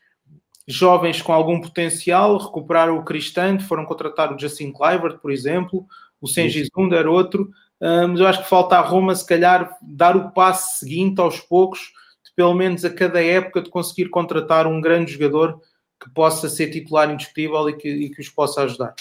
jovens 0.67 1.21
com 1.21 1.33
algum 1.33 1.59
potencial, 1.59 2.37
recuperar 2.37 2.89
o 2.89 3.03
Cristante, 3.03 3.65
foram 3.65 3.85
contratar 3.85 4.33
o 4.33 4.39
Justin 4.39 4.71
Clivert, 4.71 5.17
por 5.19 5.31
exemplo, 5.31 5.85
o 6.21 6.27
Sengi 6.27 6.65
Zunder, 6.73 7.07
outro, 7.07 7.51
mas 8.07 8.19
eu 8.19 8.27
acho 8.27 8.43
que 8.43 8.49
falta 8.49 8.77
à 8.77 8.81
Roma, 8.81 9.15
se 9.15 9.25
calhar, 9.25 9.77
dar 9.81 10.15
o 10.15 10.31
passo 10.31 10.79
seguinte 10.79 11.19
aos 11.19 11.39
poucos, 11.39 11.79
de, 12.25 12.31
pelo 12.35 12.53
menos 12.53 12.85
a 12.85 12.89
cada 12.89 13.21
época, 13.21 13.61
de 13.61 13.69
conseguir 13.69 14.09
contratar 14.09 14.67
um 14.67 14.79
grande 14.79 15.13
jogador 15.13 15.59
que 16.01 16.09
possa 16.13 16.49
ser 16.49 16.69
titular 16.69 17.11
indiscutível 17.11 17.69
e 17.69 17.73
que, 17.73 17.89
e 17.89 18.09
que 18.09 18.21
os 18.21 18.29
possa 18.29 18.63
ajudar. 18.63 18.93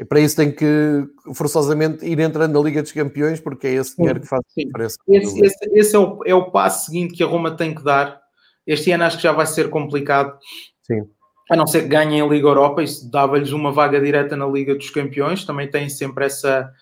E 0.00 0.04
para 0.04 0.18
isso 0.18 0.34
tem 0.34 0.50
que 0.50 1.06
forçosamente 1.34 2.06
ir 2.06 2.18
entrando 2.20 2.54
na 2.54 2.64
Liga 2.64 2.80
dos 2.80 2.90
Campeões, 2.90 3.38
porque 3.38 3.66
é 3.66 3.74
esse 3.74 3.94
dinheiro 3.94 4.20
que 4.20 4.26
faz 4.26 4.40
a 4.40 4.60
diferença. 4.60 4.96
Esse, 5.06 5.44
esse, 5.44 5.70
esse 5.72 5.94
é, 5.94 5.98
o, 5.98 6.20
é 6.24 6.34
o 6.34 6.50
passo 6.50 6.86
seguinte 6.86 7.14
que 7.14 7.22
a 7.22 7.26
Roma 7.26 7.54
tem 7.54 7.74
que 7.74 7.84
dar. 7.84 8.18
Este 8.66 8.90
ano 8.92 9.04
acho 9.04 9.18
que 9.18 9.22
já 9.22 9.32
vai 9.32 9.46
ser 9.46 9.68
complicado. 9.68 10.38
Sim. 10.84 11.02
A 11.50 11.56
não 11.56 11.66
ser 11.66 11.82
que 11.82 11.88
ganhem 11.88 12.22
a 12.22 12.26
Liga 12.26 12.48
Europa, 12.48 12.82
isso 12.82 13.10
dava-lhes 13.10 13.52
uma 13.52 13.72
vaga 13.72 14.00
direta 14.00 14.34
na 14.36 14.46
Liga 14.46 14.74
dos 14.74 14.88
Campeões. 14.88 15.44
Também 15.44 15.68
tem 15.68 15.90
sempre 15.90 16.24
essa, 16.24 16.72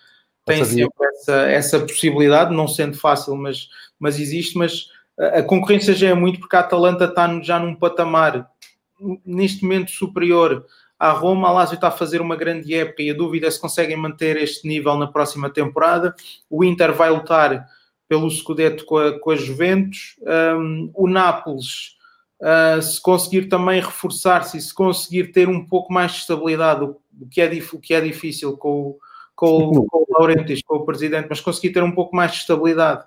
tem 0.55 0.65
sempre 0.65 1.07
essa, 1.07 1.33
essa 1.49 1.79
possibilidade, 1.79 2.55
não 2.55 2.67
sendo 2.67 2.97
fácil, 2.97 3.35
mas, 3.35 3.69
mas 3.99 4.19
existe. 4.19 4.57
Mas 4.57 4.87
a 5.17 5.43
concorrência 5.43 5.93
já 5.93 6.09
é 6.09 6.13
muito 6.13 6.39
porque 6.39 6.55
a 6.55 6.59
Atalanta 6.59 7.05
está 7.05 7.41
já 7.41 7.59
num 7.59 7.75
patamar 7.75 8.49
neste 9.25 9.63
momento 9.63 9.91
superior 9.91 10.65
à 10.97 11.11
Roma. 11.11 11.47
A 11.47 11.51
Lazio 11.51 11.75
está 11.75 11.89
a 11.89 11.91
fazer 11.91 12.21
uma 12.21 12.35
grande 12.35 12.73
época 12.73 13.03
e 13.03 13.09
a 13.09 13.13
dúvida 13.13 13.47
é 13.47 13.51
se 13.51 13.59
conseguem 13.59 13.97
manter 13.97 14.37
este 14.37 14.67
nível 14.67 14.95
na 14.97 15.07
próxima 15.07 15.49
temporada. 15.49 16.15
O 16.49 16.63
Inter 16.63 16.93
vai 16.93 17.09
lutar 17.09 17.67
pelo 18.07 18.29
Scudetto 18.29 18.85
com 18.85 18.97
a, 18.97 19.19
com 19.19 19.31
a 19.31 19.35
Juventus. 19.35 20.15
Um, 20.57 20.89
o 20.95 21.07
Nápoles, 21.07 21.97
uh, 22.41 22.81
se 22.81 23.01
conseguir 23.01 23.47
também 23.47 23.79
reforçar-se 23.79 24.57
e 24.57 24.61
se 24.61 24.73
conseguir 24.73 25.31
ter 25.31 25.47
um 25.47 25.65
pouco 25.65 25.93
mais 25.93 26.13
de 26.13 26.17
estabilidade, 26.19 26.83
o, 26.83 26.97
que, 27.29 27.41
é, 27.41 27.49
o 27.73 27.79
que 27.79 27.93
é 27.93 28.01
difícil 28.01 28.57
com 28.57 28.81
o 28.81 28.99
com, 29.39 29.85
com 29.85 29.99
o 29.99 30.19
Laurentiis, 30.19 30.61
com 30.61 30.75
o 30.75 30.85
presidente, 30.85 31.27
mas 31.29 31.39
conseguir 31.39 31.71
ter 31.71 31.81
um 31.81 31.93
pouco 31.93 32.13
mais 32.13 32.33
de 32.33 32.39
estabilidade. 32.39 33.05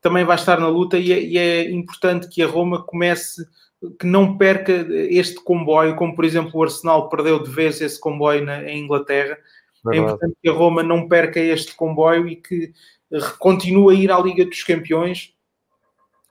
Também 0.00 0.24
vai 0.24 0.34
estar 0.34 0.58
na 0.58 0.66
luta 0.66 0.98
e 0.98 1.12
é, 1.12 1.22
e 1.22 1.38
é 1.38 1.70
importante 1.70 2.28
que 2.28 2.42
a 2.42 2.48
Roma 2.48 2.82
comece, 2.82 3.46
que 4.00 4.04
não 4.04 4.36
perca 4.36 4.72
este 4.72 5.36
comboio, 5.36 5.94
como 5.94 6.16
por 6.16 6.24
exemplo 6.24 6.50
o 6.52 6.62
Arsenal 6.64 7.08
perdeu 7.08 7.40
de 7.40 7.48
vez 7.48 7.80
esse 7.80 8.00
comboio 8.00 8.44
na, 8.44 8.68
em 8.68 8.82
Inglaterra. 8.82 9.38
É 9.92 9.96
importante 9.96 10.34
que 10.42 10.48
a 10.48 10.52
Roma 10.52 10.82
não 10.82 11.06
perca 11.06 11.38
este 11.38 11.76
comboio 11.76 12.28
e 12.28 12.34
que 12.34 12.72
continue 13.38 13.94
a 13.94 13.98
ir 14.00 14.10
à 14.10 14.18
Liga 14.18 14.44
dos 14.44 14.64
Campeões 14.64 15.31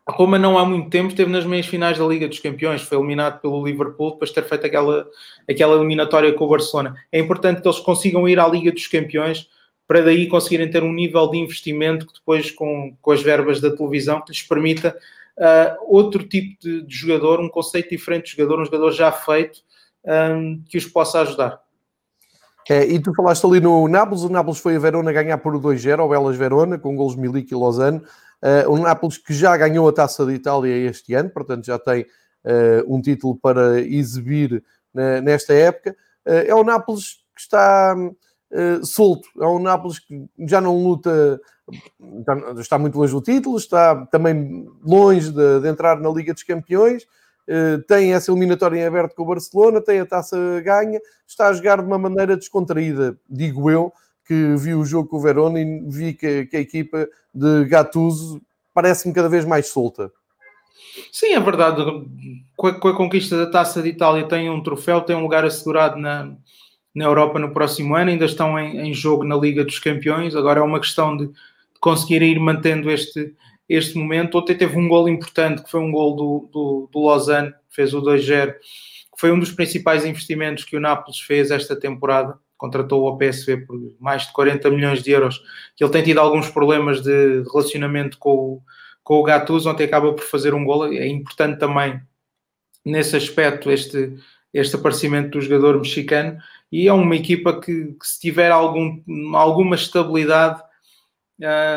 A 0.05 0.11
Roma 0.11 0.39
não 0.39 0.57
há 0.57 0.65
muito 0.65 0.89
tempo 0.89 1.09
esteve 1.09 1.31
nas 1.31 1.45
meias 1.45 1.67
finais 1.67 1.97
da 1.97 2.05
Liga 2.05 2.27
dos 2.27 2.39
Campeões, 2.39 2.81
foi 2.81 2.97
eliminado 2.97 3.39
pelo 3.39 3.63
Liverpool 3.63 4.11
depois 4.11 4.29
de 4.29 4.35
ter 4.35 4.43
feito 4.43 4.65
aquela, 4.65 5.07
aquela 5.49 5.75
eliminatória 5.75 6.33
com 6.33 6.45
o 6.45 6.49
Barcelona. 6.49 6.95
É 7.11 7.19
importante 7.19 7.61
que 7.61 7.67
eles 7.67 7.79
consigam 7.79 8.27
ir 8.27 8.39
à 8.39 8.47
Liga 8.47 8.71
dos 8.71 8.87
Campeões 8.87 9.47
para 9.87 10.01
daí 10.01 10.27
conseguirem 10.27 10.71
ter 10.71 10.83
um 10.83 10.93
nível 10.93 11.29
de 11.29 11.37
investimento 11.37 12.07
que 12.07 12.13
depois 12.13 12.49
com, 12.49 12.95
com 13.01 13.11
as 13.11 13.21
verbas 13.21 13.59
da 13.59 13.75
televisão 13.75 14.21
que 14.21 14.31
lhes 14.31 14.41
permita 14.41 14.97
uh, 15.37 15.75
outro 15.85 16.23
tipo 16.23 16.57
de, 16.61 16.81
de, 16.83 16.95
jogador, 16.95 17.41
um 17.41 17.49
conceito 17.49 17.89
diferente 17.89 18.31
de 18.31 18.37
jogador, 18.37 18.61
um 18.61 18.65
jogador 18.65 18.91
já 18.91 19.11
feito 19.11 19.59
um, 20.05 20.63
que 20.69 20.77
os 20.77 20.85
possa 20.85 21.19
ajudar. 21.19 21.59
É, 22.69 22.85
e 22.85 23.01
tu 23.01 23.13
falaste 23.13 23.45
ali 23.45 23.59
no 23.59 23.85
Nápoles, 23.89 24.23
o 24.23 24.29
Nápoles 24.29 24.59
foi 24.59 24.77
a 24.77 24.79
Verona 24.79 25.11
ganhar 25.11 25.37
por 25.39 25.53
2-0 25.59 25.99
ao 25.99 26.07
Belas 26.07 26.37
Verona, 26.37 26.79
com 26.79 26.95
golos 26.95 27.17
Milik 27.17 27.51
e 27.51 27.55
Lausanne. 27.57 28.01
Uh, 28.41 28.71
o 28.71 28.77
Nápoles 28.77 29.19
que 29.19 29.33
já 29.33 29.55
ganhou 29.55 29.87
a 29.87 29.93
Taça 29.93 30.25
de 30.25 30.33
Itália 30.33 30.75
este 30.89 31.13
ano, 31.13 31.29
portanto 31.29 31.63
já 31.63 31.77
tem 31.77 32.01
uh, 32.01 32.83
um 32.95 32.99
título 32.99 33.37
para 33.37 33.79
exibir 33.79 34.63
uh, 34.95 35.21
nesta 35.21 35.53
época. 35.53 35.95
é 36.25 36.53
o 36.53 36.63
Nápoles 36.63 37.23
que 37.35 37.41
está 37.41 37.95
solto, 38.83 39.29
é 39.39 39.45
um 39.45 39.59
Nápoles 39.59 39.99
que 39.99 40.27
já 40.39 40.59
não 40.59 40.75
luta, 40.75 41.39
está 42.59 42.77
muito 42.77 42.97
longe 42.97 43.13
do 43.13 43.21
título, 43.21 43.57
está 43.57 44.05
também 44.07 44.67
longe 44.83 45.31
de, 45.31 45.61
de 45.61 45.67
entrar 45.69 45.97
na 45.99 46.09
Liga 46.09 46.33
dos 46.33 46.43
Campeões, 46.43 47.07
tem 47.87 48.13
essa 48.13 48.29
eliminatória 48.29 48.77
em 48.77 48.85
aberto 48.85 49.15
com 49.15 49.23
o 49.23 49.27
Barcelona, 49.27 49.81
tem 49.81 50.01
a 50.01 50.05
taça 50.05 50.37
ganha, 50.61 50.99
está 51.25 51.47
a 51.47 51.53
jogar 51.53 51.81
de 51.81 51.87
uma 51.87 51.97
maneira 51.97 52.35
descontraída, 52.35 53.17
digo 53.29 53.71
eu, 53.71 53.93
que 54.31 54.55
vi 54.55 54.73
o 54.73 54.85
jogo 54.85 55.09
com 55.09 55.17
o 55.17 55.21
Verona 55.21 55.59
e 55.59 55.81
vi 55.89 56.13
que, 56.13 56.45
que 56.45 56.55
a 56.55 56.61
equipa 56.61 57.05
de 57.35 57.65
Gattuso 57.65 58.41
parece-me 58.73 59.13
cada 59.13 59.27
vez 59.27 59.43
mais 59.43 59.67
solta. 59.67 60.09
Sim, 61.11 61.33
é 61.33 61.39
verdade. 61.41 61.83
Com 62.55 62.67
a, 62.67 62.73
com 62.73 62.87
a, 62.87 62.95
conquista 62.95 63.35
da 63.35 63.51
Taça 63.51 63.81
de 63.81 63.89
Itália 63.89 64.25
tem 64.25 64.49
um 64.49 64.63
troféu, 64.63 65.01
tem 65.01 65.17
um 65.17 65.21
lugar 65.23 65.43
assegurado 65.43 65.97
na, 65.97 66.33
na 66.95 67.03
Europa 67.03 67.39
no 67.39 67.51
próximo 67.51 67.93
ano, 67.93 68.09
ainda 68.09 68.23
estão 68.23 68.57
em, 68.57 68.79
em 68.79 68.93
jogo 68.93 69.25
na 69.25 69.35
Liga 69.35 69.65
dos 69.65 69.79
Campeões, 69.79 70.33
agora 70.33 70.61
é 70.61 70.63
uma 70.63 70.79
questão 70.79 71.17
de, 71.17 71.27
de 71.27 71.79
conseguir 71.81 72.21
ir 72.21 72.39
mantendo 72.39 72.89
este, 72.89 73.35
este 73.67 73.97
momento. 73.97 74.37
Ontem 74.37 74.55
teve 74.55 74.77
um 74.77 74.87
gol 74.87 75.09
importante, 75.09 75.61
que 75.61 75.69
foi 75.69 75.81
um 75.81 75.91
gol 75.91 76.15
do, 76.15 76.49
do, 76.53 76.89
do 76.89 77.05
Lausanne, 77.05 77.53
fez 77.69 77.93
o 77.93 78.01
2-0, 78.01 78.53
que 78.53 79.19
foi 79.19 79.29
um 79.29 79.39
dos 79.39 79.51
principais 79.51 80.05
investimentos 80.05 80.63
que 80.63 80.77
o 80.77 80.79
Nápoles 80.79 81.19
fez 81.19 81.51
esta 81.51 81.77
temporada 81.77 82.39
contratou 82.61 83.07
o 83.07 83.17
PSV 83.17 83.65
por 83.65 83.75
mais 83.99 84.27
de 84.27 84.33
40 84.33 84.69
milhões 84.69 85.01
de 85.01 85.09
euros, 85.09 85.41
que 85.75 85.83
ele 85.83 85.91
tem 85.91 86.03
tido 86.03 86.19
alguns 86.19 86.47
problemas 86.47 87.01
de 87.01 87.41
relacionamento 87.51 88.19
com 88.19 88.29
o, 88.29 88.61
com 89.03 89.15
o 89.15 89.23
Gattuso, 89.23 89.67
ontem 89.67 89.85
acaba 89.85 90.13
por 90.13 90.23
fazer 90.23 90.53
um 90.53 90.63
gol, 90.63 90.93
é 90.93 91.07
importante 91.07 91.57
também 91.57 91.99
nesse 92.85 93.17
aspecto 93.17 93.71
este, 93.71 94.15
este 94.53 94.75
aparecimento 94.75 95.31
do 95.31 95.41
jogador 95.41 95.79
mexicano, 95.79 96.37
e 96.71 96.87
é 96.87 96.93
uma 96.93 97.15
equipa 97.15 97.59
que, 97.59 97.95
que 97.99 98.07
se 98.07 98.19
tiver 98.19 98.51
algum, 98.51 99.01
alguma 99.35 99.75
estabilidade, 99.75 100.61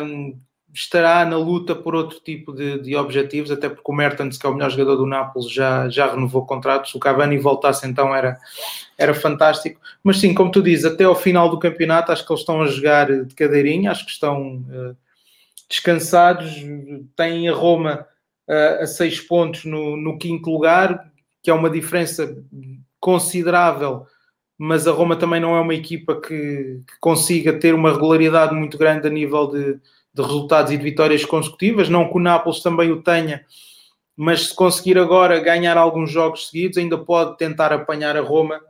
hum, 0.02 0.38
estará 0.74 1.24
na 1.24 1.36
luta 1.36 1.72
por 1.74 1.94
outro 1.94 2.18
tipo 2.18 2.52
de, 2.52 2.80
de, 2.80 2.96
objetivos, 2.96 3.50
até 3.52 3.68
porque 3.68 3.90
o 3.90 3.94
Mertens, 3.94 4.36
que 4.36 4.44
é 4.44 4.48
o 4.48 4.54
melhor 4.54 4.70
jogador 4.70 4.96
do 4.96 5.06
Nápoles, 5.06 5.50
já, 5.50 5.88
já 5.88 6.10
renovou 6.10 6.44
contratos. 6.44 6.90
Se 6.90 6.96
o 6.96 7.00
Cavani 7.00 7.38
voltasse 7.38 7.86
então 7.86 8.12
era, 8.12 8.36
era 8.98 9.14
fantástico. 9.14 9.80
Mas 10.02 10.18
sim, 10.18 10.34
como 10.34 10.50
tu 10.50 10.60
dizes, 10.60 10.84
até 10.84 11.04
ao 11.04 11.14
final 11.14 11.48
do 11.48 11.60
campeonato 11.60 12.10
acho 12.10 12.26
que 12.26 12.32
eles 12.32 12.40
estão 12.40 12.60
a 12.60 12.66
jogar 12.66 13.06
de 13.06 13.34
cadeirinha, 13.36 13.92
acho 13.92 14.04
que 14.04 14.10
estão 14.10 14.56
uh, 14.68 14.96
descansados. 15.70 16.52
Têm 17.14 17.48
a 17.48 17.54
Roma 17.54 18.06
uh, 18.48 18.82
a 18.82 18.86
seis 18.86 19.20
pontos 19.20 19.64
no, 19.64 19.96
no 19.96 20.18
quinto 20.18 20.50
lugar, 20.50 21.08
que 21.40 21.50
é 21.50 21.54
uma 21.54 21.70
diferença 21.70 22.36
considerável 22.98 24.06
mas 24.56 24.86
a 24.86 24.92
Roma 24.92 25.16
também 25.16 25.40
não 25.40 25.56
é 25.56 25.60
uma 25.60 25.74
equipa 25.74 26.20
que, 26.20 26.80
que, 26.86 26.98
consiga 27.00 27.58
ter 27.58 27.74
uma 27.74 27.92
regularidade 27.92 28.54
muito 28.54 28.78
grande 28.78 29.06
a 29.06 29.10
nível 29.10 29.48
de, 29.48 29.80
de 30.14 30.22
resultados 30.22 30.72
e 30.72 30.76
de 30.76 30.82
vitórias 30.82 31.24
consecutivas. 31.24 31.88
Não 31.88 32.08
que 32.08 32.16
o 32.16 32.20
Nápoles 32.20 32.60
também 32.60 32.92
o 32.92 33.02
tenha, 33.02 33.44
mas 34.16 34.48
se 34.48 34.54
conseguir 34.54 34.96
agora 34.96 35.40
ganhar 35.40 35.76
alguns 35.76 36.10
jogos 36.10 36.48
seguidos, 36.48 36.78
ainda 36.78 36.96
pode 36.96 37.36
tentar 37.36 37.72
apanhar 37.72 38.16
a 38.16 38.20
Roma 38.20 38.60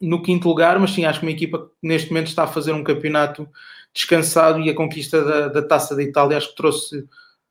no 0.00 0.22
quinto 0.22 0.48
lugar. 0.48 0.78
Mas 0.78 0.92
sim, 0.92 1.04
acho 1.04 1.20
que 1.20 1.26
uma 1.26 1.32
equipa 1.32 1.58
que 1.58 1.86
neste 1.86 2.10
momento 2.10 2.28
está 2.28 2.44
a 2.44 2.48
fazer 2.48 2.72
um 2.72 2.82
campeonato 2.82 3.46
descansado 3.94 4.60
e 4.60 4.70
a 4.70 4.74
conquista 4.74 5.22
da, 5.22 5.48
da 5.48 5.62
taça 5.62 5.94
da 5.94 6.02
Itália 6.02 6.36
acho 6.36 6.50
que 6.50 6.56
trouxe 6.56 6.98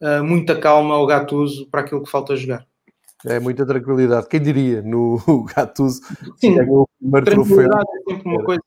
uh, 0.01 0.23
muita 0.23 0.55
calma 0.55 0.95
ao 0.95 1.05
Gattuso 1.05 1.67
para 1.67 1.81
aquilo 1.81 2.03
que 2.03 2.09
falta 2.09 2.35
jogar. 2.35 2.65
É 3.25 3.39
muita 3.39 3.65
tranquilidade. 3.65 4.27
Quem 4.27 4.41
diria 4.41 4.81
no 4.81 5.19
Gattuso? 5.55 6.01
Sim, 6.37 6.59
o 6.61 6.87
primeiro 6.99 7.25
tranquilidade 7.25 7.85
troféu. 7.85 8.11
é 8.11 8.13
sempre 8.13 8.29
uma 8.29 8.43
coisa. 8.43 8.61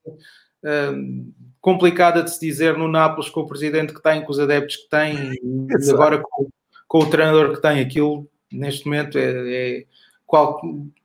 Complicada 1.60 2.22
de 2.22 2.30
se 2.30 2.40
dizer 2.40 2.76
no 2.76 2.88
Nápoles 2.88 3.30
com 3.30 3.40
o 3.40 3.46
presidente 3.46 3.92
que 3.92 4.02
tem, 4.02 4.24
com 4.24 4.30
os 4.30 4.38
adeptos 4.38 4.76
que 4.76 4.88
tem 4.88 5.32
e 5.32 5.90
agora 5.90 6.22
com, 6.22 6.48
com, 6.86 6.98
o 6.98 7.10
treinador 7.10 7.54
que 7.54 7.62
tem. 7.62 7.80
Aquilo 7.80 8.28
neste 8.50 8.86
momento 8.86 9.18
é, 9.18 9.22
é 9.80 9.84
qual, 10.26 10.60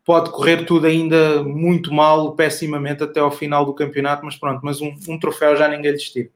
pode 0.05 0.31
correr 0.31 0.65
tudo 0.65 0.85
ainda 0.85 1.43
muito 1.43 1.93
mal, 1.93 2.35
pessimamente 2.35 3.03
até 3.03 3.19
ao 3.19 3.31
final 3.31 3.65
do 3.65 3.73
campeonato, 3.73 4.25
mas 4.25 4.35
pronto, 4.35 4.61
mas 4.63 4.81
um, 4.81 4.93
um 5.07 5.19
troféu 5.19 5.55
já 5.55 5.67
ninguém 5.67 5.91
lhe 5.91 5.97
tira. 5.97 6.29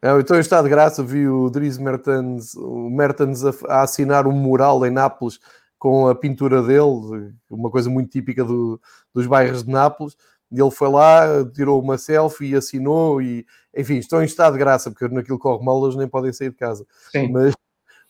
É, 0.00 0.18
então 0.18 0.38
está 0.38 0.62
de 0.62 0.68
graça, 0.68 1.02
vi 1.02 1.26
o 1.26 1.50
Dries 1.50 1.78
Mertens, 1.78 2.54
o 2.54 2.88
Mertens 2.88 3.44
a, 3.44 3.52
a, 3.68 3.82
assinar 3.82 4.26
um 4.26 4.32
mural 4.32 4.86
em 4.86 4.90
Nápoles 4.90 5.40
com 5.78 6.06
a 6.06 6.14
pintura 6.14 6.62
dele, 6.62 7.34
uma 7.50 7.68
coisa 7.68 7.90
muito 7.90 8.10
típica 8.10 8.44
do, 8.44 8.80
dos 9.12 9.26
bairros 9.26 9.64
de 9.64 9.70
Nápoles. 9.70 10.16
Ele 10.52 10.70
foi 10.70 10.88
lá, 10.90 11.26
tirou 11.54 11.80
uma 11.80 11.96
selfie 11.96 12.50
e 12.50 12.54
assinou 12.54 13.22
e, 13.22 13.46
enfim, 13.74 13.96
estão 13.96 14.22
em 14.22 14.26
estado 14.26 14.52
de 14.52 14.58
graça, 14.58 14.90
porque 14.90 15.08
naquilo 15.08 15.38
corre 15.38 15.64
mal 15.64 15.82
eles 15.82 15.96
nem 15.96 16.06
podem 16.06 16.32
sair 16.32 16.50
de 16.50 16.56
casa. 16.56 16.86
Sim. 17.10 17.32
Mas 17.32 17.54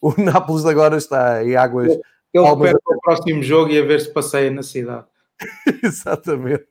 o 0.00 0.12
Nápoles 0.20 0.66
agora 0.66 0.96
está 0.96 1.44
em 1.44 1.56
águas... 1.56 1.98
Ele 2.34 2.44
recupera 2.46 2.78
o 2.86 3.00
próximo 3.00 3.42
jogo 3.42 3.70
e 3.70 3.78
a 3.78 3.84
ver 3.84 4.00
se 4.00 4.10
passeia 4.10 4.50
na 4.50 4.62
cidade. 4.62 5.04
Exatamente. 5.82 6.66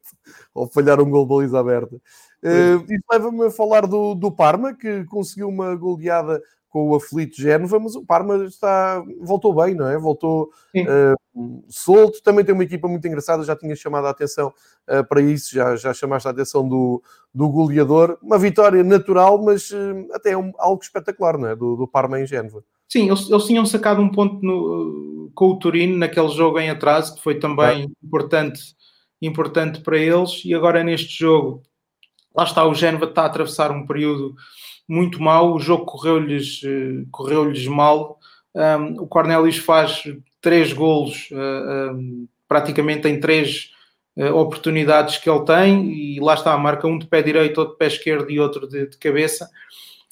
Ou 0.54 0.68
falhar 0.68 1.00
um 1.00 1.10
gol 1.10 1.24
de 1.24 1.30
baliza 1.30 1.60
aberta. 1.60 1.96
Uh, 2.44 2.84
isso 2.90 3.04
leva-me 3.12 3.46
a 3.46 3.52
falar 3.52 3.86
do, 3.86 4.16
do 4.16 4.32
Parma, 4.32 4.74
que 4.74 5.06
conseguiu 5.06 5.48
uma 5.48 5.76
goleada 5.76 6.42
com 6.72 6.90
o 6.90 6.96
aflito 6.96 7.40
Génova, 7.40 7.78
mas 7.80 7.96
o 7.96 8.06
Parma 8.06 8.46
está, 8.46 9.04
voltou 9.20 9.54
bem, 9.54 9.76
não 9.76 9.88
é? 9.88 9.98
Voltou 10.00 10.50
uh, 10.74 11.64
solto. 11.68 12.24
Também 12.24 12.46
tem 12.46 12.56
uma 12.56 12.64
equipa 12.64 12.88
muito 12.88 13.06
engraçada, 13.06 13.44
já 13.44 13.56
tinha 13.58 13.76
chamado 13.76 14.08
a 14.08 14.10
atenção 14.10 14.54
uh, 14.90 15.06
para 15.08 15.22
isso, 15.22 15.54
já, 15.54 15.76
já 15.76 15.94
chamaste 15.94 16.30
a 16.30 16.32
atenção 16.32 16.68
do, 16.68 17.04
do 17.34 17.50
goleador. 17.50 18.18
Uma 18.24 18.40
vitória 18.40 18.82
natural, 18.86 19.44
mas 19.44 19.70
uh, 19.72 20.08
até 20.14 20.36
um, 20.36 20.54
algo 20.58 20.82
espetacular, 20.82 21.38
não 21.38 21.50
é? 21.50 21.56
Do, 21.58 21.76
do 21.76 21.86
Parma 21.86 22.22
em 22.22 22.26
Génova. 22.26 22.64
Sim, 22.88 23.10
eles, 23.10 23.30
eles 23.30 23.44
tinham 23.44 23.66
sacado 23.66 24.02
um 24.02 24.10
ponto 24.10 24.40
no, 24.42 25.30
com 25.36 25.50
o 25.50 25.60
Turino 25.60 25.98
naquele 25.98 26.30
jogo 26.30 26.58
em 26.58 26.70
atraso, 26.70 27.16
que 27.16 27.22
foi 27.22 27.38
também 27.38 27.84
é. 27.84 28.06
importante, 28.06 28.62
importante 29.22 29.82
para 29.82 29.98
eles, 29.98 30.42
e 30.46 30.54
agora 30.54 30.86
neste 30.86 31.20
jogo, 31.20 31.62
lá 32.36 32.44
está, 32.44 32.66
o 32.66 32.74
Génova 32.74 33.06
está 33.06 33.24
a 33.24 33.26
atravessar 33.26 33.72
um 33.72 33.86
período 33.86 34.36
muito 34.88 35.22
mal, 35.22 35.54
o 35.54 35.60
jogo 35.60 35.86
correu-lhes 35.86 36.62
eh, 36.66 37.06
correu 37.12 37.52
mal. 37.70 38.20
Um, 38.54 39.04
o 39.04 39.08
Cornelis 39.08 39.58
faz 39.58 40.04
três 40.42 40.74
golos 40.74 41.30
uh, 41.32 41.94
um, 41.94 42.28
praticamente 42.50 43.08
em 43.08 43.18
três 43.18 43.70
uh, 44.18 44.36
oportunidades 44.36 45.18
que 45.18 45.30
ele 45.30 45.46
tem 45.46 45.90
e 45.94 46.20
lá 46.20 46.34
está, 46.34 46.58
marca 46.58 46.86
um 46.86 46.98
de 47.00 47.08
pé 47.08 47.22
direito, 47.22 47.60
outro 47.60 47.74
de 47.74 47.78
pé 47.78 47.88
esquerdo 47.88 48.30
e 48.30 48.40
outro 48.40 48.68
de, 48.68 48.88
de 48.88 48.98
cabeça. 48.98 49.50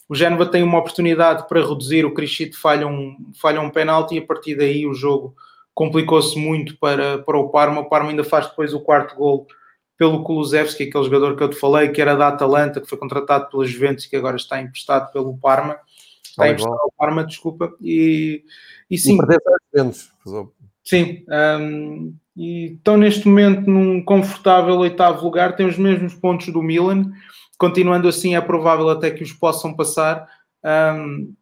O 0.08 0.16
Génova 0.16 0.46
tem 0.46 0.64
uma 0.64 0.80
oportunidade 0.80 1.48
para 1.50 1.60
reduzir, 1.60 2.06
o 2.06 2.14
Crichito 2.14 2.58
falha 2.58 2.88
um, 2.88 3.18
falha 3.42 3.60
um 3.60 3.70
penalti 3.70 4.16
e 4.16 4.20
a 4.20 4.26
partir 4.26 4.56
daí 4.56 4.88
o 4.88 4.94
jogo 4.94 5.36
complicou-se 5.74 6.40
muito 6.40 6.78
para, 6.78 7.20
para 7.20 7.38
o 7.38 7.50
Parma. 7.50 7.82
O 7.82 7.90
Parma 7.90 8.10
ainda 8.10 8.24
faz 8.24 8.48
depois 8.48 8.74
o 8.74 8.80
quarto 8.80 9.16
gol 9.16 9.46
pelo 10.00 10.24
Kulusevski, 10.24 10.84
aquele 10.84 11.04
jogador 11.04 11.36
que 11.36 11.44
eu 11.44 11.50
te 11.50 11.58
falei, 11.58 11.90
que 11.90 12.02
era 12.02 12.16
da 12.16 12.30
Atalanta, 12.30 12.80
que 12.80 12.88
foi 12.88 12.98
contratado 12.98 13.50
pela 13.50 13.66
Juventus 13.66 14.06
e 14.06 14.10
que 14.10 14.16
agora 14.16 14.38
está 14.38 14.62
emprestado 14.62 15.12
pelo 15.12 15.38
Parma. 15.38 15.78
Está 16.24 16.48
emprestado 16.48 16.80
ao 16.82 16.94
Parma, 16.98 17.22
desculpa. 17.26 17.74
E, 17.82 18.46
e 18.90 18.98
sim. 18.98 19.18
Sim. 20.86 21.26
Um, 21.28 22.16
e 22.34 22.76
estão 22.76 22.96
neste 22.96 23.28
momento 23.28 23.70
num 23.70 24.02
confortável 24.02 24.78
oitavo 24.78 25.26
lugar, 25.26 25.58
têm 25.58 25.68
os 25.68 25.78
mesmos 25.78 26.16
pontos 26.16 26.48
do 26.48 26.64
Milan. 26.64 27.12
Continuando 27.58 28.08
assim, 28.08 28.38
é 28.38 28.42
provável 28.42 28.88
até 28.88 29.12
que 29.12 29.22
os 29.22 29.34
possam 29.34 29.76
passar. 29.76 30.30
Um, 30.64 31.34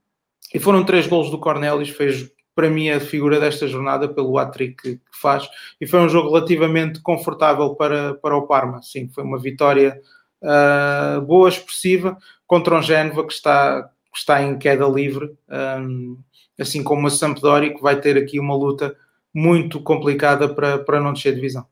e 0.52 0.58
foram 0.58 0.84
três 0.84 1.06
gols 1.06 1.30
do 1.30 1.38
Cornelis, 1.38 1.90
fez 1.90 2.28
para 2.58 2.72
mim, 2.72 2.90
a 2.90 3.00
figura 3.00 3.40
desta 3.40 3.68
jornada 3.68 4.10
pelo 4.10 4.36
hat-trick 4.36 4.82
que 4.82 5.02
faz. 5.12 5.48
E 5.80 5.86
foi 5.86 6.00
um 6.00 6.10
jogo 6.10 6.30
relativamente 6.30 7.00
confortável 7.02 7.76
para, 7.76 8.16
para 8.16 8.36
o 8.36 8.48
Parma. 8.48 8.82
Sim, 8.82 9.08
foi 9.10 9.24
uma 9.24 9.38
vitória 9.38 10.02
uh, 10.42 11.22
boa, 11.22 11.48
expressiva, 11.48 12.18
contra 12.48 12.76
um 12.76 12.82
Génova 12.82 13.28
que 13.28 13.32
está, 13.32 13.84
que 14.12 14.18
está 14.18 14.42
em 14.42 14.58
queda 14.58 14.88
livre. 14.88 15.38
Um, 15.48 16.18
assim 16.60 16.82
como 16.82 17.06
a 17.06 17.12
Sampdoria, 17.12 17.76
que 17.76 17.82
vai 17.82 18.02
ter 18.02 18.18
aqui 18.18 18.40
uma 18.40 18.56
luta 18.56 18.96
muito 19.32 19.80
complicada 19.80 20.50
para, 20.50 20.80
para 20.80 21.00
não 21.00 21.14
descer 21.14 21.36
divisão. 21.36 21.64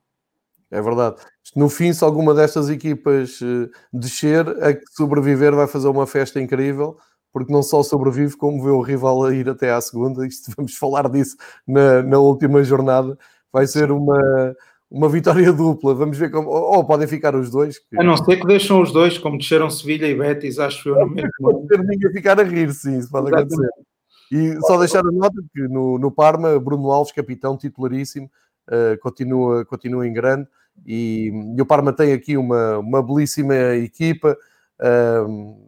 É 0.69 0.79
verdade. 0.79 1.15
No 1.55 1.67
fim, 1.67 1.93
se 1.93 2.03
alguma 2.03 2.31
destas 2.31 2.69
equipas 2.69 3.41
uh, 3.41 3.71
descer, 3.91 4.47
a 4.63 4.71
que 4.71 4.85
sobreviver 4.91 5.55
vai 5.55 5.65
fazer 5.65 5.87
uma 5.87 6.05
festa 6.05 6.39
incrível, 6.39 6.95
porque 7.35 7.51
não 7.51 7.61
só 7.61 7.83
sobrevive, 7.83 8.37
como 8.37 8.63
vê 8.63 8.69
o 8.69 8.79
rival 8.79 9.25
a 9.25 9.35
ir 9.35 9.49
até 9.49 9.69
à 9.69 9.81
segunda. 9.81 10.25
Isto, 10.25 10.51
vamos 10.55 10.77
falar 10.77 11.09
disso 11.09 11.35
na, 11.67 12.01
na 12.01 12.17
última 12.17 12.63
jornada. 12.63 13.17
Vai 13.51 13.67
ser 13.67 13.91
uma, 13.91 14.55
uma 14.89 15.09
vitória 15.09 15.51
dupla. 15.51 15.93
Vamos 15.93 16.17
ver 16.17 16.31
como. 16.31 16.47
Ou, 16.47 16.77
ou 16.77 16.85
podem 16.85 17.05
ficar 17.05 17.35
os 17.35 17.51
dois. 17.51 17.77
Que... 17.77 17.99
A 17.99 18.03
não 18.05 18.15
ser 18.15 18.37
que 18.37 18.47
deixam 18.47 18.81
os 18.81 18.89
dois, 18.89 19.17
como 19.17 19.37
desceram 19.37 19.69
Sevilha 19.69 20.07
e 20.07 20.15
Betis, 20.15 20.59
acho 20.59 20.87
eu. 20.87 20.95
Pode 21.41 21.67
ter 21.67 21.79
ninguém 21.79 22.09
ficar 22.13 22.39
a 22.39 22.43
rir, 22.43 22.73
sim, 22.73 22.99
isso 22.99 23.11
pode 23.11 23.27
Exatamente. 23.27 23.53
acontecer. 23.53 23.85
E 24.31 24.57
só 24.61 24.77
deixar 24.77 25.05
a 25.05 25.11
nota 25.11 25.35
que 25.53 25.61
no, 25.67 25.99
no 25.99 26.09
Parma, 26.09 26.57
Bruno 26.57 26.89
Alves, 26.89 27.11
capitão 27.11 27.57
titularíssimo, 27.57 28.31
uh, 28.69 28.97
continua, 29.01 29.65
continua 29.65 30.07
em 30.07 30.13
grande. 30.13 30.47
E, 30.85 31.33
e, 31.57 31.61
o 31.61 31.65
Parma 31.65 31.91
tem 31.91 32.13
aqui 32.13 32.37
uma, 32.37 32.77
uma 32.77 33.03
belíssima 33.03 33.55
equipa 33.75 34.37
uh, 34.79 35.67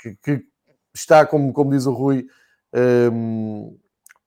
que, 0.00 0.16
que, 0.16 0.53
está, 0.94 1.26
como, 1.26 1.52
como 1.52 1.70
diz 1.70 1.86
o 1.86 1.92
Rui, 1.92 2.26
uh, 2.74 3.78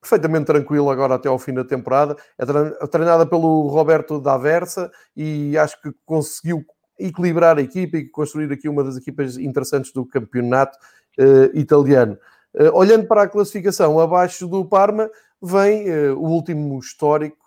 perfeitamente 0.01 0.45
tranquilo 0.45 0.89
agora 0.89 1.15
até 1.15 1.27
ao 1.27 1.39
fim 1.39 1.53
da 1.53 1.63
temporada. 1.63 2.15
É 2.37 2.87
treinada 2.87 3.25
pelo 3.25 3.67
Roberto 3.67 4.19
D'Aversa 4.19 4.91
e 5.15 5.57
acho 5.57 5.81
que 5.81 5.91
conseguiu 6.05 6.65
equilibrar 6.99 7.57
a 7.57 7.61
equipa 7.61 7.97
e 7.97 8.09
construir 8.09 8.51
aqui 8.51 8.67
uma 8.67 8.83
das 8.83 8.97
equipas 8.97 9.37
interessantes 9.37 9.91
do 9.91 10.05
campeonato 10.05 10.77
uh, 11.19 11.57
italiano. 11.57 12.17
Uh, 12.53 12.73
olhando 12.73 13.05
para 13.07 13.23
a 13.23 13.27
classificação, 13.27 13.99
abaixo 13.99 14.47
do 14.47 14.65
Parma 14.65 15.09
vem 15.41 15.89
uh, 15.91 16.17
o 16.17 16.27
último 16.29 16.79
histórico, 16.79 17.37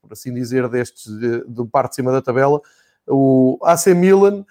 por 0.00 0.12
assim 0.12 0.32
dizer, 0.32 0.68
deste, 0.68 1.10
do 1.46 1.66
parte 1.66 1.90
de 1.90 1.96
cima 1.96 2.12
da 2.12 2.22
tabela, 2.22 2.60
o 3.06 3.58
AC 3.62 3.88
Milan. 3.88 4.44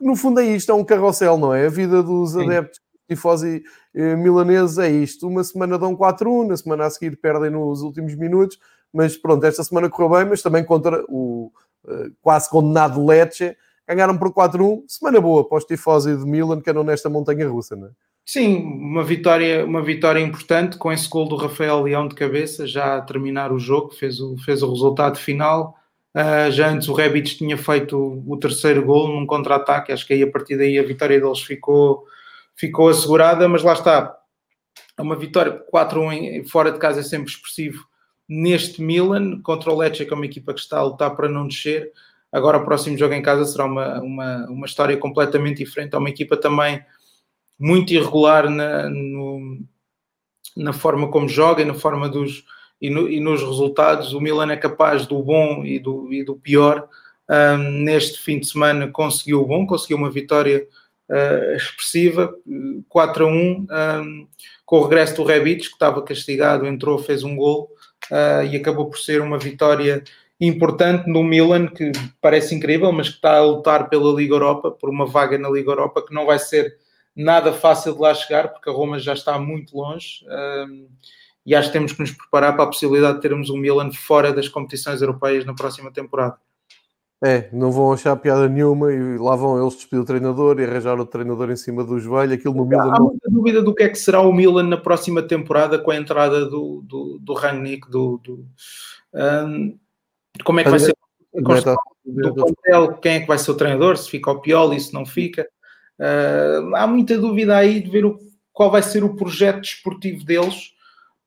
No 0.00 0.16
fundo 0.16 0.40
é 0.40 0.46
isto, 0.46 0.70
é 0.70 0.74
um 0.74 0.84
carrossel, 0.84 1.36
não 1.38 1.54
é? 1.54 1.66
A 1.66 1.70
vida 1.70 2.02
dos 2.02 2.32
Sim. 2.32 2.44
adeptos 2.44 2.80
tifosi 3.08 3.64
eh, 3.94 4.14
milaneses 4.14 4.78
é 4.78 4.90
isto. 4.90 5.26
Uma 5.26 5.42
semana 5.42 5.78
dão 5.78 5.96
4-1, 5.96 6.46
na 6.46 6.56
semana 6.56 6.84
a 6.84 6.90
seguir 6.90 7.16
perdem 7.16 7.50
nos 7.50 7.80
últimos 7.80 8.14
minutos, 8.14 8.58
mas 8.92 9.16
pronto, 9.16 9.44
esta 9.44 9.64
semana 9.64 9.88
correu 9.88 10.10
bem, 10.10 10.26
mas 10.26 10.42
também 10.42 10.64
contra 10.64 11.02
o 11.08 11.50
uh, 11.84 12.12
quase 12.20 12.48
condenado 12.50 13.04
Lecce, 13.04 13.56
ganharam 13.86 14.16
por 14.16 14.32
4-1. 14.32 14.84
Semana 14.86 15.20
boa 15.20 15.48
para 15.48 15.58
os 15.58 15.64
tifosi 15.64 16.16
de 16.16 16.24
Milan 16.24 16.60
que 16.60 16.70
andam 16.70 16.84
nesta 16.84 17.08
montanha 17.08 17.48
russa, 17.48 17.74
não 17.74 17.88
é? 17.88 17.90
Sim, 18.24 18.62
uma 18.62 19.02
vitória, 19.02 19.64
uma 19.64 19.82
vitória 19.82 20.20
importante 20.20 20.76
com 20.76 20.92
esse 20.92 21.08
gol 21.08 21.26
do 21.26 21.36
Rafael 21.36 21.80
Leão 21.80 22.06
de 22.06 22.14
cabeça, 22.14 22.66
já 22.66 22.98
a 22.98 23.00
terminar 23.00 23.52
o 23.52 23.58
jogo, 23.58 23.94
fez 23.94 24.20
o, 24.20 24.36
fez 24.36 24.62
o 24.62 24.70
resultado 24.70 25.16
final. 25.16 25.77
Uh, 26.18 26.50
já 26.50 26.68
antes 26.68 26.88
o 26.88 26.94
Rebic 26.94 27.36
tinha 27.36 27.56
feito 27.56 28.24
o, 28.26 28.36
terceiro 28.38 28.84
gol 28.84 29.06
num 29.06 29.24
contra-ataque, 29.24 29.92
acho 29.92 30.04
que 30.04 30.14
aí 30.14 30.22
a 30.24 30.28
partir 30.28 30.56
daí 30.56 30.76
a 30.76 30.82
vitória 30.82 31.20
deles 31.20 31.40
ficou, 31.40 32.08
ficou 32.56 32.88
assegurada, 32.88 33.48
mas 33.48 33.62
lá 33.62 33.72
está. 33.72 34.18
É 34.96 35.02
uma 35.02 35.14
vitória 35.14 35.62
4-1 35.72 36.48
fora 36.48 36.72
de 36.72 36.78
casa 36.80 36.98
é 36.98 37.02
sempre 37.04 37.30
expressivo 37.30 37.86
neste 38.28 38.82
Milan 38.82 39.40
contra 39.42 39.70
o 39.70 39.78
Lecce, 39.78 40.04
que 40.04 40.12
é 40.12 40.16
uma 40.16 40.26
equipa 40.26 40.52
que 40.52 40.58
está 40.58 40.80
a 40.80 40.82
lutar 40.82 41.14
para 41.14 41.28
não 41.28 41.46
descer. 41.46 41.92
Agora 42.32 42.58
o 42.58 42.64
próximo 42.64 42.98
jogo 42.98 43.14
em 43.14 43.22
casa 43.22 43.44
será 43.44 43.66
uma, 43.66 44.00
uma, 44.00 44.46
uma 44.46 44.66
história 44.66 44.96
completamente 44.96 45.64
diferente. 45.64 45.94
É 45.94 45.98
uma 45.98 46.10
equipa 46.10 46.36
também 46.36 46.84
muito 47.56 47.94
irregular 47.94 48.50
na, 48.50 48.90
no, 48.90 49.60
na 50.56 50.72
forma 50.72 51.08
como 51.12 51.28
joga 51.28 51.62
e 51.62 51.64
na 51.64 51.74
forma 51.74 52.08
dos 52.08 52.44
e, 52.80 52.90
no, 52.90 53.08
e, 53.08 53.20
nos 53.20 53.42
resultados. 53.42 54.12
O 54.12 54.20
Milan 54.20 54.52
é 54.52 54.56
capaz 54.56 55.06
do 55.06 55.22
bom 55.22 55.64
e 55.64 55.78
do, 55.78 56.12
e 56.12 56.22
do 56.22 56.36
pior. 56.36 56.88
Neste 57.82 58.20
fim 58.20 58.38
de 58.38 58.46
semana 58.46 58.88
conseguiu 58.88 59.42
o 59.42 59.46
bom, 59.46 59.66
conseguiu 59.66 59.98
uma 59.98 60.10
vitória 60.10 60.66
uh, 61.08 61.56
expressiva, 61.56 62.32
4 62.88 63.26
a 63.26 63.28
1, 63.28 63.32
um, 63.32 64.28
com 64.64 64.78
o 64.78 64.82
regresso 64.82 65.16
do 65.16 65.24
Rebic, 65.24 65.62
que 65.62 65.74
estava 65.74 66.02
castigado, 66.02 66.66
entrou, 66.66 66.98
fez 66.98 67.24
um 67.24 67.36
gol 67.36 67.70
uh, 68.10 68.44
e 68.50 68.56
acabou 68.56 68.88
por 68.88 68.98
ser 68.98 69.20
uma 69.20 69.38
vitória 69.38 70.02
importante 70.40 71.08
no 71.08 71.24
Milan, 71.24 71.66
que 71.66 71.90
parece 72.20 72.54
incrível, 72.54 72.92
mas 72.92 73.08
que 73.08 73.16
está 73.16 73.38
a 73.38 73.44
lutar 73.44 73.88
pela 73.88 74.12
Liga 74.12 74.34
Europa, 74.34 74.70
por 74.70 74.88
uma 74.88 75.06
vaga 75.06 75.36
na 75.36 75.48
Liga 75.48 75.70
Europa, 75.70 76.04
que 76.06 76.14
não 76.14 76.26
vai 76.26 76.38
ser 76.38 76.76
nada 77.16 77.52
fácil 77.52 77.94
de 77.94 78.00
lá 78.00 78.14
chegar, 78.14 78.48
porque 78.48 78.70
a 78.70 78.72
Roma 78.72 78.98
já 78.98 79.14
está 79.14 79.38
muito 79.38 79.76
longe. 79.76 80.24
E 81.44 81.54
acho 81.54 81.68
que 81.68 81.72
temos 81.72 81.92
que 81.92 82.00
nos 82.00 82.12
preparar 82.12 82.54
para 82.54 82.64
a 82.64 82.68
possibilidade 82.68 83.16
de 83.16 83.22
termos 83.22 83.50
o 83.50 83.56
Milan 83.56 83.90
fora 83.92 84.32
das 84.32 84.48
competições 84.48 85.00
europeias 85.00 85.44
na 85.44 85.54
próxima 85.54 85.90
temporada. 85.92 86.36
É, 87.24 87.48
não 87.52 87.72
vão 87.72 87.92
achar 87.92 88.14
piada 88.16 88.48
nenhuma 88.48 88.92
e 88.92 89.18
lá 89.18 89.34
vão 89.34 89.60
eles 89.60 89.74
despedir 89.74 90.00
o 90.00 90.04
treinador 90.04 90.60
e 90.60 90.64
arranjar 90.64 91.00
o 91.00 91.06
treinador 91.06 91.50
em 91.50 91.56
cima 91.56 91.82
do 91.82 91.98
joelho. 91.98 92.34
Aquilo 92.34 92.54
no 92.54 92.64
Milan. 92.64 92.94
Há 92.94 93.00
muita 93.00 93.28
dúvida 93.28 93.60
do 93.60 93.74
que 93.74 93.82
é 93.82 93.88
que 93.88 93.98
será 93.98 94.20
o 94.20 94.32
Milan 94.32 94.64
na 94.64 94.76
próxima 94.76 95.20
temporada 95.20 95.78
com 95.80 95.90
a 95.90 95.96
entrada 95.96 96.46
do, 96.46 96.80
do, 96.86 97.18
do 97.20 97.32
Rangnick, 97.34 97.90
do, 97.90 98.18
do 98.18 98.46
um, 99.12 99.76
como 100.44 100.60
é 100.60 100.64
que 100.64 100.70
vai 100.70 100.78
ser 100.78 100.94
do 102.04 102.34
plantel, 102.34 102.94
quem 103.02 103.12
é 103.14 103.20
que 103.20 103.26
vai 103.26 103.38
ser 103.38 103.50
o 103.50 103.56
treinador, 103.56 103.96
se 103.96 104.08
fica 104.08 104.30
o 104.30 104.40
Pioli, 104.40 104.80
se 104.80 104.94
não 104.94 105.04
fica. 105.04 105.46
Uh, 105.98 106.74
há 106.76 106.86
muita 106.86 107.18
dúvida 107.18 107.56
aí 107.56 107.80
de 107.80 107.90
ver 107.90 108.04
o, 108.04 108.18
qual 108.52 108.70
vai 108.70 108.82
ser 108.82 109.04
o 109.04 109.14
projeto 109.14 109.60
desportivo 109.60 110.24
deles. 110.24 110.72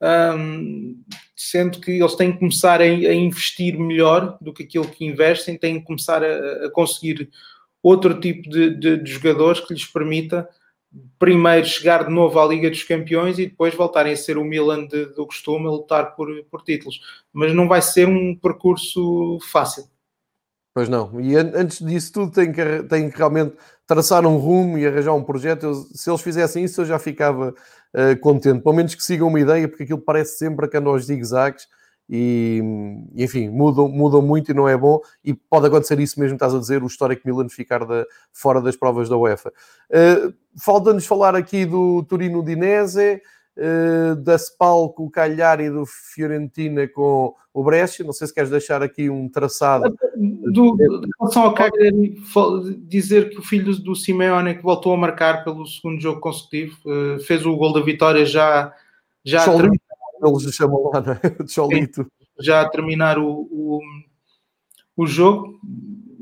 Um, 0.02 1.00
sendo 1.36 1.80
que 1.80 1.92
eles 1.92 2.16
têm 2.16 2.32
que 2.32 2.40
começar 2.40 2.82
a, 2.82 2.84
a, 2.84 3.14
investir 3.14 3.78
melhor 3.78 4.38
do 4.42 4.52
que 4.52 4.64
aquilo 4.64 4.88
que 4.88 5.06
investem, 5.06 5.58
têm 5.58 5.80
que 5.80 5.86
começar 5.86 6.24
a, 6.24 6.66
a 6.66 6.72
conseguir 6.72 7.30
outro 7.84 8.20
tipo 8.20 8.50
de, 8.50 8.76
de, 8.76 8.98
de, 8.98 9.12
jogadores 9.12 9.60
que 9.60 9.74
lhes 9.74 9.86
permita 9.86 10.48
primeiro 11.18 11.66
chegar 11.66 12.06
de 12.06 12.12
novo 12.12 12.40
à 12.40 12.46
Liga 12.46 12.70
dos 12.70 12.84
Campeões 12.84 13.40
e 13.40 13.46
depois 13.46 13.76
voltarem 13.76 14.14
a 14.14 14.18
ser 14.18 14.38
o 14.38 14.44
Milan 14.44 14.86
de, 14.88 15.06
do 15.06 15.26
costume 15.26 15.68
a 15.68 15.72
lutar 15.72 16.16
por, 16.16 16.28
por 16.46 16.64
títulos. 16.64 17.00
Mas 17.32 17.54
não 17.54 17.68
vai 17.68 17.82
ser 17.82 18.08
um 18.08 18.36
percurso 18.36 19.40
fácil. 19.52 19.86
Pois 20.74 20.88
não, 20.88 21.20
e 21.20 21.36
antes 21.36 21.80
disso 21.86 22.14
tudo 22.14 22.32
tem 22.32 22.52
que, 22.52 22.84
tem 22.84 23.10
que 23.10 23.18
realmente 23.18 23.56
traçar 23.86 24.26
um 24.26 24.38
rumo 24.38 24.78
e 24.78 24.88
arranjar 24.88 25.14
um 25.14 25.24
projeto. 25.24 25.64
Eu, 25.64 25.74
se 25.76 26.10
eles 26.10 26.22
fizessem 26.22 26.64
isso, 26.64 26.82
eu 26.82 26.86
já 26.86 26.98
ficava 26.98 27.54
uh, 27.94 28.20
contente. 28.20 28.62
Pelo 28.62 28.76
menos 28.76 28.96
que 28.96 29.04
sigam 29.04 29.28
uma 29.28 29.40
ideia, 29.40 29.68
porque 29.68 29.84
aquilo 29.84 30.02
parece 30.02 30.38
sempre 30.38 30.68
que 30.68 30.78
andam 30.78 30.94
aos 30.94 31.06
zigue-zagues 31.06 31.68
e, 32.10 32.62
enfim, 33.16 33.48
mudam, 33.50 33.88
mudam 33.88 34.22
muito 34.22 34.52
e 34.52 34.54
não 34.54 34.68
é 34.68 34.76
bom. 34.76 35.00
E 35.24 35.34
pode 35.34 35.68
acontecer 35.68 36.00
isso 36.00 36.20
mesmo, 36.20 36.36
estás 36.36 36.54
a 36.54 36.60
dizer, 36.60 36.84
o 36.84 36.88
histórico 36.88 37.22
Milan 37.26 37.48
ficar 37.48 37.86
da, 37.86 38.06
fora 38.34 38.62
das 38.62 38.76
provas 38.76 39.08
da 39.08 39.18
UEFA. 39.18 39.54
Uh, 39.90 40.34
Falta-nos 40.60 41.06
falar 41.06 41.36
aqui 41.36 41.66
do 41.66 42.04
Turino 42.04 42.44
Dinese. 42.44 43.22
Uh, 43.62 44.16
da 44.16 44.36
Spal 44.40 44.90
com 44.90 45.06
o 45.06 45.10
Cagliari 45.12 45.70
do 45.70 45.86
Fiorentina 45.86 46.88
com 46.88 47.36
o 47.54 47.64
Brescia. 47.64 48.04
Não 48.04 48.12
sei 48.12 48.26
se 48.28 48.34
queres 48.34 48.50
deixar 48.50 48.82
aqui 48.82 49.08
um 49.08 49.30
traçado. 49.30 49.96
Do, 50.16 50.76
em 50.82 51.10
relação 51.20 51.44
ao 51.44 51.54
Cagliari, 51.54 52.20
dizer 52.88 53.30
que 53.30 53.38
o 53.38 53.44
filho 53.44 53.78
do 53.78 53.96
Simeone 53.96 54.56
que 54.56 54.64
voltou 54.64 54.94
a 54.94 54.98
marcar 54.98 55.44
pelo 55.44 55.66
segundo 55.68 56.02
jogo 56.02 56.20
consecutivo, 56.20 56.78
uh, 56.86 57.20
fez 57.20 57.46
o 57.46 57.56
gol 57.56 57.74
da 57.74 57.82
vitória 57.82 58.26
já. 58.26 58.74
já 59.24 59.42
Cholito, 59.42 59.80
eles 60.24 60.56
chamam 60.56 60.90
lá, 60.92 61.02
não 61.02 61.14
é? 61.14 61.20
Cholito. 61.48 62.12
Já 62.40 62.62
a 62.62 62.70
terminar 62.70 63.20
o, 63.20 63.48
o, 63.52 63.80
o 64.98 65.06
jogo 65.06 65.60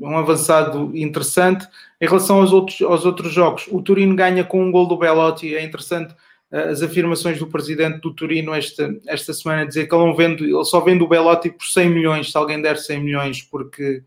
um 0.00 0.16
avançado 0.16 0.96
interessante. 0.96 1.66
Em 2.00 2.06
relação 2.06 2.40
aos 2.40 2.52
outros, 2.52 2.80
aos 2.80 3.04
outros 3.04 3.32
jogos, 3.32 3.68
o 3.70 3.82
Turino 3.82 4.16
ganha 4.16 4.42
com 4.42 4.64
um 4.64 4.72
gol 4.72 4.86
do 4.86 4.96
Belotti, 4.96 5.54
é 5.54 5.62
interessante 5.62 6.14
as 6.50 6.82
afirmações 6.82 7.38
do 7.38 7.46
presidente 7.46 8.00
do 8.00 8.12
Turino 8.12 8.52
esta, 8.52 8.92
esta 9.06 9.32
semana, 9.32 9.66
dizer 9.66 9.88
que 9.88 9.94
ele, 9.94 10.04
não 10.04 10.16
vende, 10.16 10.44
ele 10.44 10.64
só 10.64 10.80
vende 10.80 11.04
o 11.04 11.08
Belotti 11.08 11.50
por 11.50 11.64
100 11.64 11.90
milhões, 11.90 12.30
se 12.30 12.36
alguém 12.36 12.60
der 12.60 12.76
100 12.76 13.00
milhões, 13.00 13.42
porque 13.42 14.02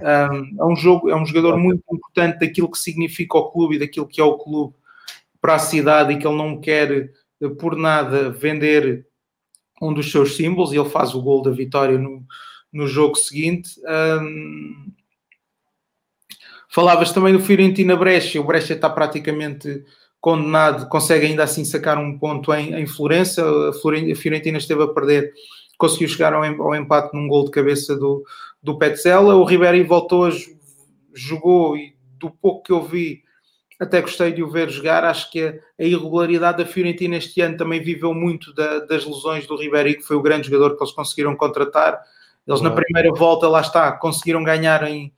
um, 0.00 0.60
é 0.60 0.64
um 0.64 0.76
jogo, 0.76 1.08
é 1.08 1.16
um 1.16 1.24
jogador 1.24 1.56
muito 1.56 1.82
importante 1.90 2.40
daquilo 2.40 2.70
que 2.70 2.78
significa 2.78 3.38
o 3.38 3.50
clube 3.50 3.76
e 3.76 3.78
daquilo 3.78 4.06
que 4.06 4.20
é 4.20 4.24
o 4.24 4.36
clube 4.36 4.74
para 5.40 5.54
a 5.54 5.58
cidade 5.58 6.12
e 6.12 6.18
que 6.18 6.26
ele 6.26 6.36
não 6.36 6.60
quer 6.60 7.10
por 7.58 7.76
nada 7.76 8.30
vender 8.30 9.06
um 9.80 9.94
dos 9.94 10.10
seus 10.10 10.36
símbolos 10.36 10.72
e 10.72 10.76
ele 10.76 10.88
faz 10.88 11.14
o 11.14 11.22
gol 11.22 11.40
da 11.40 11.50
vitória 11.50 11.96
no, 11.96 12.24
no 12.72 12.86
jogo 12.86 13.16
seguinte. 13.16 13.70
Um, 14.20 14.92
falavas 16.68 17.12
também 17.12 17.32
do 17.32 17.40
Fiorentina 17.40 17.96
Brescia, 17.96 18.40
o 18.40 18.44
Brescia 18.44 18.76
está 18.76 18.90
praticamente 18.90 19.84
condenado, 20.20 20.88
consegue 20.88 21.26
ainda 21.26 21.44
assim 21.44 21.64
sacar 21.64 21.98
um 21.98 22.18
ponto 22.18 22.52
em, 22.52 22.74
em 22.74 22.86
Florença. 22.86 23.44
A 23.68 23.72
Fiorentina 23.72 24.58
esteve 24.58 24.82
a 24.82 24.88
perder, 24.88 25.32
conseguiu 25.76 26.08
chegar 26.08 26.32
ao, 26.32 26.42
ao 26.42 26.74
empate 26.74 27.14
num 27.14 27.28
gol 27.28 27.44
de 27.44 27.50
cabeça 27.50 27.96
do, 27.96 28.24
do 28.62 28.78
Petzela. 28.78 29.34
O 29.36 29.44
Ribéry 29.44 29.82
voltou, 29.82 30.26
a, 30.26 30.30
jogou 31.14 31.76
e 31.76 31.96
do 32.18 32.30
pouco 32.30 32.64
que 32.64 32.72
eu 32.72 32.82
vi, 32.82 33.22
até 33.78 34.00
gostei 34.00 34.32
de 34.32 34.42
o 34.42 34.50
ver 34.50 34.70
jogar. 34.70 35.04
Acho 35.04 35.30
que 35.30 35.40
a, 35.40 35.54
irregularidade 35.78 36.58
da 36.58 36.66
Fiorentina 36.66 37.16
este 37.16 37.40
ano 37.40 37.56
também 37.56 37.80
viveu 37.80 38.12
muito 38.12 38.52
da, 38.52 38.80
das 38.80 39.04
lesões 39.04 39.46
do 39.46 39.56
Ribéry, 39.56 39.94
que 39.94 40.02
foi 40.02 40.16
o 40.16 40.22
grande 40.22 40.48
jogador 40.48 40.76
que 40.76 40.82
eles 40.82 40.92
conseguiram 40.92 41.36
contratar. 41.36 42.00
Eles 42.46 42.60
na 42.62 42.70
primeira 42.70 43.12
volta, 43.12 43.46
lá 43.46 43.60
está, 43.60 43.92
conseguiram 43.92 44.42
ganhar 44.42 44.82
em, 44.88 45.12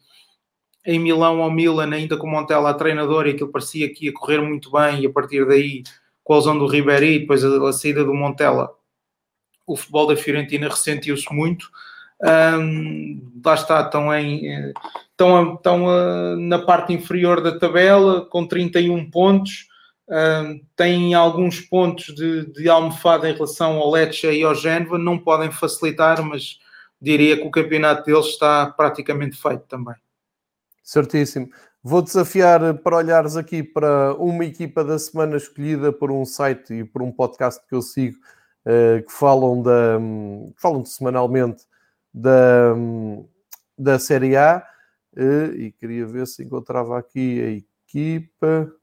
em 0.91 0.99
Milão 0.99 1.41
ao 1.41 1.51
Milan, 1.51 1.93
ainda 1.93 2.17
com 2.17 2.27
Montella 2.27 2.71
a 2.71 2.75
treinador, 2.75 3.27
e 3.27 3.31
aquilo 3.31 3.53
parecia 3.53 3.93
que 3.93 4.07
ia 4.07 4.13
correr 4.13 4.41
muito 4.41 4.73
bem, 4.73 5.03
e 5.03 5.07
a 5.07 5.11
partir 5.11 5.47
daí, 5.47 5.85
com 6.25 6.35
a 6.35 6.37
lesão 6.37 6.59
do 6.59 6.67
Ribéry, 6.67 7.21
depois 7.21 7.45
a, 7.45 7.69
a 7.69 7.73
saída 7.73 8.05
do 8.05 8.13
Montella, 8.13 8.71
o 9.67 9.77
futebol 9.77 10.09
da 10.09 10.17
Fiorentina 10.17 10.69
ressentiu-se 10.69 11.33
muito. 11.33 11.71
Um, 12.23 13.41
lá 13.45 13.55
está, 13.55 13.83
estão, 13.83 14.13
em, 14.13 14.73
estão, 15.13 15.55
estão 15.55 16.37
na 16.37 16.59
parte 16.59 16.93
inferior 16.93 17.41
da 17.41 17.57
tabela 17.57 18.27
com 18.27 18.45
31 18.45 19.11
pontos. 19.11 19.69
Um, 20.09 20.61
têm 20.75 21.15
alguns 21.15 21.61
pontos 21.61 22.13
de, 22.17 22.47
de 22.47 22.69
almofada 22.69 23.31
em 23.31 23.33
relação 23.33 23.79
ao 23.79 23.93
Lecce 23.93 24.27
e 24.27 24.43
ao 24.43 24.57
Génova, 24.57 24.99
não 24.99 25.17
podem 25.17 25.53
facilitar, 25.53 26.21
mas 26.21 26.59
diria 27.01 27.37
que 27.37 27.47
o 27.47 27.51
campeonato 27.51 28.05
deles 28.05 28.27
está 28.27 28.67
praticamente 28.67 29.41
feito 29.41 29.63
também. 29.69 29.95
Certíssimo. 30.91 31.49
Vou 31.85 32.03
desafiar 32.03 32.75
para 32.79 32.97
olhares 32.97 33.37
aqui 33.37 33.63
para 33.63 34.13
uma 34.15 34.45
equipa 34.45 34.83
da 34.83 34.99
semana 34.99 35.37
escolhida 35.37 35.93
por 35.93 36.11
um 36.11 36.25
site 36.25 36.75
e 36.75 36.85
por 36.85 37.01
um 37.01 37.13
podcast 37.13 37.65
que 37.69 37.77
eu 37.77 37.81
sigo 37.81 38.19
uh, 38.67 39.01
que 39.01 39.13
falam, 39.13 39.63
da, 39.63 40.01
falam 40.57 40.85
semanalmente 40.85 41.65
da, 42.13 42.75
da 43.79 44.01
Série 44.01 44.37
A 44.37 44.67
uh, 45.17 45.55
e 45.55 45.71
queria 45.71 46.05
ver 46.07 46.27
se 46.27 46.43
encontrava 46.43 46.99
aqui 46.99 47.41
a 47.41 47.51
equipa. 47.51 48.75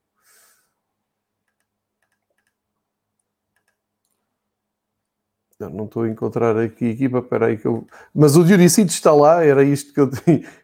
Não, 5.59 5.69
não 5.71 5.85
estou 5.85 6.03
a 6.03 6.09
encontrar 6.09 6.57
aqui 6.57 6.85
a 6.85 6.89
equipa, 6.91 7.19
espera 7.19 7.47
aí 7.47 7.57
que 7.57 7.67
eu... 7.67 7.85
Mas 8.15 8.37
o 8.37 8.45
Dioricito 8.45 8.91
está 8.91 9.13
lá, 9.13 9.43
era 9.43 9.61
isto 9.61 9.93
que 9.93 9.99
eu. 9.99 10.09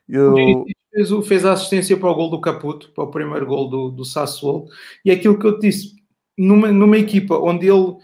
Eu... 0.07 0.65
Fez, 0.93 1.27
fez 1.27 1.45
a 1.45 1.53
assistência 1.53 1.97
para 1.97 2.09
o 2.09 2.15
gol 2.15 2.29
do 2.29 2.41
Caputo, 2.41 2.91
para 2.93 3.03
o 3.03 3.11
primeiro 3.11 3.45
gol 3.45 3.67
do, 3.67 3.89
do 3.89 4.05
Sassuolo, 4.05 4.67
e 5.03 5.09
aquilo 5.09 5.39
que 5.39 5.45
eu 5.45 5.57
te 5.57 5.67
disse, 5.67 5.95
numa, 6.37 6.71
numa 6.71 6.97
equipa 6.97 7.35
onde 7.37 7.67
ele 7.67 7.97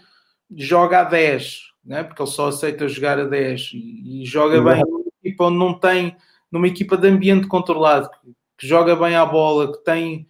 joga 0.56 1.00
a 1.00 1.04
10, 1.04 1.70
né? 1.84 2.02
porque 2.02 2.20
ele 2.20 2.30
só 2.30 2.48
aceita 2.48 2.88
jogar 2.88 3.18
a 3.18 3.24
10 3.24 3.70
e, 3.74 4.22
e 4.22 4.26
joga 4.26 4.58
uhum. 4.58 4.64
bem 4.64 4.82
numa 4.82 5.04
equipa 5.22 5.44
onde 5.44 5.58
não 5.58 5.78
tem, 5.78 6.16
numa 6.50 6.66
equipa 6.66 6.96
de 6.96 7.08
ambiente 7.08 7.46
controlado, 7.46 8.10
que, 8.10 8.32
que, 8.58 8.66
joga 8.66 8.96
bem 8.96 9.14
a 9.14 9.24
bola, 9.24 9.72
que 9.72 9.84
tem, 9.84 10.26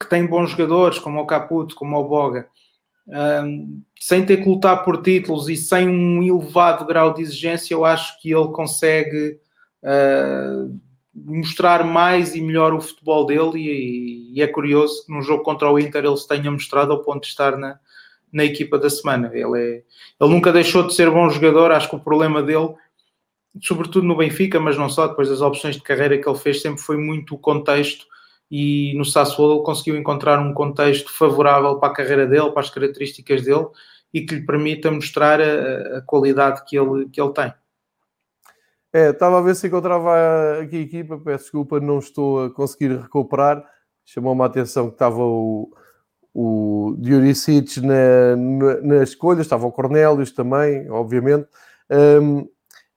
que 0.00 0.08
tem 0.08 0.26
bons 0.26 0.50
jogadores, 0.50 0.98
como 0.98 1.20
o 1.20 1.26
Caputo, 1.26 1.74
como 1.74 1.96
o 1.96 2.08
Boga, 2.08 2.48
um, 3.08 3.82
sem 3.98 4.24
ter 4.24 4.38
que 4.38 4.48
lutar 4.48 4.84
por 4.84 5.02
títulos 5.02 5.48
e 5.48 5.56
sem 5.56 5.88
um 5.88 6.22
elevado 6.22 6.84
grau 6.84 7.14
de 7.14 7.22
exigência, 7.22 7.74
eu 7.74 7.84
acho 7.84 8.20
que 8.20 8.30
ele 8.30 8.48
consegue 8.48 9.38
uh, 9.82 10.78
mostrar 11.14 11.84
mais 11.84 12.34
e 12.34 12.40
melhor 12.40 12.72
o 12.72 12.80
futebol 12.80 13.26
dele 13.26 13.58
e, 13.58 14.34
e, 14.34 14.42
é 14.42 14.46
curioso 14.46 15.04
que 15.04 15.12
num 15.12 15.22
jogo 15.22 15.42
contra 15.42 15.70
o 15.70 15.78
Inter 15.78 16.04
ele 16.04 16.16
se 16.16 16.28
tenha 16.28 16.50
mostrado 16.50 16.92
ao 16.92 17.02
ponto 17.02 17.22
de 17.22 17.28
estar 17.28 17.56
na, 17.56 17.78
na 18.32 18.44
equipa 18.44 18.78
da 18.78 18.88
semana. 18.88 19.30
Ele, 19.32 19.58
é, 19.58 19.82
ele 20.20 20.30
nunca 20.30 20.52
deixou 20.52 20.86
de 20.86 20.94
ser 20.94 21.10
bom 21.10 21.28
jogador, 21.30 21.72
acho 21.72 21.88
que 21.88 21.96
o 21.96 22.00
problema 22.00 22.42
dele, 22.42 22.74
sobretudo 23.62 24.06
no 24.06 24.16
Benfica, 24.16 24.60
mas 24.60 24.76
não 24.76 24.88
só, 24.88 25.08
depois 25.08 25.28
das 25.28 25.40
opções 25.40 25.76
de 25.76 25.82
carreira 25.82 26.18
que 26.18 26.28
ele 26.28 26.38
fez, 26.38 26.62
sempre 26.62 26.80
foi 26.80 26.96
muito 26.96 27.34
o 27.34 27.38
contexto 27.38 28.06
e 28.50 28.94
no 28.96 29.04
Sassuolo 29.04 29.56
ele 29.56 29.64
conseguiu 29.64 29.96
encontrar 29.96 30.38
um 30.38 30.54
contexto 30.54 31.12
favorável 31.12 31.76
para 31.78 31.90
a 31.90 31.94
carreira 31.94 32.26
dele, 32.26 32.50
para 32.50 32.60
as 32.60 32.70
características 32.70 33.42
dele 33.44 33.66
e 34.12 34.22
que 34.22 34.36
lhe 34.36 34.46
permita 34.46 34.90
mostrar 34.90 35.40
a, 35.40 35.98
a 35.98 36.02
qualidade 36.02 36.64
que 36.64 36.78
ele, 36.78 37.08
que 37.10 37.20
ele 37.20 37.32
tem. 37.32 37.52
É, 38.92 39.10
estava 39.10 39.38
a 39.38 39.42
ver 39.42 39.54
se 39.54 39.66
encontrava 39.66 40.60
aqui 40.62 40.76
a 40.76 40.80
equipa, 40.80 41.18
peço 41.18 41.44
desculpa, 41.44 41.78
não 41.78 41.98
estou 41.98 42.44
a 42.44 42.50
conseguir 42.50 42.96
recuperar. 42.96 43.62
Chamou-me 44.04 44.42
a 44.42 44.46
atenção 44.46 44.88
que 44.88 44.94
estava 44.94 45.22
o, 45.22 45.70
o 46.32 46.96
Dioricic 46.98 47.80
na, 47.80 48.36
na, 48.36 48.80
na, 48.80 49.02
escolha, 49.02 49.42
estava 49.42 49.66
o 49.66 49.72
Cornélios 49.72 50.30
também, 50.32 50.90
obviamente. 50.90 51.46
Um, 51.90 52.48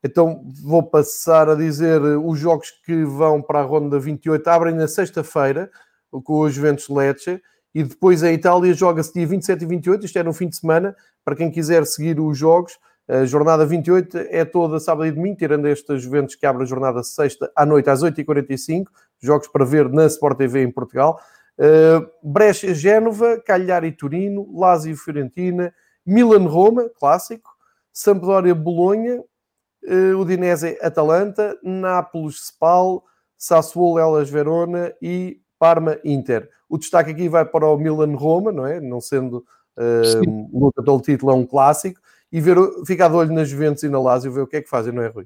então 0.03 0.41
vou 0.63 0.81
passar 0.81 1.49
a 1.49 1.55
dizer 1.55 2.01
os 2.01 2.39
jogos 2.39 2.71
que 2.85 3.03
vão 3.03 3.41
para 3.41 3.59
a 3.59 3.63
ronda 3.63 3.99
28 3.99 4.47
abrem 4.47 4.73
na 4.73 4.87
sexta-feira 4.87 5.69
com 6.09 6.39
o 6.39 6.49
Juventus 6.49 6.89
Lecce 6.89 7.41
e 7.73 7.83
depois 7.83 8.23
a 8.23 8.31
Itália 8.31 8.73
joga-se 8.73 9.13
dia 9.13 9.25
27 9.25 9.63
e 9.63 9.65
28, 9.65 10.05
isto 10.05 10.19
é 10.19 10.23
no 10.23 10.33
fim 10.33 10.49
de 10.49 10.57
semana, 10.57 10.95
para 11.23 11.35
quem 11.35 11.49
quiser 11.49 11.85
seguir 11.85 12.19
os 12.19 12.37
jogos. 12.37 12.77
A 13.11 13.25
jornada 13.25 13.65
28 13.65 14.17
é 14.29 14.45
toda 14.45 14.79
sábado 14.79 15.05
e 15.05 15.11
domingo, 15.11 15.35
tirando 15.35 15.67
estas 15.67 16.01
Juventus 16.01 16.33
que 16.35 16.45
abre 16.45 16.63
a 16.63 16.65
jornada 16.65 17.03
sexta 17.03 17.51
à 17.53 17.65
noite 17.65 17.89
às 17.89 18.01
8h45, 18.01 18.85
jogos 19.19 19.49
para 19.49 19.65
ver 19.65 19.89
na 19.89 20.05
Sport 20.05 20.37
TV 20.37 20.63
em 20.63 20.71
Portugal. 20.71 21.19
Uh, 21.59 22.07
Brescia, 22.23 22.73
Génova, 22.73 23.37
Cagliari, 23.45 23.91
Turino, 23.91 24.47
Lazio, 24.57 24.95
Fiorentina, 24.95 25.73
Milan, 26.05 26.47
Roma, 26.47 26.89
clássico, 26.97 27.49
Sampdoria, 27.91 28.55
Bolonha, 28.55 29.19
uh, 29.19 30.17
Udinese, 30.17 30.77
Atalanta, 30.81 31.59
Nápoles, 31.61 32.45
Spal, 32.45 33.03
Sassuolo, 33.37 33.99
Elas, 33.99 34.29
Verona 34.29 34.93
e 35.01 35.41
Parma, 35.59 35.99
Inter. 36.05 36.49
O 36.69 36.77
destaque 36.77 37.11
aqui 37.11 37.27
vai 37.27 37.43
para 37.43 37.67
o 37.67 37.77
Milan, 37.77 38.15
Roma, 38.15 38.53
não 38.53 38.65
é? 38.65 38.79
Não 38.79 39.01
sendo 39.01 39.45
uh, 39.77 40.57
luta 40.57 40.81
pelo 40.81 41.01
título, 41.01 41.33
é 41.33 41.35
um 41.35 41.45
clássico. 41.45 41.99
E 42.31 42.39
ver, 42.39 42.55
ficar 42.85 43.09
de 43.09 43.15
olho 43.15 43.33
nas 43.33 43.49
Juventus 43.49 43.83
e 43.83 43.89
na 43.89 43.99
Lazio, 43.99 44.31
ver 44.31 44.41
o 44.41 44.47
que 44.47 44.57
é 44.57 44.61
que 44.61 44.69
fazem, 44.69 44.93
não 44.93 45.03
é, 45.03 45.07
Rui? 45.07 45.25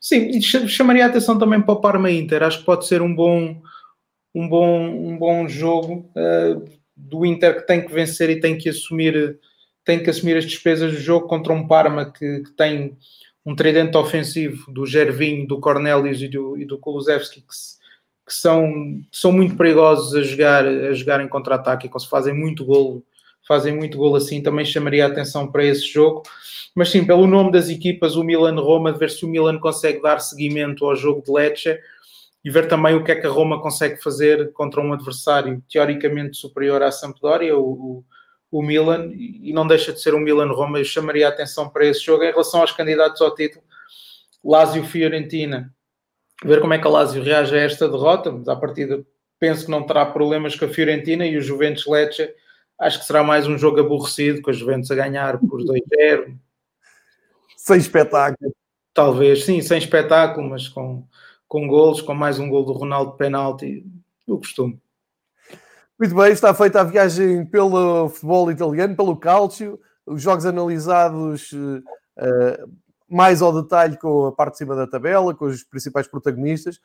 Sim, 0.00 0.28
e 0.28 0.42
chamaria 0.42 1.04
a 1.04 1.08
atenção 1.08 1.38
também 1.38 1.60
para 1.60 1.74
o 1.74 1.80
Parma 1.80 2.10
Inter. 2.10 2.42
Acho 2.42 2.60
que 2.60 2.64
pode 2.64 2.86
ser 2.86 3.02
um 3.02 3.14
bom, 3.14 3.60
um 4.34 4.48
bom, 4.48 4.88
um 4.88 5.18
bom 5.18 5.48
jogo 5.48 6.10
uh, 6.16 6.64
do 6.96 7.26
Inter 7.26 7.60
que 7.60 7.66
tem 7.66 7.84
que 7.84 7.92
vencer 7.92 8.30
e 8.30 8.40
tem 8.40 8.56
que 8.56 8.68
assumir, 8.68 9.38
tem 9.84 10.02
que 10.02 10.10
assumir 10.10 10.36
as 10.36 10.44
despesas 10.44 10.92
do 10.92 10.98
jogo 10.98 11.26
contra 11.26 11.52
um 11.52 11.66
Parma 11.66 12.10
que, 12.10 12.40
que 12.40 12.52
tem 12.52 12.96
um 13.44 13.54
tridente 13.54 13.96
ofensivo 13.96 14.72
do 14.72 14.86
Gervinho, 14.86 15.46
do 15.46 15.60
Cornelius 15.60 16.20
e 16.20 16.28
do, 16.28 16.58
e 16.58 16.64
do 16.64 16.78
Kulusevski 16.78 17.42
que, 17.42 17.46
que, 18.26 18.34
são, 18.34 19.00
são 19.12 19.30
muito 19.30 19.56
perigosos 19.56 20.14
a 20.14 20.22
jogar, 20.22 20.66
a 20.66 20.92
jogar 20.92 21.20
em 21.20 21.28
contra-ataque 21.28 21.86
e 21.86 21.90
que 21.90 21.98
se 22.00 22.08
fazem 22.08 22.34
muito 22.34 22.64
golo, 22.64 23.04
fazem 23.46 23.74
muito 23.74 23.96
golo 23.98 24.16
assim, 24.16 24.42
também 24.42 24.64
chamaria 24.64 25.04
a 25.04 25.08
atenção 25.08 25.50
para 25.50 25.64
esse 25.64 25.86
jogo. 25.86 26.22
Mas 26.74 26.90
sim, 26.90 27.04
pelo 27.06 27.26
nome 27.26 27.52
das 27.52 27.68
equipas, 27.70 28.16
o 28.16 28.24
Milan-Roma, 28.24 28.92
ver 28.92 29.10
se 29.10 29.24
o 29.24 29.28
Milan 29.28 29.58
consegue 29.58 30.02
dar 30.02 30.20
seguimento 30.20 30.84
ao 30.84 30.94
jogo 30.94 31.22
de 31.22 31.32
Lecce 31.32 31.78
e 32.44 32.50
ver 32.50 32.68
também 32.68 32.94
o 32.94 33.02
que 33.02 33.12
é 33.12 33.16
que 33.16 33.26
a 33.26 33.30
Roma 33.30 33.60
consegue 33.60 34.00
fazer 34.02 34.52
contra 34.52 34.80
um 34.80 34.92
adversário 34.92 35.62
teoricamente 35.70 36.36
superior 36.36 36.82
à 36.82 36.90
Sampdoria, 36.90 37.58
o, 37.58 38.04
o 38.50 38.62
Milan, 38.62 39.10
e 39.12 39.52
não 39.52 39.66
deixa 39.66 39.92
de 39.92 40.00
ser 40.00 40.14
um 40.14 40.20
Milan-Roma. 40.20 40.78
Eu 40.78 40.84
chamaria 40.84 41.26
a 41.26 41.30
atenção 41.30 41.68
para 41.68 41.86
esse 41.86 42.00
jogo. 42.00 42.24
Em 42.24 42.30
relação 42.30 42.60
aos 42.60 42.72
candidatos 42.72 43.20
ao 43.20 43.34
título, 43.34 43.64
Lazio-Fiorentina, 44.44 45.74
ver 46.44 46.60
como 46.60 46.74
é 46.74 46.78
que 46.78 46.86
a 46.86 46.90
Lazio 46.90 47.22
reage 47.22 47.56
a 47.56 47.60
esta 47.60 47.88
derrota, 47.88 48.30
mas 48.30 48.48
à 48.48 48.54
partida 48.54 49.04
penso 49.38 49.64
que 49.64 49.70
não 49.70 49.84
terá 49.84 50.06
problemas 50.06 50.54
com 50.54 50.66
a 50.66 50.68
Fiorentina 50.68 51.26
e 51.26 51.36
o 51.36 51.42
Juventus-Lecce. 51.42 52.30
Acho 52.78 53.00
que 53.00 53.06
será 53.06 53.22
mais 53.24 53.46
um 53.46 53.56
jogo 53.56 53.80
aborrecido, 53.80 54.42
com 54.42 54.50
a 54.50 54.52
Juventus 54.52 54.90
a 54.90 54.94
ganhar 54.94 55.38
por 55.38 55.62
2-0. 55.62 56.36
Sem 57.56 57.78
espetáculo. 57.78 58.54
Talvez, 58.92 59.44
sim, 59.44 59.60
sem 59.62 59.78
espetáculo, 59.78 60.50
mas 60.50 60.68
com, 60.68 61.06
com 61.48 61.66
golos, 61.66 62.02
com 62.02 62.14
mais 62.14 62.38
um 62.38 62.48
gol 62.48 62.64
do 62.64 62.72
Ronaldo 62.72 63.12
de 63.12 63.18
penalti, 63.18 63.86
o 64.26 64.38
costume. 64.38 64.80
Muito 65.98 66.14
bem, 66.14 66.32
está 66.32 66.52
feita 66.52 66.80
a 66.80 66.84
viagem 66.84 67.46
pelo 67.46 68.10
futebol 68.10 68.50
italiano, 68.50 68.94
pelo 68.94 69.16
Calcio, 69.16 69.80
os 70.04 70.20
jogos 70.20 70.44
analisados 70.44 71.52
uh, 71.52 72.70
mais 73.08 73.40
ao 73.40 73.62
detalhe 73.62 73.98
com 73.98 74.26
a 74.26 74.32
parte 74.32 74.52
de 74.52 74.58
cima 74.58 74.76
da 74.76 74.86
tabela, 74.86 75.34
com 75.34 75.46
os 75.46 75.64
principais 75.64 76.06
protagonistas. 76.06 76.78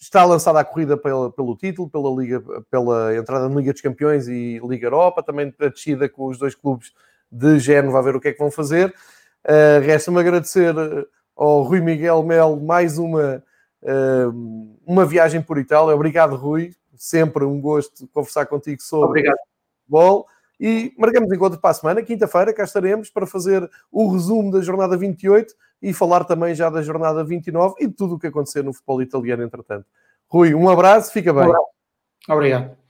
Está 0.00 0.24
lançada 0.24 0.60
a 0.60 0.64
corrida 0.64 0.96
pela, 0.96 1.32
pelo 1.32 1.56
título, 1.56 1.90
pela, 1.90 2.10
Liga, 2.10 2.40
pela 2.70 3.16
entrada 3.16 3.48
na 3.48 3.54
Liga 3.56 3.72
dos 3.72 3.82
Campeões 3.82 4.28
e 4.28 4.60
Liga 4.62 4.86
Europa, 4.86 5.22
também 5.22 5.50
para 5.50 5.70
descida 5.70 6.08
com 6.08 6.26
os 6.26 6.38
dois 6.38 6.54
clubes 6.54 6.92
de 7.30 7.58
Génova 7.58 7.98
a 7.98 8.02
ver 8.02 8.14
o 8.14 8.20
que 8.20 8.28
é 8.28 8.32
que 8.32 8.38
vão 8.38 8.50
fazer. 8.50 8.94
Uh, 9.44 9.80
Resta-me 9.84 10.20
agradecer 10.20 10.74
ao 11.36 11.62
Rui 11.62 11.80
Miguel 11.80 12.22
Mel 12.22 12.56
mais 12.56 12.98
uma, 12.98 13.42
uh, 13.82 14.76
uma 14.86 15.04
viagem 15.04 15.42
por 15.42 15.58
Itália. 15.58 15.94
Obrigado, 15.94 16.34
Rui. 16.36 16.72
Sempre 16.96 17.44
um 17.44 17.60
gosto 17.60 18.08
conversar 18.08 18.46
contigo 18.46 18.80
sobre 18.82 19.08
Obrigado. 19.08 19.36
futebol. 19.82 20.26
E 20.58 20.92
marcamos 20.96 21.30
encontro 21.32 21.60
para 21.60 21.70
a 21.70 21.74
semana, 21.74 22.02
quinta-feira, 22.02 22.52
cá 22.52 22.64
estaremos 22.64 23.10
para 23.10 23.26
fazer 23.26 23.68
o 23.90 24.10
resumo 24.10 24.50
da 24.50 24.60
jornada 24.60 24.96
28 24.96 25.54
e 25.82 25.92
falar 25.92 26.24
também 26.24 26.54
já 26.54 26.70
da 26.70 26.82
jornada 26.82 27.22
29 27.22 27.74
e 27.80 27.86
de 27.86 27.92
tudo 27.92 28.14
o 28.14 28.18
que 28.18 28.26
aconteceu 28.26 28.62
no 28.64 28.72
futebol 28.72 29.02
italiano, 29.02 29.42
entretanto. 29.42 29.86
Rui, 30.28 30.54
um 30.54 30.68
abraço, 30.68 31.12
fica 31.12 31.32
bem. 31.32 31.42
Obrigado. 32.28 32.85